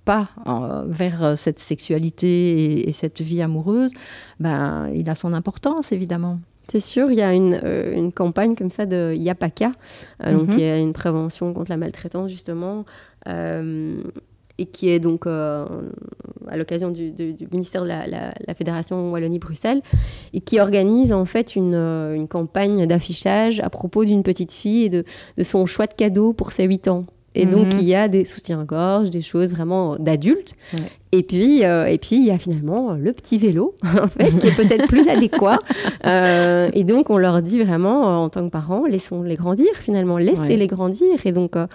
pas 0.04 0.28
euh, 0.46 0.84
vers 0.86 1.22
euh, 1.24 1.36
cette 1.36 1.58
sexualité 1.58 2.28
et, 2.64 2.88
et 2.88 2.92
cette 2.92 3.20
vie 3.20 3.42
amoureuse, 3.42 3.92
ben, 4.40 4.88
il 4.94 5.08
a 5.10 5.14
son 5.14 5.32
importance, 5.32 5.92
évidemment. 5.92 6.40
C'est 6.68 6.80
sûr, 6.80 7.10
il 7.10 7.18
y 7.18 7.22
a 7.22 7.34
une, 7.34 7.60
euh, 7.64 7.94
une 7.94 8.12
campagne 8.12 8.54
comme 8.54 8.70
ça 8.70 8.86
de 8.86 9.14
Yapaka, 9.16 9.72
euh, 10.24 10.32
donc 10.32 10.48
Mhm. 10.48 10.56
qui 10.56 10.62
est 10.62 10.80
une 10.80 10.92
prévention 10.92 11.52
contre 11.52 11.70
la 11.70 11.76
maltraitance 11.76 12.30
justement, 12.30 12.84
euh, 13.28 14.02
et 14.58 14.66
qui 14.66 14.88
est 14.90 15.00
donc 15.00 15.26
à 15.26 15.66
l'occasion 16.56 16.90
du, 16.90 17.10
du- 17.10 17.32
du 17.34 17.46
ministère 17.52 17.82
de 17.82 17.88
la, 17.88 18.06
la- 18.06 18.32
la 18.46 18.54
Fédération 18.54 19.10
Wallonie-Bruxelles, 19.10 19.82
et 20.34 20.40
qui 20.40 20.60
organise 20.60 21.12
en 21.12 21.24
fait 21.24 21.56
une, 21.56 21.74
une 21.74 22.28
campagne 22.28 22.86
d'affichage 22.86 23.60
à 23.60 23.70
propos 23.70 24.04
d'une 24.04 24.22
petite 24.22 24.52
fille 24.52 24.84
et 24.84 24.88
de, 24.88 25.04
de 25.38 25.42
son 25.42 25.66
choix 25.66 25.86
de 25.86 25.94
cadeau 25.94 26.32
pour 26.32 26.52
ses 26.52 26.64
8 26.64 26.88
ans. 26.88 27.06
Et 27.35 27.47
donc, 27.47 27.73
Mhm. 27.73 27.81
il 27.81 27.85
y 27.87 27.95
a 27.95 28.09
des 28.09 28.25
soutiens-gorge, 28.27 29.09
des 29.11 29.23
choses 29.23 29.53
vraiment 29.55 29.97
d'adultes. 29.97 30.55
Ouais. 30.75 30.81
Et 31.12 31.23
puis, 31.23 31.64
euh, 31.64 31.87
et 31.87 31.97
puis, 31.99 32.16
il 32.16 32.25
y 32.25 32.31
a 32.31 32.38
finalement 32.38 32.92
le 32.95 33.12
petit 33.12 33.38
vélo, 33.38 33.75
en 34.03 34.07
fait, 34.09 34.31
qui 34.38 34.47
est 34.49 34.55
peut-être 34.57 34.87
plus 34.88 35.09
adéquat. 35.09 35.59
Euh, 36.07 36.68
et 36.75 36.85
donc, 36.85 37.11
on 37.11 37.16
leur 37.18 37.40
dit 37.42 37.62
vraiment, 37.62 38.09
euh, 38.09 38.25
en 38.25 38.29
tant 38.29 38.45
que 38.45 38.51
parents, 38.51 38.85
laissons-les 38.87 39.37
grandir, 39.37 39.68
finalement, 39.75 40.18
laissez-les 40.18 40.66
grandir. 40.66 41.25
Et 41.25 41.33
donc, 41.33 41.57
euh, 41.57 41.66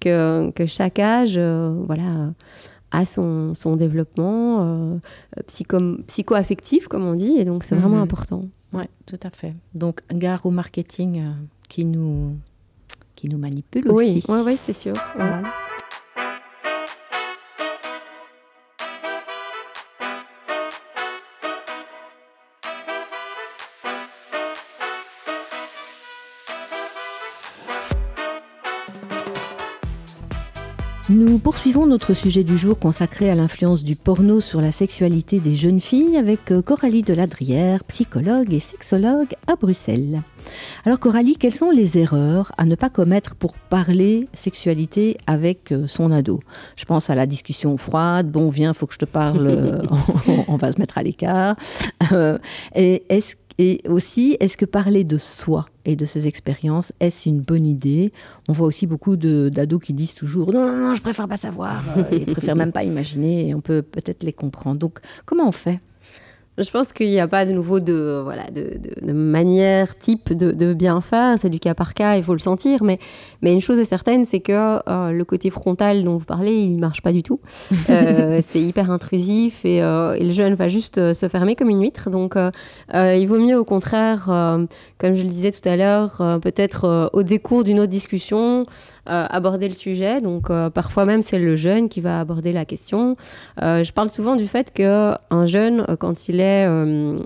que, 0.00 0.50
que 0.50 0.66
chaque 0.66 0.98
âge, 0.98 1.38
voilà, 1.38 2.32
a 2.90 3.04
son, 3.04 3.54
son 3.54 3.76
développement 3.76 4.58
euh, 4.60 4.96
psycho- 5.46 5.98
psycho-affectif, 6.06 6.88
comme 6.88 7.06
on 7.06 7.14
dit. 7.14 7.36
Et 7.38 7.44
donc, 7.44 7.64
c'est 7.64 7.74
vraiment 7.74 7.96
Mhm. 7.96 8.02
important. 8.02 8.42
Oui, 8.72 8.84
tout 9.06 9.18
à 9.22 9.30
fait. 9.30 9.54
Donc, 9.74 10.00
gare 10.12 10.44
au 10.46 10.50
marketing 10.50 11.20
euh, 11.20 11.30
qui, 11.68 11.84
nous, 11.84 12.32
qui 13.16 13.28
nous 13.28 13.38
manipule 13.38 13.90
Oui, 13.90 14.22
aussi. 14.24 14.30
ouais, 14.30 14.56
c'est 14.64 14.72
sûr. 14.72 14.94
Voilà. 15.16 15.42
Poursuivons 31.46 31.86
notre 31.86 32.12
sujet 32.12 32.42
du 32.42 32.58
jour 32.58 32.76
consacré 32.76 33.30
à 33.30 33.36
l'influence 33.36 33.84
du 33.84 33.94
porno 33.94 34.40
sur 34.40 34.60
la 34.60 34.72
sexualité 34.72 35.38
des 35.38 35.54
jeunes 35.54 35.80
filles 35.80 36.16
avec 36.16 36.50
euh, 36.50 36.60
Coralie 36.60 37.02
Deladrière, 37.02 37.84
psychologue 37.84 38.52
et 38.52 38.58
sexologue 38.58 39.28
à 39.46 39.54
Bruxelles. 39.54 40.22
Alors 40.84 40.98
Coralie, 40.98 41.36
quelles 41.36 41.54
sont 41.54 41.70
les 41.70 41.98
erreurs 41.98 42.50
à 42.58 42.64
ne 42.64 42.74
pas 42.74 42.90
commettre 42.90 43.36
pour 43.36 43.58
parler 43.58 44.26
sexualité 44.32 45.18
avec 45.28 45.70
euh, 45.70 45.86
son 45.86 46.10
ado? 46.10 46.40
Je 46.74 46.84
pense 46.84 47.10
à 47.10 47.14
la 47.14 47.26
discussion 47.26 47.76
froide, 47.76 48.28
bon 48.28 48.48
viens, 48.48 48.74
faut 48.74 48.88
que 48.88 48.94
je 48.94 48.98
te 48.98 49.04
parle, 49.04 49.46
euh, 49.46 49.82
on, 50.26 50.46
on 50.48 50.56
va 50.56 50.72
se 50.72 50.80
mettre 50.80 50.98
à 50.98 51.04
l'écart. 51.04 51.54
Euh, 52.10 52.38
et 52.74 53.82
aussi, 53.88 54.36
est-ce 54.40 54.56
que 54.56 54.64
parler 54.64 55.04
de 55.04 55.16
soi 55.16 55.66
et 55.86 55.96
de 55.96 56.04
ses 56.04 56.26
expériences, 56.26 56.92
est-ce 57.00 57.28
une 57.28 57.40
bonne 57.40 57.64
idée? 57.64 58.12
On 58.48 58.52
voit 58.52 58.66
aussi 58.66 58.86
beaucoup 58.86 59.16
d'ados 59.16 59.80
qui 59.80 59.94
disent 59.94 60.14
toujours 60.14 60.52
non, 60.52 60.66
non, 60.66 60.88
non, 60.88 60.94
je 60.94 61.00
préfère 61.00 61.28
pas 61.28 61.36
savoir, 61.36 61.82
euh, 61.96 62.02
ils 62.12 62.26
préfèrent 62.26 62.56
même 62.64 62.72
pas 62.72 62.84
imaginer, 62.84 63.48
et 63.48 63.54
on 63.54 63.60
peut 63.60 63.82
peut-être 63.82 64.22
les 64.22 64.32
comprendre. 64.32 64.78
Donc, 64.78 64.98
comment 65.24 65.48
on 65.48 65.52
fait? 65.52 65.80
Je 66.58 66.70
pense 66.70 66.92
qu'il 66.94 67.10
n'y 67.10 67.20
a 67.20 67.28
pas 67.28 67.44
de 67.44 67.52
nouveau 67.52 67.80
de, 67.80 68.20
voilà, 68.24 68.44
de, 68.50 68.78
de- 68.78 69.06
de 69.06 69.12
manière 69.12 69.96
type 69.98 70.32
de, 70.32 70.52
de 70.52 70.72
bien 70.72 71.00
faire. 71.02 71.38
C'est 71.38 71.50
du 71.50 71.60
cas 71.60 71.74
par 71.74 71.92
cas, 71.92 72.16
il 72.16 72.22
faut 72.22 72.32
le 72.32 72.38
sentir. 72.38 72.82
Mais, 72.82 72.98
mais 73.42 73.52
une 73.52 73.60
chose 73.60 73.78
est 73.78 73.84
certaine, 73.84 74.24
c'est 74.24 74.40
que 74.40 74.78
euh, 74.88 75.10
le 75.12 75.24
côté 75.24 75.50
frontal 75.50 76.02
dont 76.02 76.16
vous 76.16 76.24
parlez, 76.24 76.52
il 76.54 76.76
ne 76.76 76.80
marche 76.80 77.02
pas 77.02 77.12
du 77.12 77.22
tout. 77.22 77.40
Euh, 77.90 78.40
c'est 78.44 78.60
hyper 78.60 78.90
intrusif 78.90 79.64
et, 79.64 79.82
euh, 79.82 80.14
et 80.14 80.24
le 80.24 80.32
jeune 80.32 80.54
va 80.54 80.66
juste 80.68 81.12
se 81.12 81.28
fermer 81.28 81.54
comme 81.56 81.68
une 81.70 81.80
huître. 81.82 82.10
Donc, 82.10 82.34
il 82.94 83.26
vaut 83.26 83.38
mieux 83.38 83.58
au 83.58 83.64
contraire, 83.64 84.24
comme 84.98 85.14
je 85.14 85.22
le 85.22 85.28
disais 85.28 85.50
tout 85.52 85.66
à 85.68 85.76
l'heure, 85.76 86.16
peut-être 86.42 87.10
au 87.12 87.22
décours 87.22 87.64
d'une 87.64 87.78
autre 87.80 87.90
discussion, 87.90 88.66
aborder 89.06 89.68
le 89.68 89.74
sujet. 89.74 90.20
Donc, 90.20 90.48
parfois 90.74 91.04
même, 91.04 91.22
c'est 91.22 91.38
le 91.38 91.54
jeune 91.56 91.88
qui 91.88 92.00
va 92.00 92.18
aborder 92.20 92.52
la 92.52 92.64
question. 92.64 93.16
Je 93.60 93.92
parle 93.92 94.10
souvent 94.10 94.36
du 94.36 94.46
fait 94.48 94.72
qu'un 94.72 95.46
jeune, 95.46 95.84
quand 96.00 96.28
il 96.28 96.40
est 96.40 96.45
euh, 96.66 97.16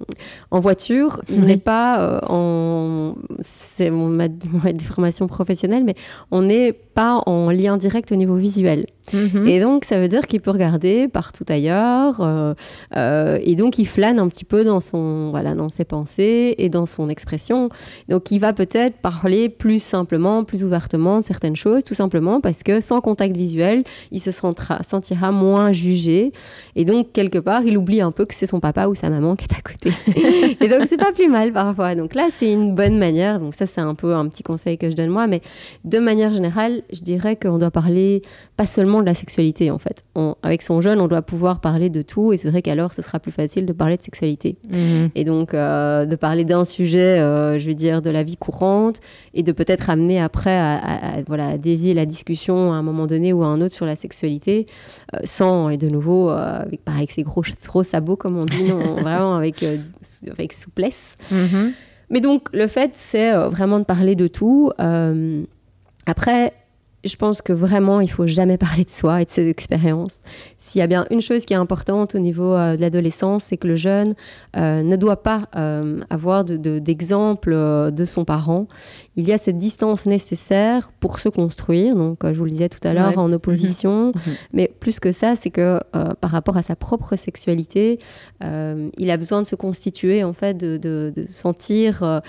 en 0.50 0.60
voiture, 0.60 1.20
Oui. 1.28 1.38
n'est 1.38 1.56
pas 1.56 2.00
euh, 2.00 2.20
en. 2.28 3.14
C'est 3.40 3.90
mon, 3.90 4.08
ma, 4.08 4.28
ma 4.64 4.72
déformation 4.72 5.26
professionnelle, 5.26 5.84
mais 5.84 5.94
on 6.30 6.42
n'est 6.42 6.72
pas 6.72 7.22
en 7.26 7.50
lien 7.50 7.76
direct 7.76 8.10
au 8.12 8.16
niveau 8.16 8.36
visuel. 8.36 8.86
Mhm. 9.12 9.46
Et 9.46 9.60
donc, 9.60 9.84
ça 9.84 9.98
veut 9.98 10.08
dire 10.08 10.26
qu'il 10.26 10.40
peut 10.40 10.50
regarder 10.50 11.08
partout 11.08 11.44
ailleurs. 11.48 12.20
euh, 12.20 12.54
euh, 12.96 13.38
et 13.42 13.54
donc, 13.56 13.78
il 13.78 13.86
flâne 13.86 14.18
un 14.18 14.28
petit 14.28 14.44
peu 14.44 14.64
dans, 14.64 14.80
son, 14.80 15.30
voilà, 15.30 15.54
dans 15.54 15.68
ses 15.68 15.84
pensées 15.84 16.54
et 16.58 16.68
dans 16.68 16.86
son 16.86 17.08
expression. 17.08 17.68
Donc, 18.08 18.30
il 18.30 18.38
va 18.38 18.52
peut-être 18.52 18.96
parler 18.98 19.48
plus 19.48 19.82
simplement, 19.82 20.44
plus 20.44 20.64
ouvertement 20.64 21.20
de 21.20 21.24
certaines 21.24 21.56
choses, 21.56 21.82
tout 21.84 21.94
simplement 21.94 22.40
parce 22.40 22.62
que 22.62 22.80
sans 22.80 23.00
contact 23.00 23.36
visuel, 23.36 23.84
il 24.10 24.20
se 24.20 24.30
sentira, 24.30 24.82
sentira 24.82 25.32
moins 25.32 25.72
jugé. 25.72 26.32
Et 26.76 26.84
donc, 26.84 27.12
quelque 27.12 27.38
part, 27.38 27.62
il 27.64 27.76
oublie 27.76 28.00
un 28.00 28.12
peu 28.12 28.24
que 28.24 28.34
c'est 28.34 28.46
son 28.46 28.60
papa 28.60 28.86
ou 28.86 28.94
sa 28.94 29.10
maman 29.10 29.36
qui 29.36 29.44
est 29.44 29.56
à 29.56 29.60
côté. 29.60 29.92
et 30.60 30.68
donc, 30.68 30.86
c'est 30.88 30.98
pas 30.98 31.12
plus 31.12 31.28
mal 31.28 31.52
parfois. 31.52 31.94
Donc 31.94 32.14
là, 32.14 32.28
c'est 32.34 32.50
une 32.52 32.74
bonne 32.74 32.98
manière. 32.98 33.40
Donc, 33.40 33.54
ça, 33.54 33.66
c'est 33.66 33.80
un 33.80 33.94
peu 33.94 34.14
un 34.14 34.28
petit 34.28 34.42
conseil 34.42 34.78
que 34.78 34.90
je 34.90 34.96
donne 34.96 35.10
moi. 35.10 35.26
Mais 35.26 35.40
de 35.84 35.98
manière 35.98 36.32
générale, 36.32 36.82
je 36.92 37.00
dirais 37.00 37.36
qu'on 37.36 37.58
doit 37.58 37.70
parler 37.70 38.22
pas 38.56 38.66
seulement 38.66 38.99
de 39.00 39.06
la 39.06 39.14
sexualité 39.14 39.70
en 39.70 39.78
fait. 39.78 40.04
On- 40.14 40.34
avec 40.42 40.62
son 40.62 40.80
jeune, 40.80 41.00
on 41.00 41.08
doit 41.08 41.22
pouvoir 41.22 41.60
parler 41.60 41.90
de 41.90 42.02
tout 42.02 42.32
et 42.32 42.36
c'est 42.36 42.50
vrai 42.50 42.62
qu'alors 42.62 42.92
ce 42.94 43.02
sera 43.02 43.18
plus 43.20 43.32
facile 43.32 43.66
de 43.66 43.72
parler 43.72 43.96
de 43.96 44.02
sexualité. 44.02 44.56
Mhm. 44.70 45.10
Et 45.14 45.24
donc 45.24 45.54
euh, 45.54 46.06
de 46.06 46.16
parler 46.16 46.44
d'un 46.44 46.64
sujet, 46.64 47.18
euh, 47.18 47.58
je 47.58 47.66
vais 47.66 47.74
dire, 47.74 48.02
de 48.02 48.10
la 48.10 48.22
vie 48.22 48.36
courante 48.36 49.00
et 49.34 49.42
de 49.42 49.52
peut-être 49.52 49.90
amener 49.90 50.20
après 50.20 50.56
à, 50.56 50.74
à- 50.76 51.18
à, 51.18 51.22
voilà, 51.26 51.58
dévier 51.58 51.94
la 51.94 52.06
discussion 52.06 52.72
à 52.72 52.76
un 52.76 52.82
moment 52.82 53.06
donné 53.06 53.32
ou 53.32 53.42
à 53.42 53.46
un 53.46 53.60
autre 53.60 53.74
sur 53.74 53.86
la 53.86 53.96
sexualité 53.96 54.66
euh, 55.14 55.18
sans, 55.24 55.68
et 55.68 55.76
de 55.76 55.88
nouveau, 55.88 56.28
avec, 56.30 56.84
pareil, 56.84 57.00
avec 57.00 57.10
ses 57.10 57.22
gros, 57.22 57.42
gros 57.66 57.82
sabots 57.82 58.16
comme 58.16 58.36
on 58.38 58.44
dit, 58.44 58.64
non, 58.64 58.94
vraiment 59.00 59.34
avec, 59.36 59.64
avec 60.30 60.52
souplesse. 60.52 61.16
Mhm. 61.30 61.72
Mais 62.12 62.20
donc, 62.20 62.48
le 62.52 62.66
fait, 62.66 62.90
c'est 62.94 63.32
vraiment 63.34 63.78
de 63.78 63.84
parler 63.84 64.16
de 64.16 64.26
tout. 64.26 64.72
Après, 66.06 66.52
je 67.04 67.16
pense 67.16 67.40
que 67.42 67.52
vraiment, 67.52 68.00
il 68.00 68.10
faut 68.10 68.26
jamais 68.26 68.58
parler 68.66 68.84
de 68.84 68.90
soi 68.90 69.22
et 69.22 69.24
de 69.24 69.30
ses 69.30 69.48
expériences. 69.48 70.18
S'il 70.58 70.80
y 70.80 70.82
a 70.82 70.86
bien 70.86 71.06
une 71.10 71.20
chose 71.22 71.44
qui 71.44 71.54
est 71.54 71.56
importante 71.56 72.14
au 72.14 72.18
niveau 72.18 72.52
euh, 72.54 72.76
de 72.76 72.80
l'adolescence, 72.80 73.44
c'est 73.44 73.56
que 73.56 73.66
le 73.68 73.76
jeune 73.76 74.14
euh, 74.56 74.82
ne 74.82 74.96
doit 74.96 75.22
pas 75.22 75.48
euh, 75.56 76.00
avoir 76.10 76.44
de- 76.44 76.56
de- 76.56 76.78
d'exemple 76.78 77.52
de, 77.52 78.04
son 78.04 78.24
parent. 78.24 78.66
Il 79.16 79.28
y 79.28 79.32
a 79.32 79.38
cette 79.38 79.58
distance 79.58 80.06
nécessaire 80.06 80.92
pour 81.00 81.18
se 81.18 81.28
construire. 81.28 81.94
Donc, 81.96 82.18
je 82.22 82.36
vous 82.38 82.44
le 82.44 82.50
disais 82.50 82.68
tout 82.68 82.86
à 82.86 82.92
l'heure, 82.94 83.10
Ouais. 83.10 83.18
en 83.18 83.32
opposition. 83.32 84.08
Mhm. 84.14 84.34
Mais 84.52 84.70
plus 84.80 85.00
que 85.00 85.12
ça, 85.12 85.36
c'est 85.36 85.50
que 85.50 85.80
par 86.20 86.30
rapport 86.30 86.56
à 86.56 86.62
sa 86.62 86.76
propre 86.76 87.16
sexualité, 87.16 87.98
il 88.42 89.10
a 89.10 89.16
besoin 89.16 89.42
de 89.42 89.46
se 89.46 89.54
constituer, 89.56 90.24
en 90.24 90.32
fait, 90.32 90.56
de, 90.56 91.12
sentir 91.28 92.20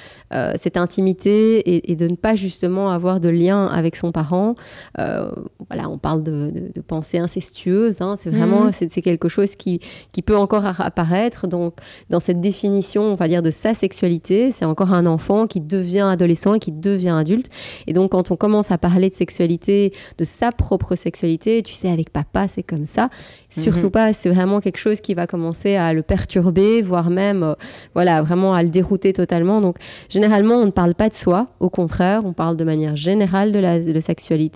cette 0.56 0.78
intimité 0.78 1.58
et, 1.60 1.92
et 1.92 1.96
de 1.96 2.08
ne 2.08 2.16
pas 2.16 2.36
justement 2.36 2.92
avoir 2.92 3.20
de 3.20 3.30
lien 3.30 3.68
avec 3.68 3.96
son 3.96 4.12
parent. 4.12 4.56
Euh, 5.00 5.32
voilà, 5.70 5.90
on 5.90 5.98
parle 5.98 6.24
de, 6.24 6.52
de, 6.52 6.72
de 6.74 6.82
pensée 6.82 7.18
incestueuse. 7.18 8.02
hein, 8.02 8.16
c'est 8.18 8.30
vraiment 8.30 8.66
Mhm. 8.66 8.72
c'est, 8.74 9.02
quelque 9.02 9.30
chose 9.30 9.56
qui, 9.56 9.80
qui 10.12 10.22
peut 10.22 10.36
encore 10.38 10.66
apparaître. 10.82 11.48
Donc, 11.48 11.76
dans 12.10 12.20
cette 12.20 12.42
définition, 12.42 13.04
on 13.04 13.16
va 13.16 13.28
dire, 13.28 13.42
de 13.42 13.52
sa 13.52 13.74
sexualité, 13.74 14.52
c'est 14.52 14.66
encore 14.66 14.94
un 14.94 15.06
enfant 15.06 15.48
qui 15.48 15.60
devient 15.62 16.08
adolescent 16.12 16.54
et 16.56 16.60
qui 16.60 16.72
devient 16.72 17.10
adulte. 17.18 17.48
Et 17.88 17.94
donc, 17.94 18.12
quand 18.12 18.32
on 18.32 18.36
commence 18.36 18.72
à 18.72 18.78
parler 18.78 19.10
de 19.10 19.16
sexualité, 19.16 19.94
de 20.18 20.24
sa 20.24 20.52
propre 20.52 20.96
sexualité, 20.96 21.64
tu 21.64 21.74
sais, 21.74 21.90
avec 21.90 22.12
papa, 22.12 22.48
c'est 22.48 22.64
comme 22.64 22.86
ça. 22.86 23.10
Surtout 23.50 23.88
Mhm. 23.88 23.92
pas, 23.92 24.14
c'est 24.14 24.30
vraiment 24.30 24.60
quelque 24.62 24.78
chose 24.78 25.02
qui 25.02 25.14
va 25.14 25.28
commencer 25.28 25.76
à 25.76 25.94
le 25.94 26.02
perturber, 26.04 26.82
voire 26.82 27.10
même, 27.10 27.44
euh, 27.44 27.54
voilà, 27.94 28.22
vraiment 28.22 28.54
à 28.54 28.64
le 28.64 28.70
dérouter 28.70 29.14
totalement. 29.14 29.62
Donc, 29.62 29.78
généralement, 30.10 30.56
on 30.56 30.66
ne 30.66 30.72
parle 30.72 30.96
pas 30.96 31.10
de 31.10 31.14
soi. 31.14 31.48
Au 31.60 31.70
contraire, 31.70 32.22
on 32.26 32.34
parle 32.34 32.56
de 32.58 32.64
manière 32.64 32.96
générale 32.96 33.52
de 33.52 33.60
la 33.60 33.80
de 33.80 34.00
sexualité. 34.00 34.51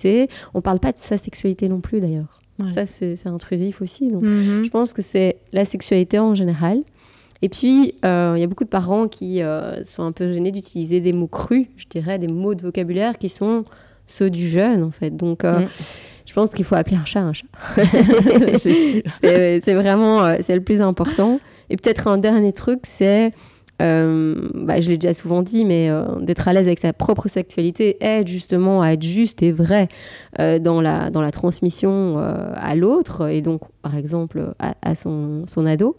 On 0.54 0.62
parle 0.62 0.80
pas 0.80 0.92
de 0.92 0.98
sa 0.98 1.18
sexualité 1.18 1.70
non 1.70 1.80
plus, 1.82 2.00
d'ailleurs. 2.00 2.42
Ouais. 2.60 2.72
Ça, 2.72 2.86
c'est 2.86 3.28
intrusif 3.28 3.82
aussi. 3.82 4.10
Donc, 4.10 4.24
Mhm. 4.24 4.64
je 4.64 4.70
pense 4.70 4.94
que 4.94 5.02
c'est 5.02 5.38
la 5.52 5.66
sexualité 5.66 6.20
en 6.20 6.36
général. 6.36 6.80
Et 7.42 7.50
puis, 7.50 7.96
euh, 8.06 8.34
il 8.38 8.40
y 8.40 8.44
a 8.44 8.48
beaucoup 8.48 8.64
de 8.64 8.70
parents 8.70 9.08
qui 9.08 9.42
euh, 9.42 9.84
sont 9.84 10.04
un 10.04 10.12
peu 10.14 10.28
gênés 10.34 10.52
d'utiliser 10.52 11.02
des 11.02 11.12
mots 11.14 11.28
crus, 11.28 11.68
je 11.76 11.86
dirais, 11.90 12.18
des 12.18 12.28
mots 12.28 12.56
de 12.56 12.62
vocabulaire 12.62 13.18
qui 13.18 13.28
sont 13.30 13.66
ceux 14.06 14.30
du 14.30 14.48
jeune, 14.48 14.84
en 14.84 14.92
fait. 14.92 15.16
Donc, 15.16 15.44
euh, 15.44 15.66
je 16.26 16.34
pense 16.34 16.52
qu'il 16.54 16.64
faut 16.64 16.76
appeler 16.76 16.96
un 16.96 17.06
chat 17.06 17.20
un 17.22 17.34
chat. 17.34 17.46
C'est 19.22 19.74
vraiment 19.74 20.34
c'est 20.42 20.56
le 20.56 20.62
plus 20.64 20.82
important. 20.82 21.40
Et 21.70 21.78
peut-être 21.78 22.08
un 22.08 22.18
dernier 22.18 22.54
truc, 22.54 22.80
c'est, 22.84 23.34
euh, 23.82 24.50
bah, 24.54 24.80
je 24.80 24.90
l'ai 24.90 24.98
déjà 24.98 25.14
souvent 25.14 25.42
dit, 25.42 25.66
mais 25.66 25.90
euh, 25.90 26.06
d'être 26.22 26.48
à 26.48 26.54
l'aise 26.54 26.68
avec 26.68 26.80
sa 26.80 26.94
propre 26.94 27.28
sexualité 27.28 27.98
aide 28.00 28.28
justement 28.28 28.82
à 28.82 28.92
être 28.92 29.04
juste 29.04 29.44
et 29.44 29.52
vrai 29.52 29.90
euh, 30.40 30.60
dans, 30.60 30.82
la, 30.82 31.10
dans 31.10 31.22
la 31.22 31.32
transmission 31.32 32.18
à 32.18 32.76
l'autre, 32.76 33.30
et 33.30 33.42
donc 33.42 33.62
par 33.82 33.96
exemple 33.96 34.54
à, 34.60 34.76
à 34.82 34.96
son, 34.96 35.44
son 35.48 35.66
ado. 35.66 35.96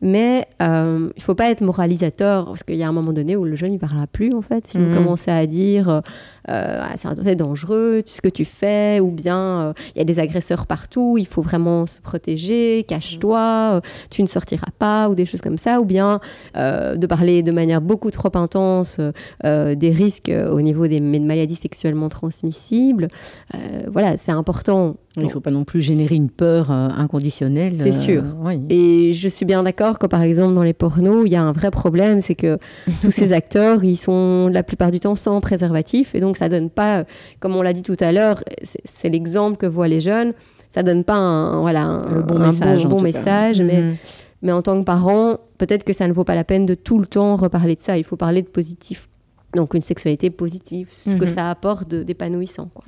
Mais 0.00 0.46
euh, 0.62 1.10
il 1.16 1.22
faut 1.22 1.34
pas 1.34 1.50
être 1.50 1.60
moralisateur 1.60 2.46
parce 2.46 2.62
qu'il 2.62 2.76
y 2.76 2.82
a 2.84 2.88
un 2.88 2.92
moment 2.92 3.12
donné 3.12 3.34
où 3.36 3.44
le 3.44 3.56
jeune 3.56 3.72
il 3.72 3.78
parlera 3.78 4.06
plus 4.06 4.32
en 4.32 4.42
fait. 4.42 4.66
Si 4.66 4.78
Mhm. 4.78 4.88
vous 4.88 4.94
commencez 4.96 5.30
à 5.30 5.44
dire 5.46 5.88
euh, 5.88 6.00
ah, 6.48 6.94
c'est 6.96 7.34
dangereux 7.34 8.02
ce 8.06 8.20
que 8.20 8.28
tu 8.28 8.44
fais 8.44 9.00
ou 9.00 9.10
bien 9.10 9.38
euh, 9.38 9.72
il 9.94 9.98
y 9.98 10.02
a 10.02 10.04
des 10.04 10.18
agresseurs 10.20 10.66
partout, 10.66 11.16
il 11.18 11.26
faut 11.26 11.42
vraiment 11.42 11.86
se 11.86 12.00
protéger, 12.00 12.84
cache-toi, 12.86 13.72
euh, 13.74 13.80
tu 14.10 14.22
ne 14.22 14.28
sortiras 14.28 14.70
pas 14.78 15.08
ou 15.10 15.14
des 15.14 15.26
choses 15.26 15.40
comme 15.40 15.58
ça 15.58 15.80
ou 15.80 15.84
bien 15.84 16.20
euh, 16.56 16.94
de 16.96 17.06
parler 17.06 17.42
de 17.42 17.50
manière 17.52 17.80
beaucoup 17.80 18.10
trop 18.10 18.30
intense 18.34 19.00
euh, 19.44 19.74
des 19.74 19.90
risques 19.90 20.28
euh, 20.28 20.50
au 20.52 20.60
niveau 20.60 20.86
des 20.86 21.00
maladies 21.00 21.56
sexuellement 21.56 22.08
transmissibles. 22.08 23.08
Euh, 23.54 23.58
voilà, 23.90 24.16
c'est 24.16 24.32
important. 24.32 24.96
Il 25.16 25.24
ne 25.24 25.28
faut 25.30 25.40
pas 25.40 25.50
non 25.50 25.64
plus 25.64 25.80
générer 25.80 26.14
une 26.14 26.30
peur 26.30 26.70
euh, 26.70 26.88
inconditionnelle. 26.96 27.72
C'est 27.72 27.90
sûr. 27.92 28.22
oui. 28.40 28.60
Et 28.70 29.12
je 29.14 29.28
suis 29.28 29.44
bien 29.44 29.64
d'accord 29.64 29.87
que 29.96 30.06
par 30.06 30.20
exemple 30.22 30.52
dans 30.54 30.62
les 30.62 30.74
pornos, 30.74 31.22
il 31.24 31.32
y 31.32 31.36
a 31.36 31.42
un 31.42 31.52
vrai 31.52 31.70
problème, 31.70 32.20
c'est 32.20 32.34
que 32.34 32.58
tous 33.02 33.10
ces 33.10 33.32
acteurs, 33.32 33.82
ils 33.84 33.96
sont 33.96 34.48
la 34.52 34.62
plupart 34.62 34.90
du 34.90 35.00
temps 35.00 35.14
sans 35.14 35.40
préservatif, 35.40 36.14
et 36.14 36.20
donc 36.20 36.36
ça 36.36 36.48
donne 36.50 36.68
pas, 36.68 37.04
comme 37.40 37.56
on 37.56 37.62
l'a 37.62 37.72
dit 37.72 37.82
tout 37.82 37.96
à 38.00 38.12
l'heure, 38.12 38.42
c'est 38.62 39.08
l'exemple 39.08 39.56
que 39.56 39.66
voient 39.66 39.88
les 39.88 40.00
jeunes, 40.00 40.32
ça 40.68 40.82
donne 40.82 41.04
pas 41.04 41.14
un, 41.16 41.60
voilà, 41.60 41.84
un, 41.84 42.14
Le 42.16 42.22
bon 42.22 42.36
un 42.36 42.46
message, 42.48 42.86
bon 42.86 42.96
cas. 42.98 43.02
message, 43.04 43.62
mais, 43.62 43.80
Mhm. 43.80 43.96
mais 44.42 44.52
en 44.52 44.60
tant 44.60 44.78
que 44.78 44.84
parent, 44.84 45.38
peut-être 45.56 45.84
que 45.84 45.92
ça 45.94 46.06
ne 46.06 46.12
vaut 46.12 46.24
pas 46.24 46.34
la 46.34 46.44
peine 46.44 46.66
de 46.66 46.74
tout 46.74 46.98
le 46.98 47.06
temps 47.06 47.36
reparler 47.36 47.74
de 47.74 47.80
ça, 47.80 47.96
il 47.96 48.04
faut 48.04 48.16
parler 48.16 48.42
de 48.42 48.48
positif. 48.48 49.07
Donc 49.56 49.72
une 49.72 49.80
sexualité 49.80 50.28
positive, 50.28 50.90
ce 51.08 51.14
que 51.14 51.24
Mhm. 51.24 51.30
ça 51.30 51.50
apporte 51.50 51.88
d'épanouissant. 51.94 52.68
quoi. 52.74 52.84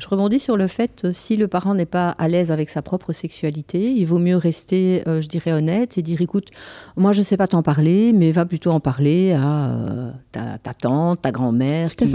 Je 0.00 0.08
rebondis 0.08 0.40
sur 0.40 0.56
le 0.56 0.66
fait, 0.66 1.02
euh, 1.04 1.12
si 1.12 1.36
le 1.36 1.46
parent 1.46 1.76
n'est 1.76 1.86
pas 1.86 2.08
à 2.18 2.26
l'aise 2.26 2.50
avec 2.50 2.70
sa 2.70 2.82
propre 2.82 3.12
sexualité, 3.12 3.92
il 3.92 4.04
vaut 4.04 4.18
mieux 4.18 4.36
rester, 4.36 5.02
euh, 5.06 5.20
je 5.20 5.28
dirais, 5.28 5.52
honnête 5.52 5.98
et 5.98 6.02
dire, 6.02 6.20
écoute, 6.20 6.48
moi 6.96 7.12
je 7.12 7.20
ne 7.20 7.24
sais 7.24 7.36
pas 7.36 7.46
t'en 7.46 7.62
parler, 7.62 8.12
mais 8.12 8.32
va 8.32 8.46
plutôt 8.46 8.70
en 8.72 8.80
parler 8.80 9.32
à 9.32 9.70
euh, 9.76 10.10
ta, 10.32 10.58
ta 10.58 10.72
tante, 10.74 11.22
ta 11.22 11.30
grand-mère, 11.30 11.94
qui, 11.94 12.08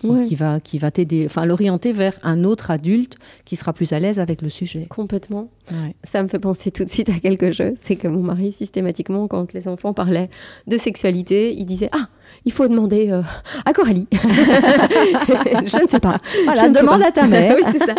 qui, 0.00 0.08
Ouais. 0.10 0.22
qui 0.22 0.34
va, 0.36 0.58
qui 0.60 0.78
va 0.78 0.90
t'aider, 0.90 1.24
enfin 1.26 1.44
l'orienter 1.44 1.92
vers 1.92 2.18
un 2.22 2.44
autre 2.44 2.70
adulte 2.70 3.16
qui 3.44 3.56
sera 3.56 3.74
plus 3.74 3.92
à 3.92 4.00
l'aise 4.00 4.20
avec 4.20 4.40
le 4.40 4.48
sujet. 4.48 4.86
Complètement. 4.88 5.50
Ouais. 5.70 5.94
Ça 6.02 6.22
me 6.22 6.28
fait 6.28 6.38
penser 6.38 6.70
tout 6.70 6.84
de 6.86 6.90
suite 6.90 7.10
à 7.10 7.18
quelque 7.20 7.52
chose. 7.52 7.74
C'est 7.82 7.96
que 7.96 8.08
mon 8.08 8.22
mari, 8.22 8.52
systématiquement, 8.52 9.28
quand 9.28 9.52
les 9.52 9.68
enfants 9.68 9.92
parlaient 9.92 10.30
de 10.66 10.78
sexualité, 10.78 11.54
il 11.54 11.66
disait 11.66 11.90
Ah, 11.92 12.08
il 12.46 12.52
faut 12.52 12.68
demander 12.68 13.10
euh, 13.10 13.22
à 13.64 13.72
Coralie. 13.72 14.06
je 14.12 15.82
ne 15.82 15.88
sais 15.88 16.00
pas. 16.00 16.18
Voilà, 16.44 16.68
demande 16.68 17.00
pas. 17.00 17.08
à 17.08 17.12
ta 17.12 17.26
mère. 17.26 17.56
oui, 17.56 17.62
c'est 17.72 17.78
ça. 17.78 17.94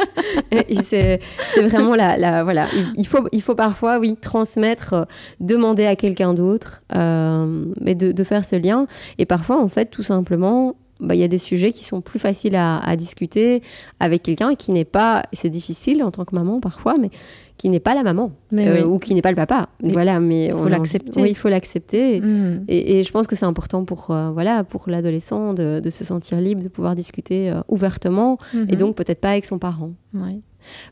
C'est 1.54 1.62
vraiment 1.64 1.96
la, 1.96 2.18
la- 2.18 2.44
voilà. 2.44 2.68
Il, 2.98 3.08
faut, 3.08 3.28
il 3.32 3.42
faut 3.42 3.56
parfois, 3.56 4.00
oui, 4.00 4.16
transmettre, 4.20 4.94
euh, 4.94 5.04
demander 5.40 5.86
à 5.86 5.96
quelqu'un 5.96 6.34
d'autre, 6.34 6.82
euh, 6.96 7.66
mais 7.82 7.96
de, 7.96 8.12
de 8.12 8.24
faire 8.24 8.46
ce 8.46 8.56
lien. 8.56 8.88
Et 9.18 9.26
parfois, 9.26 9.60
en 9.62 9.68
fait, 9.70 9.86
tout 9.86 10.04
simplement. 10.04 10.76
bah, 11.00 11.16
Il 11.16 11.22
y 11.22 11.24
a 11.24 11.28
des 11.28 11.38
sujets 11.38 11.72
qui 11.72 11.84
sont 11.84 12.02
plus 12.02 12.20
faciles 12.20 12.56
à, 12.56 12.78
à 12.78 12.96
discuter 12.96 13.62
avec 14.00 14.24
quelqu'un 14.24 14.56
qui 14.56 14.72
n'est 14.72 14.86
pas, 14.86 15.24
c'est 15.34 15.50
difficile 15.50 16.04
en 16.04 16.12
tant 16.12 16.26
que 16.26 16.36
maman 16.36 16.60
parfois, 16.60 16.96
mais 17.00 17.10
qui 17.58 17.70
n'est 17.70 17.80
pas 17.80 17.96
la 17.96 18.04
maman 18.04 18.32
euh, 18.54 18.82
oui. 18.82 18.82
ou 18.84 19.00
qui 19.00 19.14
n'est 19.16 19.22
pas 19.22 19.30
le 19.32 19.36
papa. 19.38 19.70
Mais 19.82 19.92
voilà, 19.94 20.20
mais 20.20 20.48
il 20.48 20.52
faut 20.52 20.60
on 20.60 20.66
l'accepter. 20.66 21.22
Oui, 21.22 21.30
il 21.30 21.36
faut 21.36 21.48
l'accepter. 21.50 22.20
Mhm. 22.22 22.66
Et, 22.68 23.00
et 23.00 23.04
je 23.04 23.12
pense 23.12 23.28
que 23.28 23.36
c'est 23.36 23.46
important 23.46 23.86
pour 23.86 24.12
euh, 24.12 24.30
voilà 24.32 24.64
pour 24.64 24.90
l'adolescent 24.90 25.54
de, 25.54 25.80
de 25.80 25.90
se 25.90 26.04
sentir 26.04 26.40
libre, 26.42 26.62
de 26.62 26.68
pouvoir 26.68 26.96
discuter 26.96 27.50
euh, 27.50 27.62
ouvertement 27.70 28.38
et 28.54 28.58
Mhm. 28.58 28.76
donc 28.76 28.96
peut-être 28.96 29.22
pas 29.22 29.32
avec 29.32 29.46
son 29.46 29.58
parent. 29.58 29.92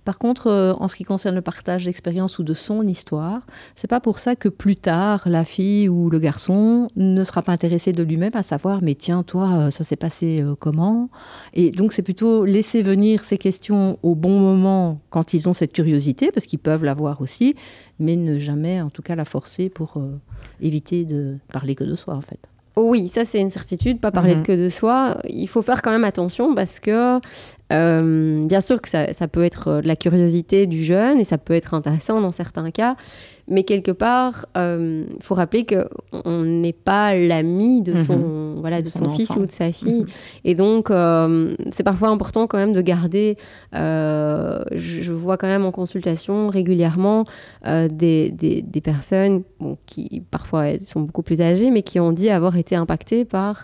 Par 0.05 0.17
contre, 0.17 0.47
euh, 0.47 0.73
en 0.73 0.87
ce 0.87 0.95
qui 0.95 1.03
concerne 1.03 1.35
le 1.35 1.41
partage 1.41 1.85
d'expérience 1.85 2.39
ou 2.39 2.43
de 2.43 2.53
son 2.53 2.87
histoire, 2.87 3.41
c'est 3.75 3.87
pas 3.87 3.99
pour 3.99 4.19
ça 4.19 4.35
que 4.35 4.49
plus 4.49 4.75
tard, 4.75 5.23
la 5.25 5.45
fille 5.45 5.89
ou 5.89 6.09
le 6.09 6.19
garçon 6.19 6.87
ne 6.95 7.23
sera 7.23 7.41
pas 7.41 7.51
intéressé 7.51 7.91
de 7.91 8.03
lui-même 8.03 8.35
à 8.35 8.43
savoir, 8.43 8.81
mais 8.81 8.95
tiens, 8.95 9.23
toi, 9.23 9.49
euh, 9.53 9.71
ça 9.71 9.83
s'est 9.83 9.95
passé 9.95 10.41
euh, 10.41 10.55
comment? 10.57 11.09
Et 11.53 11.71
donc, 11.71 11.93
c'est 11.93 12.01
plutôt 12.01 12.45
laisser 12.45 12.81
venir 12.81 13.23
ces 13.23 13.37
questions 13.37 13.97
au 14.03 14.15
bon 14.15 14.39
moment 14.39 14.99
quand 15.09 15.33
ils 15.33 15.49
ont 15.49 15.53
cette 15.53 15.73
curiosité, 15.73 16.31
parce 16.31 16.45
qu'ils 16.45 16.59
peuvent 16.59 16.83
l'avoir 16.83 17.21
aussi, 17.21 17.55
mais 17.99 18.15
ne 18.15 18.37
jamais, 18.37 18.81
en 18.81 18.89
tout 18.89 19.01
cas, 19.01 19.15
la 19.15 19.25
forcer 19.25 19.69
pour 19.69 20.01
éviter 20.61 21.05
de 21.05 21.37
parler 21.51 21.75
que 21.75 21.83
de 21.83 21.95
soi, 21.95 22.15
en 22.15 22.21
fait. 22.21 22.39
Oui, 22.75 23.07
ça 23.07 23.23
c'est 23.23 23.39
une 23.39 23.49
certitude, 23.51 23.99
pas 23.99 24.11
parler 24.11 24.33
Mhm. 24.33 24.41
de 24.41 24.45
que 24.45 24.51
de 24.65 24.69
soi. 24.69 25.17
Il 25.29 25.47
faut 25.47 25.61
faire 25.61 25.81
quand 25.83 25.91
même 25.91 26.03
attention 26.03 26.55
parce 26.55 26.79
que 26.79 27.19
euh, 27.71 28.45
bien 28.47 28.61
sûr 28.61 28.81
que 28.81 28.89
ça, 28.89 29.13
ça 29.13 29.27
peut 29.27 29.43
être 29.43 29.67
euh, 29.67 29.81
de 29.81 29.87
la 29.87 29.95
curiosité 29.95 30.65
du 30.65 30.83
jeune 30.83 31.19
et 31.19 31.23
ça 31.23 31.37
peut 31.37 31.53
être 31.53 31.73
intéressant 31.73 32.19
dans 32.21 32.31
certains 32.31 32.71
cas, 32.71 32.95
mais 33.47 33.63
quelque 33.63 33.91
part, 33.91 34.45
il 34.55 35.05
faut 35.19 35.35
rappeler 35.35 35.65
que 35.65 35.87
on 36.25 36.43
n'est 36.43 36.73
pas 36.73 37.15
l'ami 37.15 37.81
de 37.81 37.97
son 37.97 38.55
voilà 38.59 38.79
de 38.79 38.85
De 38.85 38.89
son, 38.89 39.05
son 39.05 39.11
fils 39.11 39.31
ou 39.35 39.45
de 39.45 39.51
sa 39.51 39.71
fille, 39.71 40.05
et 40.45 40.55
donc 40.55 40.89
euh, 40.89 41.55
c'est 41.71 41.83
parfois 41.83 42.09
important 42.09 42.47
quand 42.47 42.57
même 42.57 42.71
de 42.71 42.81
garder. 42.81 43.37
euh, 43.75 44.63
je, 44.71 45.01
je 45.01 45.11
vois 45.11 45.37
quand 45.37 45.47
même 45.47 45.65
en 45.65 45.71
consultation 45.71 46.47
régulièrement 46.47 47.25
euh, 47.67 47.87
des, 47.89 48.31
des, 48.31 48.61
des 48.61 48.81
personnes 48.81 49.43
bon, 49.59 49.77
qui 49.85 50.23
parfois 50.31 50.79
sont 50.79 51.01
beaucoup 51.01 51.23
plus 51.23 51.41
âgées, 51.41 51.71
mais 51.71 51.83
qui 51.83 51.99
ont 51.99 52.11
dit 52.11 52.29
avoir 52.29 52.55
été 52.57 52.75
impactées 52.75 53.25
par 53.25 53.63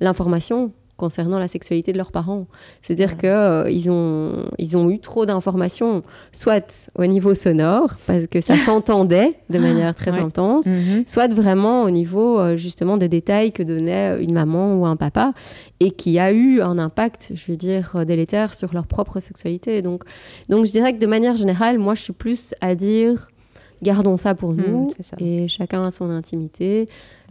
l'information 0.00 0.72
concernant 0.96 1.38
la 1.38 1.48
sexualité 1.48 1.92
de 1.92 1.98
leurs 1.98 2.12
parents. 2.12 2.46
C'est-à-dire 2.82 3.16
que 3.16 3.26
euh, 3.26 3.70
ils 3.70 3.90
ont 3.90 4.46
ils 4.58 4.76
ont 4.76 4.90
eu 4.90 4.98
trop 4.98 5.26
d'informations, 5.26 6.02
soit 6.32 6.90
au 6.98 7.06
niveau 7.06 7.34
sonore 7.34 7.94
parce 8.06 8.26
que 8.26 8.40
ça 8.40 8.56
s'entendait 8.66 9.34
de 9.50 9.58
manière 9.58 9.94
très 9.94 10.12
ouais. 10.12 10.20
intense, 10.20 10.66
soit 11.06 11.32
vraiment 11.32 11.82
au 11.82 11.90
niveau 11.90 12.38
euh, 12.38 12.56
justement 12.56 12.96
des 12.96 13.08
détails 13.08 13.52
que 13.52 13.62
donnait 13.62 14.22
une 14.22 14.32
maman 14.32 14.74
ou 14.74 14.86
un 14.86 14.96
papa 14.96 15.32
et 15.80 15.90
qui 15.90 16.18
a 16.18 16.32
eu 16.32 16.60
un 16.60 16.78
impact, 16.78 17.32
je 17.34 17.50
veux 17.50 17.56
dire, 17.56 17.92
euh, 17.96 18.04
délétère 18.04 18.54
sur 18.54 18.72
leur 18.72 18.86
propre 18.86 19.20
sexualité. 19.20 19.82
Donc, 19.82 20.04
donc 20.48 20.66
je 20.66 20.72
dirais 20.72 20.94
que 20.94 20.98
de 20.98 21.06
manière 21.06 21.36
générale, 21.36 21.78
moi 21.78 21.94
je 21.94 22.02
suis 22.02 22.12
plus 22.12 22.54
à 22.60 22.74
dire 22.74 23.28
gardons 23.82 24.16
ça 24.16 24.34
pour 24.34 24.52
nous 24.54 24.88
c'est 24.96 25.02
ça. 25.04 25.16
et 25.20 25.48
chacun 25.48 25.84
a 25.84 25.90
son 25.90 26.10
intimité. 26.10 26.86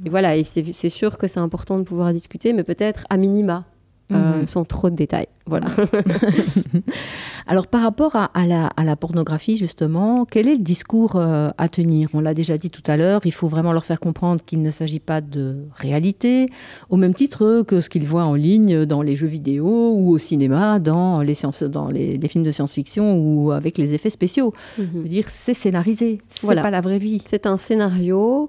Et 0.06 0.10
voilà, 0.10 0.36
et 0.38 0.43
c'est 0.43 0.89
sûr 0.89 1.18
que 1.18 1.28
c'est 1.28 1.39
important 1.39 1.78
de 1.78 1.84
pouvoir 1.84 2.12
discuter, 2.14 2.54
mais 2.54 2.64
peut-être 2.64 3.06
à 3.10 3.18
minima. 3.18 3.66
euh, 4.12 4.41
Mhm. 4.41 4.48
sans 4.48 4.66
trop 4.66 4.91
de 4.91 4.96
détails. 4.96 5.28
Voilà. 5.48 5.68
Alors 7.48 7.68
par 7.68 7.82
rapport 7.84 8.16
à, 8.16 8.26
à 8.34 8.48
la, 8.48 8.68
à 8.76 8.84
la 8.84 8.96
pornographie, 8.96 9.56
justement, 9.56 10.26
quel 10.26 10.48
est 10.48 10.56
le 10.56 10.64
discours 10.64 11.16
euh, 11.16 11.50
à 11.58 11.70
tenir? 11.70 12.10
On 12.14 12.20
l'a 12.20 12.34
déjà 12.34 12.58
dit 12.58 12.72
tout 12.72 12.82
à 12.88 12.98
l'heure, 12.98 13.22
il 13.26 13.32
faut 13.34 13.48
vraiment 13.48 13.72
leur 13.72 13.86
faire 13.86 14.00
comprendre 14.00 14.41
qu'il 14.43 14.64
ne 14.64 14.72
s'agit 14.72 15.00
pas 15.00 15.22
de 15.22 15.58
réalité, 15.76 16.48
au 16.89 16.98
même 16.98 17.14
titre 17.14 17.62
que 17.68 17.82
ce 17.82 17.89
qu'ils 17.89 18.06
voient 18.06 18.24
en 18.26 18.34
ligne 18.34 18.86
dans 18.86 19.04
les 19.04 19.14
jeux 19.14 19.28
vidéo 19.28 19.91
ou 19.96 20.12
au 20.12 20.18
cinéma, 20.18 20.80
dans 20.80 21.22
les, 21.22 21.36
sciences, 21.36 21.62
dans 21.62 21.89
les, 21.89 22.18
les 22.18 22.28
films 22.28 22.43
de 22.43 22.52
science-fiction 22.52 23.16
ou 23.18 23.52
avec 23.52 23.78
les 23.78 23.93
effets 23.93 24.10
spéciaux. 24.10 24.54
Veux 24.78 25.04
dire, 25.08 25.26
c'est 25.28 25.54
scénarisé, 25.54 26.20
c'est 26.30 26.41
Voilà. 26.41 26.64
pas 26.64 26.72
la 26.72 26.82
vraie 26.82 26.98
vie. 27.00 27.22
C'est 27.26 27.46
un 27.46 27.58
scénario 27.58 28.48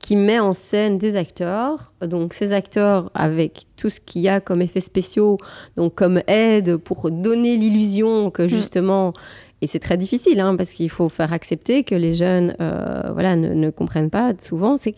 qui 0.00 0.16
met 0.16 0.40
en 0.40 0.52
scène 0.52 0.98
des 0.98 1.14
acteurs. 1.16 1.92
Donc 2.00 2.34
ces 2.34 2.52
acteurs 2.52 3.10
avec 3.14 3.66
tout 3.76 3.90
ce 3.90 4.00
qu'il 4.00 4.22
y 4.22 4.28
a 4.28 4.40
comme 4.40 4.62
effets 4.62 4.80
spéciaux, 4.80 5.38
donc 5.76 5.94
comme 5.94 6.22
aide 6.32 6.76
pour 6.76 7.10
donner 7.10 7.56
l'illusion 7.56 8.30
que 8.30 8.48
justement, 8.48 9.12
et 9.60 9.66
c'est 9.66 9.78
très 9.78 9.96
difficile 9.96 10.40
hein, 10.40 10.56
parce 10.56 10.72
qu'il 10.72 10.90
faut 10.90 11.08
faire 11.08 11.32
accepter 11.32 11.84
que 11.84 11.94
les 11.94 12.14
jeunes 12.14 12.56
euh, 12.60 13.10
voilà, 13.12 13.36
ne, 13.36 13.54
ne 13.54 13.70
comprennent 13.70 14.10
pas 14.10 14.32
souvent, 14.40 14.76
c'est 14.76 14.94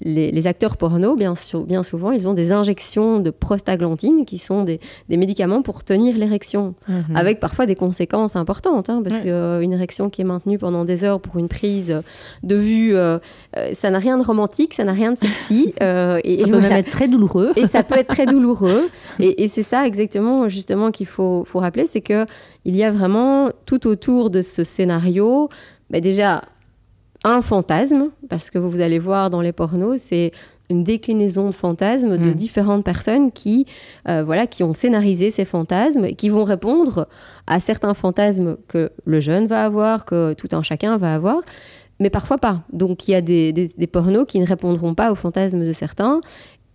les, 0.00 0.46
acteurs 0.46 0.76
porno, 0.76 1.16
bien, 1.16 1.34
bien, 1.66 1.82
souvent, 1.82 2.10
ils 2.10 2.28
ont 2.28 2.34
des 2.34 2.52
injections 2.52 3.20
de 3.20 3.30
prostaglandine 3.30 4.24
qui 4.24 4.38
sont 4.38 4.64
des, 4.64 4.80
médicaments 5.08 5.62
pour 5.62 5.84
tenir 5.84 6.16
l'érection, 6.16 6.74
mhm. 6.88 7.16
avec 7.16 7.40
parfois 7.40 7.66
des 7.66 7.74
conséquences 7.74 8.36
importantes, 8.36 8.90
hein, 8.90 9.02
parce 9.04 9.20
qu'une 9.20 9.72
érection 9.72 10.10
qui 10.10 10.22
est 10.22 10.24
maintenue 10.24 10.58
pendant 10.58 10.84
des 10.84 11.04
heures 11.04 11.20
pour 11.20 11.38
une 11.38 11.48
prise 11.48 12.02
de 12.42 12.56
vue, 12.56 12.94
euh, 12.94 13.18
euh, 13.56 13.70
ça 13.74 13.90
n'a 13.90 13.98
rien 13.98 14.18
de 14.18 14.22
romantique, 14.22 14.74
ça 14.74 14.84
n'a 14.84 14.92
rien 14.92 15.12
de 15.12 15.18
sexy. 15.18 15.74
Euh, 15.82 16.20
et, 16.22 16.38
ça 16.38 16.46
peut 16.46 16.60
même 16.60 16.72
être 16.72 16.90
très 16.90 17.08
douloureux. 17.08 17.52
Et 17.56 17.66
ça 17.66 17.82
peut 17.82 17.96
être 17.96 18.08
très 18.08 18.26
douloureux. 18.34 18.88
et, 19.18 19.48
c'est 19.48 19.62
ça 19.62 19.86
exactement, 19.86 20.48
justement, 20.48 20.90
qu'il 20.90 21.06
faut, 21.06 21.44
faut 21.44 21.58
rappeler, 21.58 21.86
c'est 21.86 22.00
qu'il 22.00 22.26
y 22.66 22.84
a 22.84 22.90
vraiment 22.90 23.50
tout 23.66 23.86
autour 23.86 24.30
de 24.30 24.42
ce 24.42 24.64
scénario, 24.64 25.48
bah, 25.90 26.00
déjà 26.00 26.42
un 27.24 27.42
fantasme, 27.42 28.10
parce 28.28 28.50
que 28.50 28.58
vous 28.58 28.80
allez 28.80 28.98
voir 28.98 29.30
dans 29.30 29.40
les 29.40 29.52
pornos, 29.52 30.00
c'est 30.00 30.32
une 30.70 30.84
déclinaison 30.84 31.46
de 31.46 31.54
fantasmes 31.54 32.16
de 32.16 32.30
mm. 32.30 32.34
différentes 32.34 32.84
personnes 32.84 33.30
qui, 33.30 33.66
euh, 34.08 34.24
voilà, 34.24 34.46
qui 34.46 34.62
ont 34.62 34.74
scénarisé 34.74 35.30
ces 35.30 35.44
fantasmes 35.44 36.06
et 36.06 36.14
qui 36.14 36.28
vont 36.30 36.44
répondre 36.44 37.06
à 37.46 37.60
certains 37.60 37.94
fantasmes 37.94 38.56
que 38.68 38.90
le 39.04 39.20
jeune 39.20 39.46
va 39.46 39.64
avoir, 39.64 40.04
que 40.04 40.32
tout 40.32 40.48
un 40.52 40.62
chacun 40.62 40.96
va 40.96 41.14
avoir, 41.14 41.40
mais 42.00 42.10
parfois 42.10 42.38
pas. 42.38 42.62
Donc 42.72 43.06
il 43.06 43.12
y 43.12 43.14
a 43.14 43.20
des, 43.20 43.52
des 43.52 43.86
pornos 43.86 44.26
qui 44.26 44.40
ne 44.40 44.46
répondront 44.46 44.94
pas 44.94 45.12
aux 45.12 45.14
fantasmes 45.14 45.64
de 45.64 45.72
certains 45.72 46.20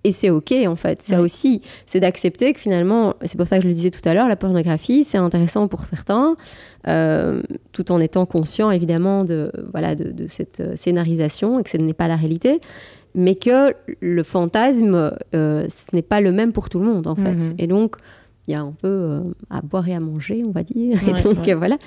et 0.07 0.11
c'est 0.11 0.29
OK, 0.29 0.53
en 0.65 0.77
fait. 0.77 1.01
Ça 1.01 1.19
aussi, 1.19 1.61
c'est 1.85 1.99
d'accepter 1.99 2.53
que 2.53 2.59
finalement, 2.61 3.15
c'est 3.23 3.37
pour 3.37 3.45
ça 3.45 3.57
que 3.57 3.63
je 3.63 3.67
le 3.67 3.73
disais 3.73 3.91
tout 3.91 4.07
à 4.07 4.13
l'heure, 4.13 4.29
la 4.29 4.37
pornographie, 4.37 5.03
c'est 5.03 5.17
intéressant 5.17 5.67
pour 5.67 5.83
certains, 5.83 6.37
euh, 6.87 7.41
tout 7.73 7.91
en 7.91 7.99
étant 7.99 8.25
conscient, 8.25 8.71
évidemment, 8.71 9.25
de, 9.25 9.51
voilà, 9.73 9.95
de, 9.95 10.27
cette 10.27 10.61
euh, 10.61 10.77
scénarisation 10.77 11.59
et 11.59 11.63
que 11.63 11.69
ce 11.69 11.75
n'est 11.75 11.93
pas 11.93 12.07
la 12.07 12.15
réalité, 12.15 12.61
mais 13.15 13.35
que 13.35 13.73
le 13.99 14.23
fantasme, 14.23 15.11
euh, 15.35 15.67
ce 15.67 15.93
n'est 15.93 16.01
pas 16.01 16.21
le 16.21 16.31
même 16.31 16.53
pour 16.53 16.69
tout 16.69 16.79
le 16.79 16.85
monde, 16.85 17.05
en 17.05 17.15
fait. 17.15 17.33
Mhm. 17.33 17.55
Et 17.57 17.67
donc, 17.67 17.97
il 18.47 18.53
y 18.53 18.55
a 18.55 18.61
un 18.61 18.73
peu 18.81 19.23
à 19.49 19.61
boire 19.61 19.89
et 19.89 19.93
à 19.93 19.99
manger, 19.99 20.41
on 20.47 20.51
va 20.51 20.63
dire. 20.63 20.97
et 21.05 21.21
donc, 21.21 21.49
voilà. 21.49 21.77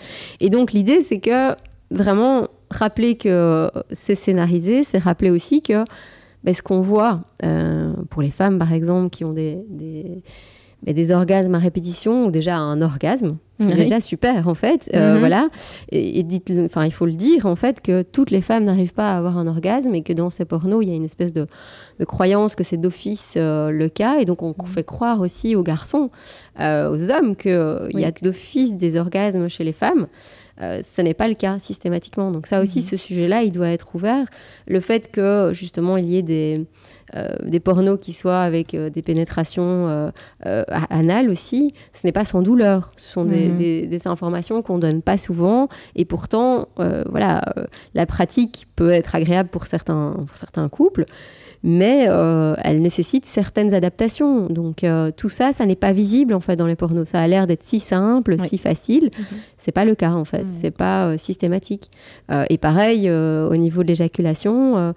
Et 0.41 0.51
donc, 0.51 0.75
l'idée, 0.75 1.01
c'est 1.01 1.21
que 1.21 1.55
vraiment, 1.91 2.49
rappeler 2.71 3.17
que 3.17 3.71
c'est 3.93 4.15
scénarisé, 4.15 4.83
c'est 4.83 4.99
rappeler 4.99 5.31
aussi 5.31 5.63
que 5.63 5.85
ben, 6.45 6.55
ce 6.55 6.63
qu'on 6.63 6.81
voit 6.81 7.23
euh, 7.45 7.93
pour 8.09 8.23
les 8.23 8.31
femmes, 8.31 8.59
par 8.59 8.73
exemple, 8.73 9.11
qui 9.11 9.25
ont 9.25 9.33
des, 9.33 9.63
des, 9.69 10.23
ben, 10.83 10.95
des, 10.95 11.11
orgasmes 11.11 11.55
à 11.55 11.59
répétition 11.59 12.27
ou 12.27 12.31
déjà 12.31 12.57
un 12.57 12.81
orgasme, 12.81 13.37
c'est 13.59 13.75
déjà 13.75 14.01
super 14.01 14.49
en 14.49 14.55
fait. 14.55 14.91
Euh, 14.95 15.15
mhm. 15.15 15.19
Voilà. 15.19 15.51
Et, 15.93 16.23
dites, 16.23 16.51
enfin, 16.65 16.87
il 16.87 16.93
faut 16.93 17.05
le 17.05 17.13
dire 17.13 17.45
en 17.45 17.57
fait 17.57 17.83
que 17.83 18.01
toutes 18.01 18.31
les 18.31 18.41
femmes 18.41 18.65
n'arrivent 18.65 18.95
pas 18.95 19.13
à 19.13 19.19
avoir 19.19 19.37
un 19.37 19.47
orgasme 19.47 19.95
et 19.95 20.03
que 20.03 20.15
dans 20.15 20.31
ces 20.31 20.47
pornos, 20.47 20.83
il 20.83 20.89
y 20.89 20.93
a 20.93 20.97
une 20.97 21.05
espèce 21.05 21.35
de, 21.35 21.47
de 21.99 22.05
croyance 22.07 22.55
que 22.55 22.65
c'est 22.65 22.79
d'office 22.79 23.35
euh, 23.37 23.71
le 23.71 23.91
cas. 23.91 24.19
Et 24.19 24.25
donc, 24.25 24.43
on 24.43 24.55
mhm. 24.59 24.67
fait 24.67 24.85
croire 24.85 25.21
aussi 25.21 25.57
aux 25.57 25.63
garçons, 25.63 26.09
aux 26.59 27.11
hommes, 27.11 27.37
qu'il 27.37 27.91
y 27.95 28.05
a 28.05 28.11
d'office 28.23 28.77
des 28.77 28.97
orgasmes 28.97 29.49
chez 29.49 29.65
les 29.65 29.73
femmes. 29.73 30.07
Euh, 30.63 30.83
ce 30.85 31.01
n'est 31.01 31.15
pas 31.15 31.29
le 31.29 31.35
cas 31.35 31.59
systématiquement. 31.59 32.31
Donc 32.31 32.47
ça 32.47 32.61
aussi, 32.61 32.79
mhm. 32.81 32.85
ce 32.85 32.97
sujet-là, 32.97 33.43
il 33.43 33.53
doit 33.53 33.69
être 33.69 33.95
ouvert. 33.95 34.27
Le 34.67 34.81
fait 34.81 35.11
que 35.11 35.51
justement 35.53 35.97
il 35.97 36.07
y 36.07 36.17
ait 36.17 36.23
des, 36.23 36.67
euh, 37.17 37.29
des 37.45 37.61
pornos 37.61 37.99
qui 37.99 38.13
soient 38.13 38.41
avec 38.41 38.75
euh, 38.75 38.91
des 38.91 39.03
pénétrations 39.03 40.11
anales 40.43 41.31
aussi, 41.31 41.75
ce 41.93 42.07
n'est 42.07 42.13
pas 42.13 42.25
sans 42.25 42.43
douleur. 42.43 42.93
Ce 42.97 43.13
sont 43.13 43.25
des, 43.25 43.49
mhm. 43.49 43.89
des, 43.89 44.07
informations 44.07 44.63
qu'on 44.63 44.79
donne 44.79 45.03
pas 45.03 45.19
souvent. 45.19 45.69
Et 45.95 46.05
pourtant, 46.05 46.69
voilà, 46.77 47.43
la 47.95 48.07
pratique 48.07 48.67
peut 48.77 48.91
être 48.91 49.15
agréable 49.15 49.49
pour 49.51 49.67
certains, 49.67 50.25
pour 50.27 50.37
certains 50.37 50.69
couples 50.69 51.05
mais 51.63 52.07
euh, 52.09 52.55
elle 52.63 52.81
nécessite 52.81 53.27
certaines 53.27 53.75
adaptations. 53.75 54.47
Donc 54.47 54.83
euh, 54.83 55.11
tout 55.15 55.29
ça, 55.29 55.53
ça 55.53 55.67
n'est 55.67 55.77
pas 55.77 55.93
visible 55.93 56.35
en 56.35 56.41
fait 56.41 56.57
dans 56.57 56.67
les 56.67 56.77
pornos. 56.77 57.09
Ça 57.09 57.21
a 57.21 57.27
l'air 57.27 57.47
d'être 57.47 57.63
si 57.63 57.81
simple, 57.81 58.37
si 58.39 58.59
facile. 58.59 59.11
Ce 59.13 59.21
mhm. 59.21 59.41
C'est 59.59 59.73
pas 59.73 59.85
le 59.85 59.95
cas 59.95 60.13
en 60.13 60.25
fait. 60.25 60.47
Ce 60.51 60.61
C'est 60.61 60.71
pas 60.71 61.07
euh, 61.07 61.19
systématique. 61.19 61.91
et 62.49 62.59
pareil 62.59 63.11
au 63.11 63.57
niveau 63.57 63.83
de 63.83 63.89
l'éjaculation, 63.89 64.95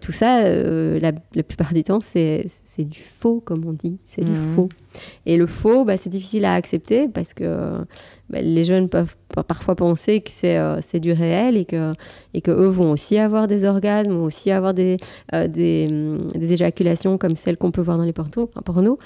tout 0.00 0.12
ça, 0.12 0.42
la, 0.42 1.12
plupart 1.42 1.72
du 1.72 1.84
temps, 1.84 2.00
c'est 2.00 2.46
du 2.78 3.00
faux 3.00 3.40
comme 3.44 3.64
on 3.66 3.72
dit. 3.72 3.98
C'est 4.04 4.24
du 4.24 4.30
mhm. 4.30 4.54
faux. 4.54 4.68
Et 5.24 5.36
le 5.36 5.46
faux, 5.46 5.84
bah, 5.84 5.96
c'est 5.96 6.10
difficile 6.10 6.44
à 6.44 6.54
accepter 6.54 7.08
parce 7.08 7.32
que 7.32 7.78
les 8.32 8.64
jeunes 8.64 8.88
peuvent 8.88 9.14
parfois 9.46 9.74
penser 9.74 10.20
que 10.20 10.30
c'est 10.30 10.56
euh, 10.56 10.80
du 10.94 11.12
réel 11.12 11.56
et 11.56 11.64
que, 11.64 11.92
et 12.34 12.40
que 12.40 12.50
eux 12.50 12.68
vont 12.68 12.92
aussi 12.92 13.18
avoir 13.18 13.46
des 13.46 13.64
orgasmes, 13.64 14.12
vont 14.12 14.24
aussi 14.24 14.50
avoir 14.50 14.74
des, 14.74 14.96
euh, 15.34 15.48
des, 15.48 15.86
des, 16.34 16.52
éjaculations 16.52 17.18
comme 17.18 17.36
celles 17.36 17.56
qu'on 17.56 17.70
peut 17.70 17.80
voir 17.80 17.98
dans 17.98 18.04
les 18.04 18.12
pornos, 18.12 18.48
pornos 18.64 18.98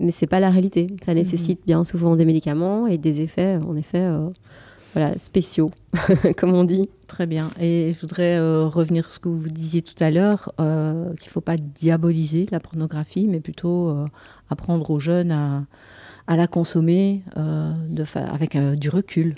mais 0.00 0.12
c'est 0.12 0.26
pas 0.26 0.40
la 0.40 0.50
réalité. 0.50 0.88
Ça 1.04 1.12
mhm. 1.12 1.18
nécessite 1.18 1.60
bien 1.66 1.82
souvent 1.84 2.14
des 2.16 2.24
médicaments 2.24 2.86
et 2.86 2.98
des 2.98 3.20
effets, 3.20 3.56
en 3.56 3.76
effet, 3.76 4.02
euh, 4.02 4.28
voilà, 4.94 5.18
spéciaux, 5.18 5.70
comme 6.36 6.54
on 6.54 6.64
dit. 6.64 6.88
Très 7.08 7.26
bien. 7.26 7.50
Et 7.60 7.92
je 7.94 8.00
voudrais 8.00 8.38
revenir 8.38 9.06
sur 9.06 9.14
ce 9.14 9.18
que 9.18 9.28
vous 9.28 9.48
disiez 9.48 9.80
tout 9.80 9.94
à 9.98 10.10
l'heure, 10.10 10.52
qu'il 10.58 10.66
ne 10.66 11.30
faut 11.30 11.40
pas 11.40 11.56
diaboliser 11.56 12.46
la 12.52 12.60
pornographie, 12.60 13.26
mais 13.28 13.40
plutôt 13.40 13.96
apprendre 14.50 14.90
aux 14.90 15.00
jeunes 15.00 15.32
à, 15.32 15.64
à 16.28 16.36
la 16.36 16.46
consommer 16.46 17.22
euh, 17.38 17.72
avec 18.30 18.54
euh, 18.54 18.76
du 18.76 18.90
recul. 18.90 19.34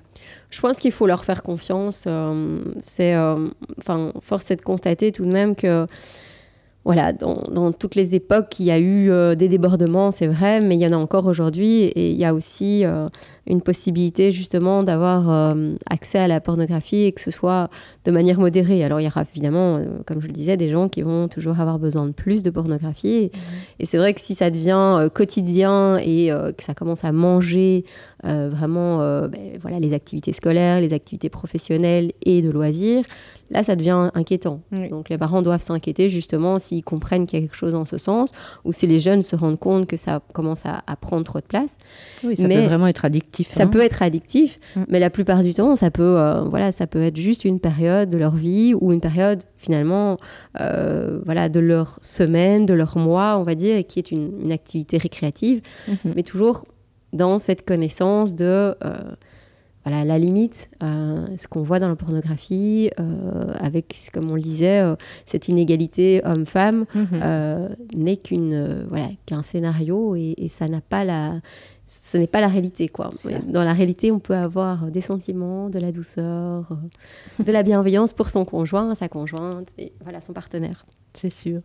Je 0.51 0.61
pense 0.61 0.79
qu'il 0.79 0.91
faut 0.91 1.07
leur 1.07 1.25
faire 1.25 1.45
confiance. 1.45 2.05
Euh, 2.09 2.61
c'est, 2.83 3.17
enfin, 3.79 4.13
force 4.21 4.51
est 4.51 4.57
de 4.57 4.63
constater 4.63 5.13
tout 5.13 5.25
de 5.25 5.33
même 5.33 5.55
que 5.55 5.87
voilà, 6.85 7.13
dans, 7.13 7.73
toutes 7.73 7.95
les 7.95 8.15
époques, 8.15 8.59
il 8.59 8.65
y 8.65 8.71
a 8.71 8.79
eu 8.79 9.11
euh, 9.11 9.35
des 9.35 9.49
débordements, 9.49 10.11
c'est 10.11 10.27
vrai, 10.27 10.61
mais 10.61 10.77
il 10.77 10.81
y 10.81 10.87
en 10.87 10.93
a 10.93 10.97
encore 10.97 11.27
aujourd'hui. 11.27 11.83
Et 11.85 12.11
il 12.11 12.17
y 12.17 12.25
a 12.25 12.33
aussi 12.33 12.87
euh, 12.87 13.07
une 13.47 13.61
possibilité 13.61 14.33
justement 14.33 14.83
d'avoir 14.83 15.29
euh, 15.29 15.75
accès 15.91 16.19
à 16.19 16.27
la 16.27 16.41
pornographie 16.41 17.03
et 17.03 17.13
que 17.13 17.21
ce 17.21 17.31
soit 17.31 17.69
de 18.07 18.11
manière 18.11 18.41
modérée. 18.41 18.83
Alors 18.83 18.99
il 18.99 19.05
y 19.05 19.07
aura 19.09 19.27
évidemment, 19.31 19.79
comme 20.07 20.23
je 20.23 20.27
le 20.27 20.33
disais, 20.33 20.57
des 20.57 20.71
gens 20.71 20.89
qui 20.89 21.03
vont 21.03 21.29
toujours 21.29 21.61
avoir 21.61 21.79
besoin 21.79 22.07
de 22.07 22.13
plus 22.13 22.43
de 22.43 22.49
pornographie. 22.49 23.31
Et, 23.79 23.85
c'est 23.85 23.99
vrai 23.99 24.15
que 24.15 24.21
si 24.21 24.35
ça 24.35 24.51
devient 24.51 25.09
quotidien 25.13 25.99
et 25.99 26.31
que 26.57 26.63
ça 26.63 26.75
commence 26.75 27.05
à 27.05 27.13
manger 27.13 27.85
vraiment 28.23 28.99
ben, 29.29 29.59
voilà, 29.61 29.81
les 29.81 29.93
activités 29.93 30.33
scolaires, 30.33 30.81
les 30.81 30.93
activités 30.93 31.29
professionnelles 31.29 32.13
et 32.25 32.41
de 32.41 32.51
loisirs, 32.51 33.05
Là, 33.51 33.65
ça 33.65 33.75
devient 33.75 34.11
inquiétant. 34.15 34.63
Donc 34.91 35.09
les 35.09 35.19
parents 35.19 35.43
doivent 35.43 35.63
s'inquiéter 35.63 36.09
justement 36.09 36.61
s'ils 36.71 36.85
comprennent 36.85 37.27
qu'il 37.27 37.39
y 37.39 37.43
a 37.43 37.47
quelque 37.47 37.57
chose 37.57 37.73
dans 37.73 37.85
ce 37.85 37.99
sens 37.99 38.31
ou 38.65 38.73
si 38.73 38.87
les 38.87 39.01
jeunes 39.01 39.23
se 39.23 39.35
rendent 39.37 39.59
compte 39.59 39.87
que 39.87 39.97
ça 39.97 40.23
commence 40.33 40.63
à, 40.65 40.83
prendre 41.01 41.25
trop 41.25 41.41
de 41.41 41.45
place. 41.45 41.77
Oui, 42.23 42.37
ça 42.37 42.47
peut 42.47 42.65
vraiment 42.65 42.87
être 42.87 43.05
addictif. 43.05 43.53
Ça 43.53 43.67
peut 43.67 43.81
être 43.81 44.03
addictif, 44.03 44.61
mm. 44.77 44.83
mais 44.89 45.01
la 45.01 45.11
plupart 45.11 45.43
du 45.43 45.55
temps, 45.55 45.77
ça 45.77 45.91
peut, 45.91 46.19
euh, 46.19 46.43
voilà, 46.43 46.73
ça 46.73 46.87
peut 46.87 47.03
être 47.03 47.17
juste 47.17 47.45
une 47.45 47.59
période 47.59 48.11
de 48.11 48.19
leur 48.19 48.35
vie 48.35 48.75
ou 48.75 48.93
une 48.93 49.01
période 49.01 49.43
finalement 49.57 50.19
euh, 50.61 51.21
voilà, 51.25 51.49
de 51.49 51.61
leur 51.61 51.99
semaine, 52.03 52.67
de 52.67 52.75
leur 52.75 52.99
mois, 52.99 53.39
on 53.39 53.43
va 53.43 53.55
dire, 53.55 53.85
qui 53.87 53.99
est 53.99 54.11
une, 54.11 54.53
activité 54.53 54.99
récréative, 54.99 55.61
mm-hmm. 55.89 56.13
mais 56.17 56.23
toujours 56.23 56.67
dans 57.13 57.39
cette 57.39 57.67
connaissance 57.67 58.35
de... 58.35 58.75
Euh, 58.85 58.95
voilà, 59.85 60.05
la 60.05 60.19
limite, 60.19 60.69
euh, 60.83 61.27
ce 61.37 61.49
qu'on 61.49 61.63
voit 61.63 61.81
dans 61.81 61.89
la 61.89 61.97
pornographie, 61.97 62.91
euh, 63.01 63.53
avec, 63.59 64.11
comme 64.13 64.31
on 64.31 64.35
le 64.35 64.43
disait, 64.43 64.81
euh, 64.81 64.95
cette 65.25 65.49
inégalité 65.49 66.21
homme-femme, 66.25 66.85
mhm. 66.95 67.77
n'est 67.97 68.19
qu'une 68.19 68.85
voilà, 68.89 69.09
qu'un 69.25 69.43
scénario 69.43 70.15
et, 70.17 70.49
ça 70.49 70.69
n'a 70.69 70.83
pas 70.83 71.05
la, 71.05 71.41
ce 71.87 72.19
n'est 72.19 72.27
pas 72.27 72.41
la 72.41 72.49
réalité 72.49 72.89
quoi. 72.89 73.11
Dans 73.47 73.65
la 73.65 73.73
réalité, 73.73 74.13
on 74.13 74.19
peut 74.19 74.37
avoir 74.37 74.87
des 74.87 75.01
sentiments, 75.01 75.71
de 75.71 75.79
la 75.79 75.93
douceur, 75.93 76.79
de 77.39 77.53
la 77.53 77.63
bienveillance 77.63 78.13
pour 78.13 78.29
son 78.29 78.45
conjoint, 78.45 78.95
sa 78.95 79.09
conjointe 79.09 79.69
et 79.79 79.93
voilà 80.03 80.21
son 80.21 80.33
partenaire. 80.33 80.85
C'est 81.15 81.33
sûr. 81.33 81.61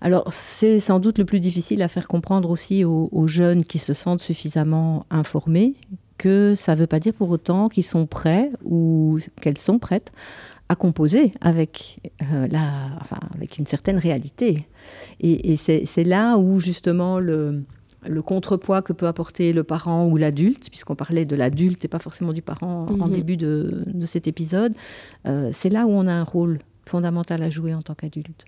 Alors, 0.00 0.32
c'est 0.32 0.80
sans 0.80 0.98
doute 0.98 1.18
le 1.18 1.24
plus 1.24 1.40
difficile 1.40 1.82
à 1.82 1.88
faire 1.88 2.08
comprendre 2.08 2.48
aussi 2.48 2.84
aux 2.84 3.26
jeunes 3.26 3.64
qui 3.64 3.78
se 3.78 3.92
sentent 3.92 4.20
suffisamment 4.20 5.04
informés, 5.10 5.74
que 6.22 6.54
ça 6.54 6.74
ne 6.74 6.78
veut 6.78 6.86
pas 6.86 7.00
dire 7.00 7.12
pour 7.12 7.30
autant 7.30 7.68
qu'ils 7.68 7.84
sont 7.84 8.06
prêts 8.06 8.52
ou 8.64 9.18
qu'elles 9.40 9.58
sont 9.58 9.80
prêtes 9.80 10.12
à 10.68 10.76
composer 10.76 11.32
avec, 11.40 11.98
euh, 12.22 12.46
la, 12.46 12.90
enfin, 13.00 13.18
avec 13.34 13.58
une 13.58 13.66
certaine 13.66 13.98
réalité. 13.98 14.68
Et, 15.18 15.56
c'est 15.56 16.04
là 16.04 16.38
où 16.38 16.60
justement 16.60 17.18
le, 17.18 17.64
le 18.06 18.22
contrepoids 18.22 18.82
que 18.82 18.92
peut 18.92 19.08
apporter 19.08 19.52
le 19.52 19.64
parent 19.64 20.06
ou 20.06 20.16
l'adulte, 20.16 20.70
puisqu'on 20.70 20.94
parlait 20.94 21.26
de 21.26 21.34
l'adulte 21.34 21.84
et 21.84 21.88
pas 21.88 21.98
forcément 21.98 22.32
du 22.32 22.40
parent 22.40 22.86
en 22.86 23.08
mhm. 23.08 23.12
début 23.12 23.36
de, 23.36 23.82
de, 23.84 24.06
cet 24.06 24.28
épisode, 24.28 24.74
euh, 25.26 25.50
c'est 25.52 25.70
là 25.70 25.86
où 25.86 25.90
on 25.90 26.06
a 26.06 26.12
un 26.12 26.24
rôle 26.24 26.60
fondamental 26.86 27.42
à 27.42 27.50
jouer 27.50 27.74
en 27.74 27.82
tant 27.82 27.96
qu'adulte. 27.96 28.44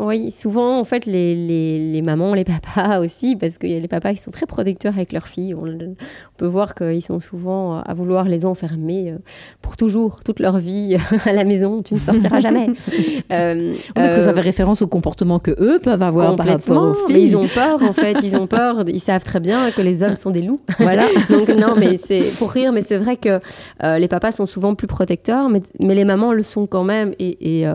Oui, 0.00 0.30
souvent, 0.30 0.80
en 0.80 0.84
fait, 0.84 1.04
les, 1.04 1.34
les, 1.34 1.92
les, 1.92 2.00
mamans, 2.00 2.32
les 2.32 2.44
papas 2.44 3.00
aussi, 3.04 3.36
parce 3.36 3.58
qu'il 3.58 3.70
y 3.70 3.76
a 3.76 3.78
les 3.78 3.86
papas 3.86 4.14
qui 4.14 4.18
sont 4.18 4.30
très 4.30 4.46
protecteurs 4.46 4.94
avec 4.94 5.12
leurs 5.12 5.26
filles. 5.26 5.54
On, 5.54 5.66
on 5.66 5.94
peut 6.38 6.46
voir 6.46 6.74
qu'ils 6.74 7.04
sont 7.04 7.20
souvent 7.20 7.80
à 7.80 7.92
vouloir 7.92 8.24
les 8.24 8.46
enfermer 8.46 9.10
euh, 9.10 9.18
pour 9.60 9.76
toujours, 9.76 10.20
toute 10.24 10.40
leur 10.40 10.58
vie 10.58 10.96
à 11.26 11.34
la 11.34 11.44
maison. 11.44 11.82
Tu 11.82 11.92
ne 11.92 11.98
sortiras 11.98 12.40
jamais. 12.40 12.70
euh, 13.30 13.74
parce 13.94 14.14
que 14.14 14.22
ça 14.22 14.32
fait 14.32 14.40
référence 14.40 14.80
au 14.80 14.86
comportement 14.86 15.38
que 15.38 15.50
eux 15.60 15.78
peuvent 15.82 16.02
avoir 16.02 16.34
par 16.34 16.46
rapport 16.46 16.82
aux 16.82 16.94
filles. 16.94 17.16
Mais 17.16 17.22
ils 17.22 17.36
ont 17.36 17.48
peur, 17.48 17.82
en 17.82 17.92
fait. 17.92 18.16
Ils 18.22 18.36
ont 18.36 18.46
peur. 18.46 18.84
Ils 18.88 19.00
savent 19.00 19.24
très 19.24 19.40
bien 19.40 19.70
que 19.70 19.82
les 19.82 20.02
hommes 20.02 20.16
sont 20.16 20.30
des 20.30 20.40
loups. 20.42 20.62
Voilà. 20.78 21.04
Donc, 21.28 21.50
non, 21.50 21.74
mais 21.76 21.98
c'est 21.98 22.22
pour 22.38 22.50
rire, 22.52 22.72
mais 22.72 22.80
c'est 22.80 22.96
vrai 22.96 23.18
que 23.18 23.38
euh, 23.84 23.98
les 23.98 24.08
papas 24.08 24.32
sont 24.32 24.46
souvent 24.46 24.74
plus 24.74 24.86
protecteurs, 24.86 25.50
mais, 25.50 25.60
mais 25.78 25.94
les 25.94 26.06
mamans 26.06 26.32
le 26.32 26.42
sont 26.42 26.66
quand 26.66 26.84
même. 26.84 27.12
Et. 27.18 27.58
et 27.58 27.66
euh, 27.68 27.74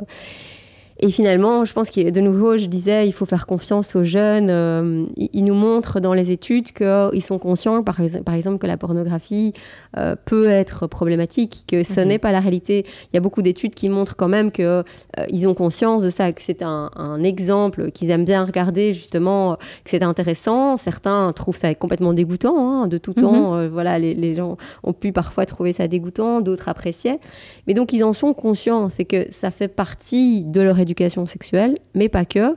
et 1.06 1.12
finalement, 1.12 1.66
je 1.66 1.74
pense 1.74 1.92
que 1.92 2.10
de 2.10 2.20
nouveau, 2.20 2.58
je 2.58 2.66
disais, 2.66 3.08
il 3.08 3.12
faut 3.12 3.28
faire 3.28 3.46
confiance 3.46 3.96
aux 3.96 4.04
jeunes. 4.04 4.50
Euh, 4.50 5.06
ils 5.18 5.44
nous 5.44 5.54
montrent 5.54 6.00
dans 6.00 6.16
les 6.16 6.32
études 6.32 6.72
qu'ils 6.72 7.22
sont 7.22 7.38
conscients, 7.38 7.84
par, 7.84 8.00
par, 8.26 8.34
exemple, 8.34 8.58
que 8.58 8.66
la 8.66 8.76
pornographie 8.76 9.54
euh, 9.98 10.16
peut 10.26 10.48
être 10.50 10.88
problématique, 10.88 11.66
que 11.68 11.84
ce 11.84 12.02
mmh. 12.02 12.06
n'est 12.06 12.18
pas 12.18 12.32
la 12.32 12.40
réalité. 12.40 12.88
Il 13.14 13.16
y 13.16 13.18
a 13.18 13.22
beaucoup 13.22 13.44
d'études 13.44 13.76
qui 13.76 13.88
montrent 13.88 14.16
quand 14.16 14.28
même 14.28 14.52
qu'ils 14.52 14.66
euh, 14.66 15.46
ont 15.46 15.54
conscience 15.54 16.02
de 16.02 16.10
ça, 16.10 16.32
que 16.32 16.42
c'est 16.42 16.64
un, 16.64 16.90
un, 16.96 17.22
exemple 17.22 17.92
qu'ils 17.92 18.10
aiment 18.10 18.26
bien 18.26 18.44
regarder, 18.44 18.92
justement, 18.92 19.58
que 19.58 19.92
c'est 19.92 20.02
intéressant. 20.02 20.76
Certains 20.76 21.32
trouvent 21.34 21.56
ça 21.56 21.76
complètement 21.76 22.14
dégoûtant, 22.14 22.58
hein, 22.58 22.88
de 22.88 22.98
tout 22.98 23.14
mmh. 23.16 23.22
temps. 23.22 23.68
voilà, 23.70 24.00
les, 24.00 24.16
les, 24.16 24.34
gens 24.34 24.58
ont 24.82 24.94
pu 24.94 25.12
parfois 25.12 25.46
trouver 25.46 25.72
ça 25.72 25.88
dégoûtant, 25.88 26.42
d'autres 26.42 26.68
appréciaient. 26.68 27.20
Mais 27.68 27.76
donc, 27.76 27.94
ils 27.94 28.04
en 28.04 28.14
sont 28.14 28.34
conscients, 28.34 28.90
c'est 28.90 29.06
que 29.06 29.28
ça 29.30 29.52
fait 29.52 29.68
partie 29.68 30.44
de 30.44 30.62
leur 30.62 30.80
éducation 30.80 30.95
sexuelle, 31.28 31.76
mais 31.94 32.10
pas 32.10 32.26
que. 32.26 32.56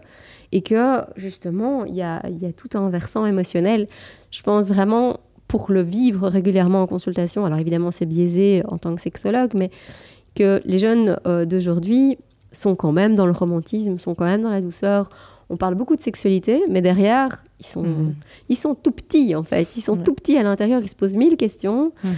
Et 0.51 0.63
que 0.63 1.03
justement, 1.17 1.85
il 1.85 1.95
y 1.95 2.03
a, 2.03 2.23
y 2.29 2.47
a, 2.47 2.53
tout 2.53 2.71
un 2.79 2.89
versant 2.89 3.27
émotionnel. 3.27 3.87
Je 4.31 4.43
pense 4.43 4.69
vraiment 4.69 5.21
pour 5.47 5.73
le 5.73 5.83
vivre 5.83 6.29
régulièrement 6.29 6.83
en 6.83 6.87
consultation. 6.87 7.45
Alors 7.45 7.59
évidemment, 7.59 7.91
c'est 7.91 8.07
biaisé 8.07 8.63
en 8.69 8.79
tant 8.79 8.95
que 8.95 9.01
sexologue, 9.01 9.53
mais 9.55 9.71
que 10.35 10.61
les 10.65 10.79
jeunes 10.79 11.19
euh, 11.27 11.45
d'aujourd'hui 11.45 12.19
sont 12.53 12.77
quand 12.77 12.93
même 12.93 13.15
dans 13.15 13.27
le 13.27 13.33
romantisme, 13.33 13.99
sont 13.99 14.15
quand 14.15 14.25
même 14.25 14.43
dans 14.43 14.51
la 14.51 14.61
douceur. 14.61 15.09
On 15.51 15.57
parle 15.57 15.75
beaucoup 15.75 15.97
de 15.97 16.03
sexualité, 16.03 16.63
mais 16.69 16.83
derrière, 16.83 17.45
ils 17.61 17.67
sont, 17.67 17.83
mmh. 17.83 18.15
ils 18.51 18.57
sont 18.57 18.75
tout 18.75 18.91
petits 18.91 19.35
en 19.35 19.43
fait. 19.43 19.77
Ils 19.77 19.83
sont 19.83 19.97
tout 19.97 20.15
petits 20.15 20.37
à 20.37 20.43
l'intérieur, 20.43 20.83
ils 20.83 20.89
se 20.89 20.97
posent 20.97 21.17
mille 21.17 21.37
questions. 21.37 21.93
Mmh 22.05 22.09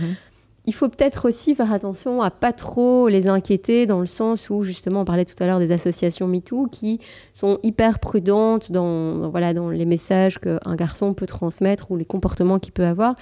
il 0.70 0.72
faut 0.72 0.88
peut-être 0.88 1.26
aussi 1.26 1.56
faire 1.56 1.72
attention 1.72 2.22
à 2.22 2.30
pas 2.30 2.52
trop 2.52 3.08
les 3.08 3.26
inquiéter 3.26 3.86
dans 3.86 3.98
le 3.98 4.06
sens 4.06 4.50
où 4.50 4.62
justement 4.62 5.00
on 5.00 5.04
parlait 5.04 5.24
tout 5.24 5.34
à 5.42 5.46
l'heure 5.48 5.58
des 5.58 5.72
associations 5.72 6.28
MeToo 6.28 6.68
qui 6.70 7.00
sont 7.34 7.58
hyper 7.64 7.98
prudentes 7.98 8.70
dans, 8.70 9.30
voilà, 9.30 9.52
dans 9.52 9.68
les 9.68 9.84
messages 9.84 10.38
qu'un 10.38 10.76
garçon 10.76 11.12
peut 11.12 11.26
transmettre 11.26 11.90
ou 11.90 11.96
les 11.96 12.04
comportements 12.04 12.60
qu'il 12.60 12.72
peut 12.72 12.84
avoir. 12.84 13.16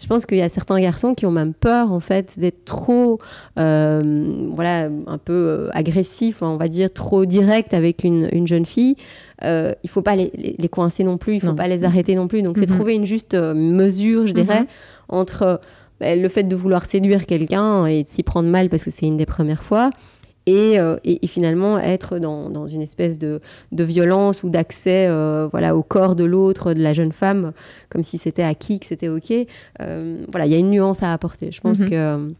Je 0.00 0.06
pense 0.08 0.26
qu'il 0.26 0.38
y 0.38 0.42
a 0.42 0.48
certains 0.48 0.80
garçons 0.80 1.14
qui 1.14 1.24
ont 1.24 1.30
même 1.30 1.54
peur 1.54 1.92
en 1.92 2.00
fait 2.00 2.36
d'être 2.38 2.64
trop, 2.64 3.18
euh, 3.60 4.02
voilà, 4.52 4.88
un 5.06 5.18
peu 5.18 5.32
euh, 5.32 5.68
agressif, 5.72 6.42
on 6.42 6.56
va 6.56 6.66
dire 6.66 6.92
trop 6.92 7.26
direct 7.26 7.74
avec 7.74 8.02
une, 8.02 8.28
une 8.32 8.48
jeune 8.48 8.66
fille. 8.66 8.96
Euh, 9.44 9.72
il 9.84 9.90
faut 9.90 10.02
pas 10.02 10.16
les, 10.16 10.32
les, 10.34 10.56
les, 10.58 10.68
coincer 10.68 11.04
non 11.04 11.16
plus, 11.16 11.34
il 11.34 11.40
faut 11.40 11.48
non. 11.48 11.54
pas 11.54 11.68
les 11.68 11.84
arrêter 11.84 12.16
non 12.16 12.26
plus. 12.26 12.42
Donc 12.42 12.56
mm 12.56 12.60
-hmm. 12.60 12.68
c'est 12.68 12.74
trouver 12.74 12.94
une 12.94 13.06
juste 13.06 13.34
euh, 13.34 13.54
mesure, 13.54 14.26
je 14.26 14.34
dirais, 14.34 14.62
mm 14.62 14.66
-hmm. 14.66 15.20
entre 15.20 15.60
bah, 16.00 16.14
le 16.16 16.28
fait 16.28 16.44
de 16.44 16.56
vouloir 16.56 16.84
séduire 16.84 17.26
quelqu'un 17.26 17.86
et 17.86 18.02
de 18.04 18.08
s'y 18.08 18.22
prendre 18.22 18.48
mal 18.48 18.68
parce 18.68 18.84
que 18.84 18.90
c'est 18.90 19.06
une 19.06 19.16
des 19.16 19.26
premières 19.26 19.62
fois, 19.64 19.90
et, 20.46 20.80
euh, 20.80 20.96
et, 21.04 21.22
et 21.24 21.26
finalement 21.26 21.78
être 21.78 22.18
dans, 22.18 22.48
dans, 22.48 22.66
une 22.66 22.80
espèce 22.80 23.18
de, 23.18 23.40
de 23.72 23.84
violence 23.84 24.42
ou 24.44 24.48
d'accès 24.48 25.06
euh, 25.06 25.46
voilà, 25.50 25.76
au 25.76 25.82
corps 25.82 26.16
de 26.16 26.24
l'autre, 26.24 26.72
de 26.72 26.82
la 26.82 26.94
jeune 26.94 27.12
femme, 27.12 27.52
comme 27.90 28.02
si 28.02 28.16
c'était 28.16 28.42
acquis, 28.42 28.80
que 28.80 28.86
c'était 28.86 29.08
OK. 29.08 29.30
Euh, 29.30 30.24
voilà, 30.30 30.46
il 30.46 30.52
y 30.52 30.54
a 30.54 30.58
une 30.58 30.70
nuance 30.70 31.02
à 31.02 31.12
apporter. 31.12 31.52
Je 31.52 31.60
pense 31.60 31.80
Mhm. 31.80 31.86
mm 31.86 31.88
-hmm. 31.88 31.90
que. 31.90 32.34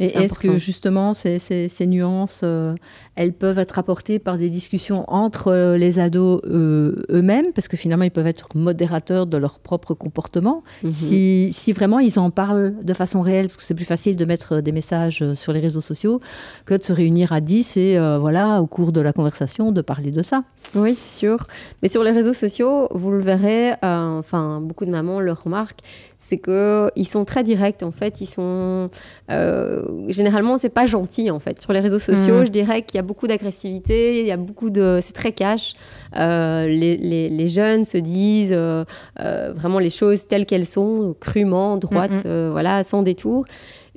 Et 0.00 0.06
est-ce 0.24 0.38
que 0.38 0.56
justement 0.56 1.14
ces, 1.14 1.38
ces, 1.38 1.68
ces 1.68 1.86
nuances, 1.86 2.40
euh, 2.44 2.74
elles 3.14 3.32
peuvent 3.32 3.58
être 3.58 3.78
apportées 3.78 4.18
par 4.18 4.38
des 4.38 4.48
discussions 4.48 5.04
entre 5.08 5.48
euh, 5.48 5.76
les 5.76 5.98
ados 5.98 6.40
euh, 6.44 7.04
eux-mêmes, 7.10 7.52
parce 7.54 7.68
que 7.68 7.76
finalement 7.76 8.04
ils 8.04 8.10
peuvent 8.10 8.26
être 8.26 8.48
modérateurs 8.54 9.26
de 9.26 9.36
leur 9.36 9.58
propre 9.58 9.94
comportement, 9.94 10.62
Mhm. 10.82 10.90
mm 10.90 10.92
si, 10.92 11.52
si, 11.52 11.72
vraiment 11.72 11.98
ils 11.98 12.18
en 12.18 12.30
parlent 12.30 12.74
de 12.82 12.94
façon 12.94 13.20
réelle, 13.20 13.46
parce 13.46 13.56
que 13.56 13.62
c'est 13.62 13.74
plus 13.74 13.84
facile 13.84 14.16
de 14.16 14.24
mettre 14.24 14.60
des 14.60 14.72
messages 14.72 15.24
sur 15.34 15.52
les 15.52 15.60
réseaux 15.60 15.80
sociaux 15.80 16.20
que 16.64 16.74
de 16.74 16.82
se 16.82 16.92
réunir 16.92 17.32
à 17.32 17.40
10 17.40 17.76
et 17.76 17.98
euh, 17.98 18.18
voilà, 18.18 18.62
au 18.62 18.66
cours 18.66 18.92
de 18.92 19.00
la 19.00 19.12
conversation, 19.12 19.72
de 19.72 19.82
parler 19.82 20.10
de 20.10 20.22
ça. 20.22 20.44
Oui, 20.74 20.94
c'est 20.94 21.18
sûr. 21.18 21.46
Mais 21.82 21.88
sur 21.88 22.02
les 22.04 22.12
réseaux 22.12 22.32
sociaux, 22.32 22.88
vous 22.92 23.10
le 23.10 23.20
verrez, 23.20 23.72
euh, 23.72 24.18
enfin 24.18 24.60
beaucoup 24.60 24.86
de 24.86 24.90
mamans 24.90 25.20
le 25.20 25.32
remarquent, 25.32 25.80
c'est 26.18 26.38
qu'ils 26.38 27.06
sont 27.06 27.24
très 27.24 27.44
directs 27.44 27.82
en 27.82 27.90
fait. 27.90 28.20
Ils 28.20 28.26
sont 28.26 28.88
euh, 29.30 29.82
généralement 30.08 30.56
c'est 30.56 30.68
pas 30.68 30.86
gentil 30.86 31.30
en 31.30 31.40
fait. 31.40 31.60
Sur 31.60 31.72
les 31.72 31.80
réseaux 31.80 31.98
sociaux, 31.98 32.40
mmh. 32.40 32.46
je 32.46 32.50
dirais 32.50 32.82
qu'il 32.82 32.96
y 32.96 33.00
a 33.00 33.01
beaucoup 33.02 33.26
d'agressivité, 33.26 34.20
il 34.20 34.26
y 34.26 34.30
a 34.30 34.36
beaucoup 34.36 34.70
de, 34.70 35.00
c'est 35.02 35.12
très 35.12 35.32
cash. 35.32 35.74
Euh, 36.16 36.66
les, 36.66 36.96
les, 36.96 37.28
les, 37.28 37.48
jeunes 37.48 37.84
se 37.84 37.98
disent 37.98 38.54
euh, 38.54 38.84
vraiment 39.16 39.78
les 39.78 39.90
choses 39.90 40.26
telles 40.26 40.46
qu'elles 40.46 40.66
sont, 40.66 41.14
crûment, 41.20 41.76
droite, 41.76 42.24
mmh. 42.24 42.48
voilà, 42.48 42.84
sans 42.84 43.02
détour. 43.02 43.44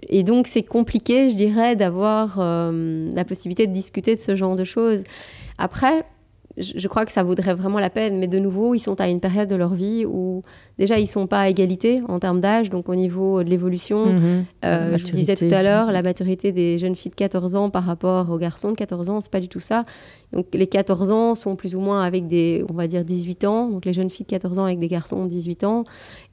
Et 0.10 0.24
donc 0.24 0.48
c'est 0.48 0.64
compliqué, 0.64 1.30
je 1.30 1.36
dirais, 1.36 1.76
d'avoir 1.76 2.40
la 2.40 3.26
possibilité 3.26 3.66
de 3.68 3.74
discuter 3.74 4.16
de 4.16 4.20
ce 4.20 4.36
genre 4.36 4.56
de 4.56 4.66
choses. 4.66 5.04
Après, 5.58 6.06
je 6.58 6.88
crois 6.88 7.06
que 7.06 7.12
ça 7.12 7.24
vaudrait 7.24 7.54
vraiment 7.54 7.80
la 7.80 7.90
peine, 7.90 8.18
mais 8.18 8.28
de 8.28 8.40
nouveau, 8.40 8.76
ils 8.76 8.80
sont 8.80 9.00
à 9.02 9.08
une 9.08 9.20
période 9.20 9.50
de 9.50 9.56
leur 9.56 9.74
vie 9.74 10.06
où 10.06 10.44
déjà 10.78 11.00
ils 11.00 11.08
sont 11.08 11.28
pas 11.28 11.42
à 11.42 11.50
égalité 11.50 12.02
en 12.08 12.20
termes 12.20 12.42
d'âge, 12.42 12.70
donc 12.70 12.90
au 12.90 12.96
niveau 12.96 13.44
de 13.44 13.50
l'évolution. 13.50 14.06
Mmh, 14.08 14.46
euh, 14.66 14.98
je 14.98 15.06
disais 15.06 15.36
tout 15.36 15.48
à 15.52 15.64
l'heure, 15.64 15.92
la 15.92 16.02
maturité 16.02 16.52
des 16.52 16.78
jeunes 16.78 16.96
filles 16.96 17.12
de 17.12 17.16
14 17.16 17.56
ans 17.56 17.70
par 17.70 17.84
rapport 17.84 18.30
aux 18.30 18.38
garçons 18.38 18.72
de 18.72 18.78
14 18.78 19.10
ans, 19.10 19.22
c'est 19.22 19.32
pas 19.32 19.40
du 19.40 19.50
tout 19.50 19.60
ça. 19.60 19.86
Donc 20.34 20.48
les 20.54 20.68
14 20.68 21.12
ans 21.12 21.36
sont 21.36 21.56
plus 21.56 21.76
ou 21.76 21.80
moins 21.80 22.04
avec 22.04 22.28
des, 22.28 22.66
on 22.70 22.74
va 22.74 22.88
dire 22.88 23.06
18 23.06 23.46
ans, 23.46 23.70
donc 23.70 23.86
les 23.86 23.94
jeunes 23.94 24.10
filles 24.10 24.26
de 24.26 24.32
14 24.32 24.60
ans 24.60 24.66
avec 24.66 24.80
des 24.80 24.88
garçons 24.88 25.24
de 25.24 25.30
18 25.30 25.64
ans, 25.64 25.84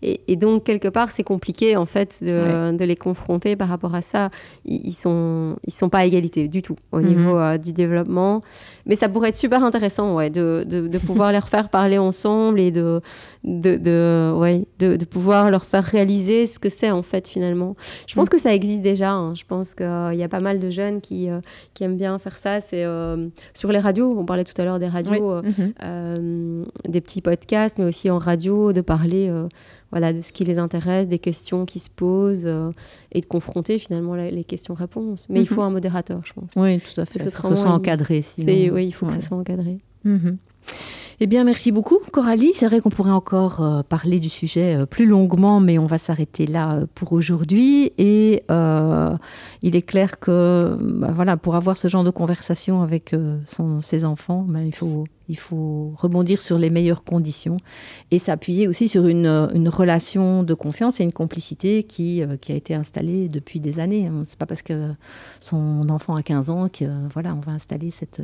et, 0.02 0.20
et 0.26 0.36
donc 0.36 0.64
quelque 0.64 0.88
part 0.88 1.10
c'est 1.10 1.22
compliqué 1.22 1.76
en 1.76 1.86
fait 1.86 2.18
de, 2.22 2.32
ouais. 2.32 2.76
de, 2.76 2.84
les 2.84 2.96
confronter 2.96 3.54
par 3.54 3.68
rapport 3.68 3.94
à 3.94 4.02
ça. 4.02 4.30
Ils, 4.64 4.86
ils 4.86 4.92
sont, 4.92 5.56
ils 5.66 5.72
sont 5.72 5.88
pas 5.88 5.98
à 5.98 6.04
égalité 6.04 6.48
du 6.48 6.62
tout 6.62 6.76
au 6.90 6.98
mmh. 6.98 7.04
niveau 7.04 7.38
euh, 7.38 7.58
du 7.58 7.72
développement, 7.72 8.42
mais 8.86 8.96
ça 8.96 9.08
pourrait 9.08 9.28
être 9.28 9.36
super 9.36 9.62
intéressant, 9.62 10.16
ouais, 10.16 10.30
de, 10.30 10.64
de, 10.68 10.88
de 10.88 10.98
pouvoir 10.98 11.30
les 11.32 11.38
refaire 11.38 11.68
parler 11.68 11.98
ensemble 11.98 12.58
et 12.58 12.70
de, 12.70 13.00
de, 13.44 13.76
de 13.76 14.32
ouais, 14.36 14.66
de, 14.78 14.96
de, 14.96 15.04
pouvoir 15.04 15.50
leur 15.50 15.64
faire 15.64 15.84
réaliser 15.84 16.46
ce 16.46 16.58
que 16.58 16.68
c'est 16.68 16.90
en 16.90 17.02
fait 17.02 17.28
finalement. 17.28 17.76
Je 18.06 18.14
pense 18.14 18.26
mmh. 18.26 18.30
que 18.30 18.38
ça 18.38 18.54
existe 18.54 18.82
déjà. 18.82 19.10
Hein. 19.10 19.34
Je 19.34 19.44
pense 19.44 19.74
qu'il 19.74 19.86
euh, 19.86 20.14
y 20.14 20.22
a 20.22 20.28
pas 20.28 20.40
mal 20.40 20.60
de 20.60 20.70
jeunes 20.70 21.00
qui, 21.00 21.28
euh, 21.28 21.40
qui 21.74 21.82
aiment 21.82 21.96
bien 21.96 22.18
faire 22.18 22.36
ça. 22.36 22.60
C'est 22.60 22.84
euh, 22.84 23.28
sur 23.54 23.72
les 23.72 23.80
radios. 23.80 24.16
On 24.16 24.24
parlait 24.24 24.44
tout 24.44 24.60
à 24.60 24.64
l'heure 24.64 24.78
des 24.78 24.86
radios, 24.88 25.40
oui. 25.40 25.50
mmh. 25.82 26.64
des 26.88 27.00
petits 27.00 27.20
podcasts, 27.20 27.78
mais 27.78 27.84
aussi 27.84 28.10
en 28.10 28.18
radio, 28.18 28.72
de 28.72 28.80
parler 28.80 29.32
voilà, 29.90 30.12
de 30.12 30.20
ce 30.20 30.32
qui 30.32 30.44
les 30.44 30.58
intéresse, 30.58 31.08
des 31.08 31.18
questions 31.18 31.66
qui 31.66 31.80
se 31.80 31.90
posent 31.90 32.48
et 33.10 33.20
de 33.20 33.26
confronter 33.26 33.78
finalement 33.78 34.14
les, 34.14 34.30
les 34.30 34.44
questions-réponses. 34.44 35.26
Mais 35.28 35.40
il 35.40 35.48
faut 35.48 35.62
un 35.62 35.70
modérateur, 35.70 36.20
je 36.24 36.32
pense. 36.32 36.52
Oui, 36.56 36.80
tout 36.80 37.00
à 37.00 37.04
fait. 37.04 37.18
Parce 37.18 37.34
que, 37.34 37.42
que 37.42 37.48
ce 37.48 37.54
soit 37.56 37.70
encadré. 37.70 38.24
Oui, 38.38 38.86
il 38.86 38.92
faut 38.92 39.06
ouais. 39.06 39.14
que 39.14 39.20
ce 39.20 39.26
soit 39.26 39.36
encadré. 39.36 39.78
Mmh. 40.04 40.30
Eh 41.24 41.28
bien, 41.28 41.44
merci 41.44 41.70
beaucoup, 41.70 41.98
Coralie. 42.10 42.50
C'est 42.52 42.66
vrai 42.66 42.80
qu'on 42.80 42.90
pourrait 42.90 43.12
encore 43.12 43.62
euh, 43.62 43.84
parler 43.84 44.18
du 44.18 44.28
sujet 44.28 44.74
euh, 44.74 44.86
plus 44.86 45.06
longuement, 45.06 45.60
mais 45.60 45.78
on 45.78 45.86
va 45.86 45.96
s'arrêter 45.96 46.46
là 46.48 46.72
euh, 46.72 46.86
pour 46.96 47.12
aujourd'hui. 47.12 47.92
Et 47.96 48.42
il 49.62 49.76
est 49.76 49.82
clair 49.82 50.18
que, 50.18 50.76
bah, 50.80 51.12
voilà, 51.14 51.36
pour 51.36 51.54
avoir 51.54 51.78
ce 51.78 51.86
genre 51.86 52.02
de 52.02 52.10
conversation 52.10 52.82
avec 52.82 53.14
ses 53.82 54.04
enfants, 54.04 54.44
bah, 54.48 54.58
il 54.64 54.74
faut 55.38 55.94
rebondir 55.96 56.42
sur 56.42 56.58
les 56.58 56.70
meilleures 56.70 57.04
conditions 57.04 57.58
et 58.10 58.18
s'appuyer 58.18 58.66
aussi 58.66 58.88
sur 58.88 59.06
une, 59.06 59.28
relation 59.68 60.42
de 60.42 60.54
confiance 60.54 61.00
et 61.00 61.04
une 61.04 61.12
complicité 61.12 61.84
qui, 61.84 62.24
qui 62.40 62.50
a 62.50 62.56
été 62.56 62.74
installée 62.74 63.28
depuis 63.28 63.60
des 63.60 63.78
années. 63.78 64.10
C'est 64.28 64.38
pas 64.38 64.46
parce 64.46 64.62
que 64.62 64.90
son 65.38 65.88
enfant 65.88 66.16
a 66.16 66.24
15 66.24 66.50
ans 66.50 66.68
que 66.68 66.84
voilà, 67.14 67.32
on 67.36 67.40
va 67.40 67.52
installer 67.52 67.92
cette, 67.92 68.20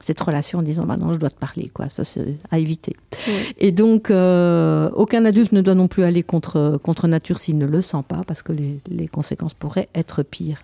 cette 0.00 0.20
relation 0.20 0.60
en 0.60 0.62
disant 0.62 0.86
maintenant 0.86 1.08
bah 1.08 1.14
je 1.14 1.18
dois 1.18 1.30
te 1.30 1.38
parler 1.38 1.70
quoi. 1.72 1.88
Ça 1.88 2.04
c'est 2.04 2.38
à 2.50 2.58
éviter. 2.58 2.96
Oui. 3.26 3.32
et 3.58 3.72
donc 3.72 4.10
euh, 4.10 4.90
aucun 4.94 5.24
adulte 5.24 5.52
ne 5.52 5.60
doit 5.60 5.74
non 5.74 5.88
plus 5.88 6.02
aller 6.02 6.22
contre 6.22 6.80
contre 6.82 7.06
nature 7.06 7.38
s'il 7.38 7.58
ne 7.58 7.66
le 7.66 7.82
sent 7.82 8.02
pas 8.08 8.20
parce 8.26 8.42
que 8.42 8.52
les, 8.52 8.80
les 8.88 9.08
conséquences 9.08 9.54
pourraient 9.54 9.88
être 9.94 10.22
pires. 10.22 10.62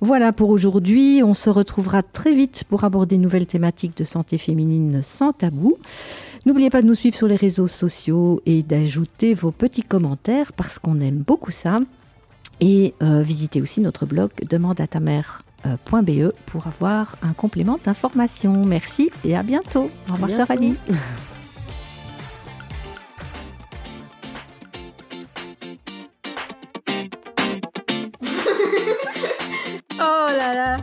Voilà 0.00 0.32
pour 0.32 0.50
aujourd'hui. 0.50 1.22
On 1.24 1.34
se 1.34 1.50
retrouvera 1.50 2.02
très 2.02 2.32
vite 2.32 2.64
pour 2.68 2.84
aborder 2.84 3.16
de 3.16 3.22
nouvelles 3.22 3.46
thématiques 3.46 3.96
de 3.96 4.04
santé 4.04 4.38
féminine 4.38 5.00
sans 5.02 5.32
tabou. 5.32 5.76
N'oubliez 6.46 6.70
pas 6.70 6.82
de 6.82 6.86
nous 6.86 6.94
suivre 6.94 7.16
sur 7.16 7.26
les 7.26 7.36
réseaux 7.36 7.66
sociaux 7.66 8.40
et 8.46 8.62
d'ajouter 8.62 9.34
vos 9.34 9.50
petits 9.50 9.82
commentaires 9.82 10.52
parce 10.52 10.78
qu'on 10.78 11.00
aime 11.00 11.18
beaucoup 11.18 11.50
ça. 11.50 11.80
Et 12.60 12.94
euh, 13.02 13.22
visitez 13.22 13.60
aussi 13.60 13.80
notre 13.80 14.06
blog 14.06 14.30
demande 14.48 14.80
à 14.80 14.86
ta 14.86 15.00
mère 15.00 15.42
be 16.02 16.32
pour 16.46 16.66
avoir 16.66 17.16
un 17.22 17.32
complément 17.32 17.78
d'information. 17.84 18.64
Merci 18.64 19.10
et 19.24 19.36
à 19.36 19.42
bientôt. 19.42 19.90
Au 20.08 20.12
revoir 20.12 20.28
bientôt. 20.28 20.46
Coralie. 20.46 20.76
Oh 30.00 30.28
là 30.30 30.54
là 30.54 30.76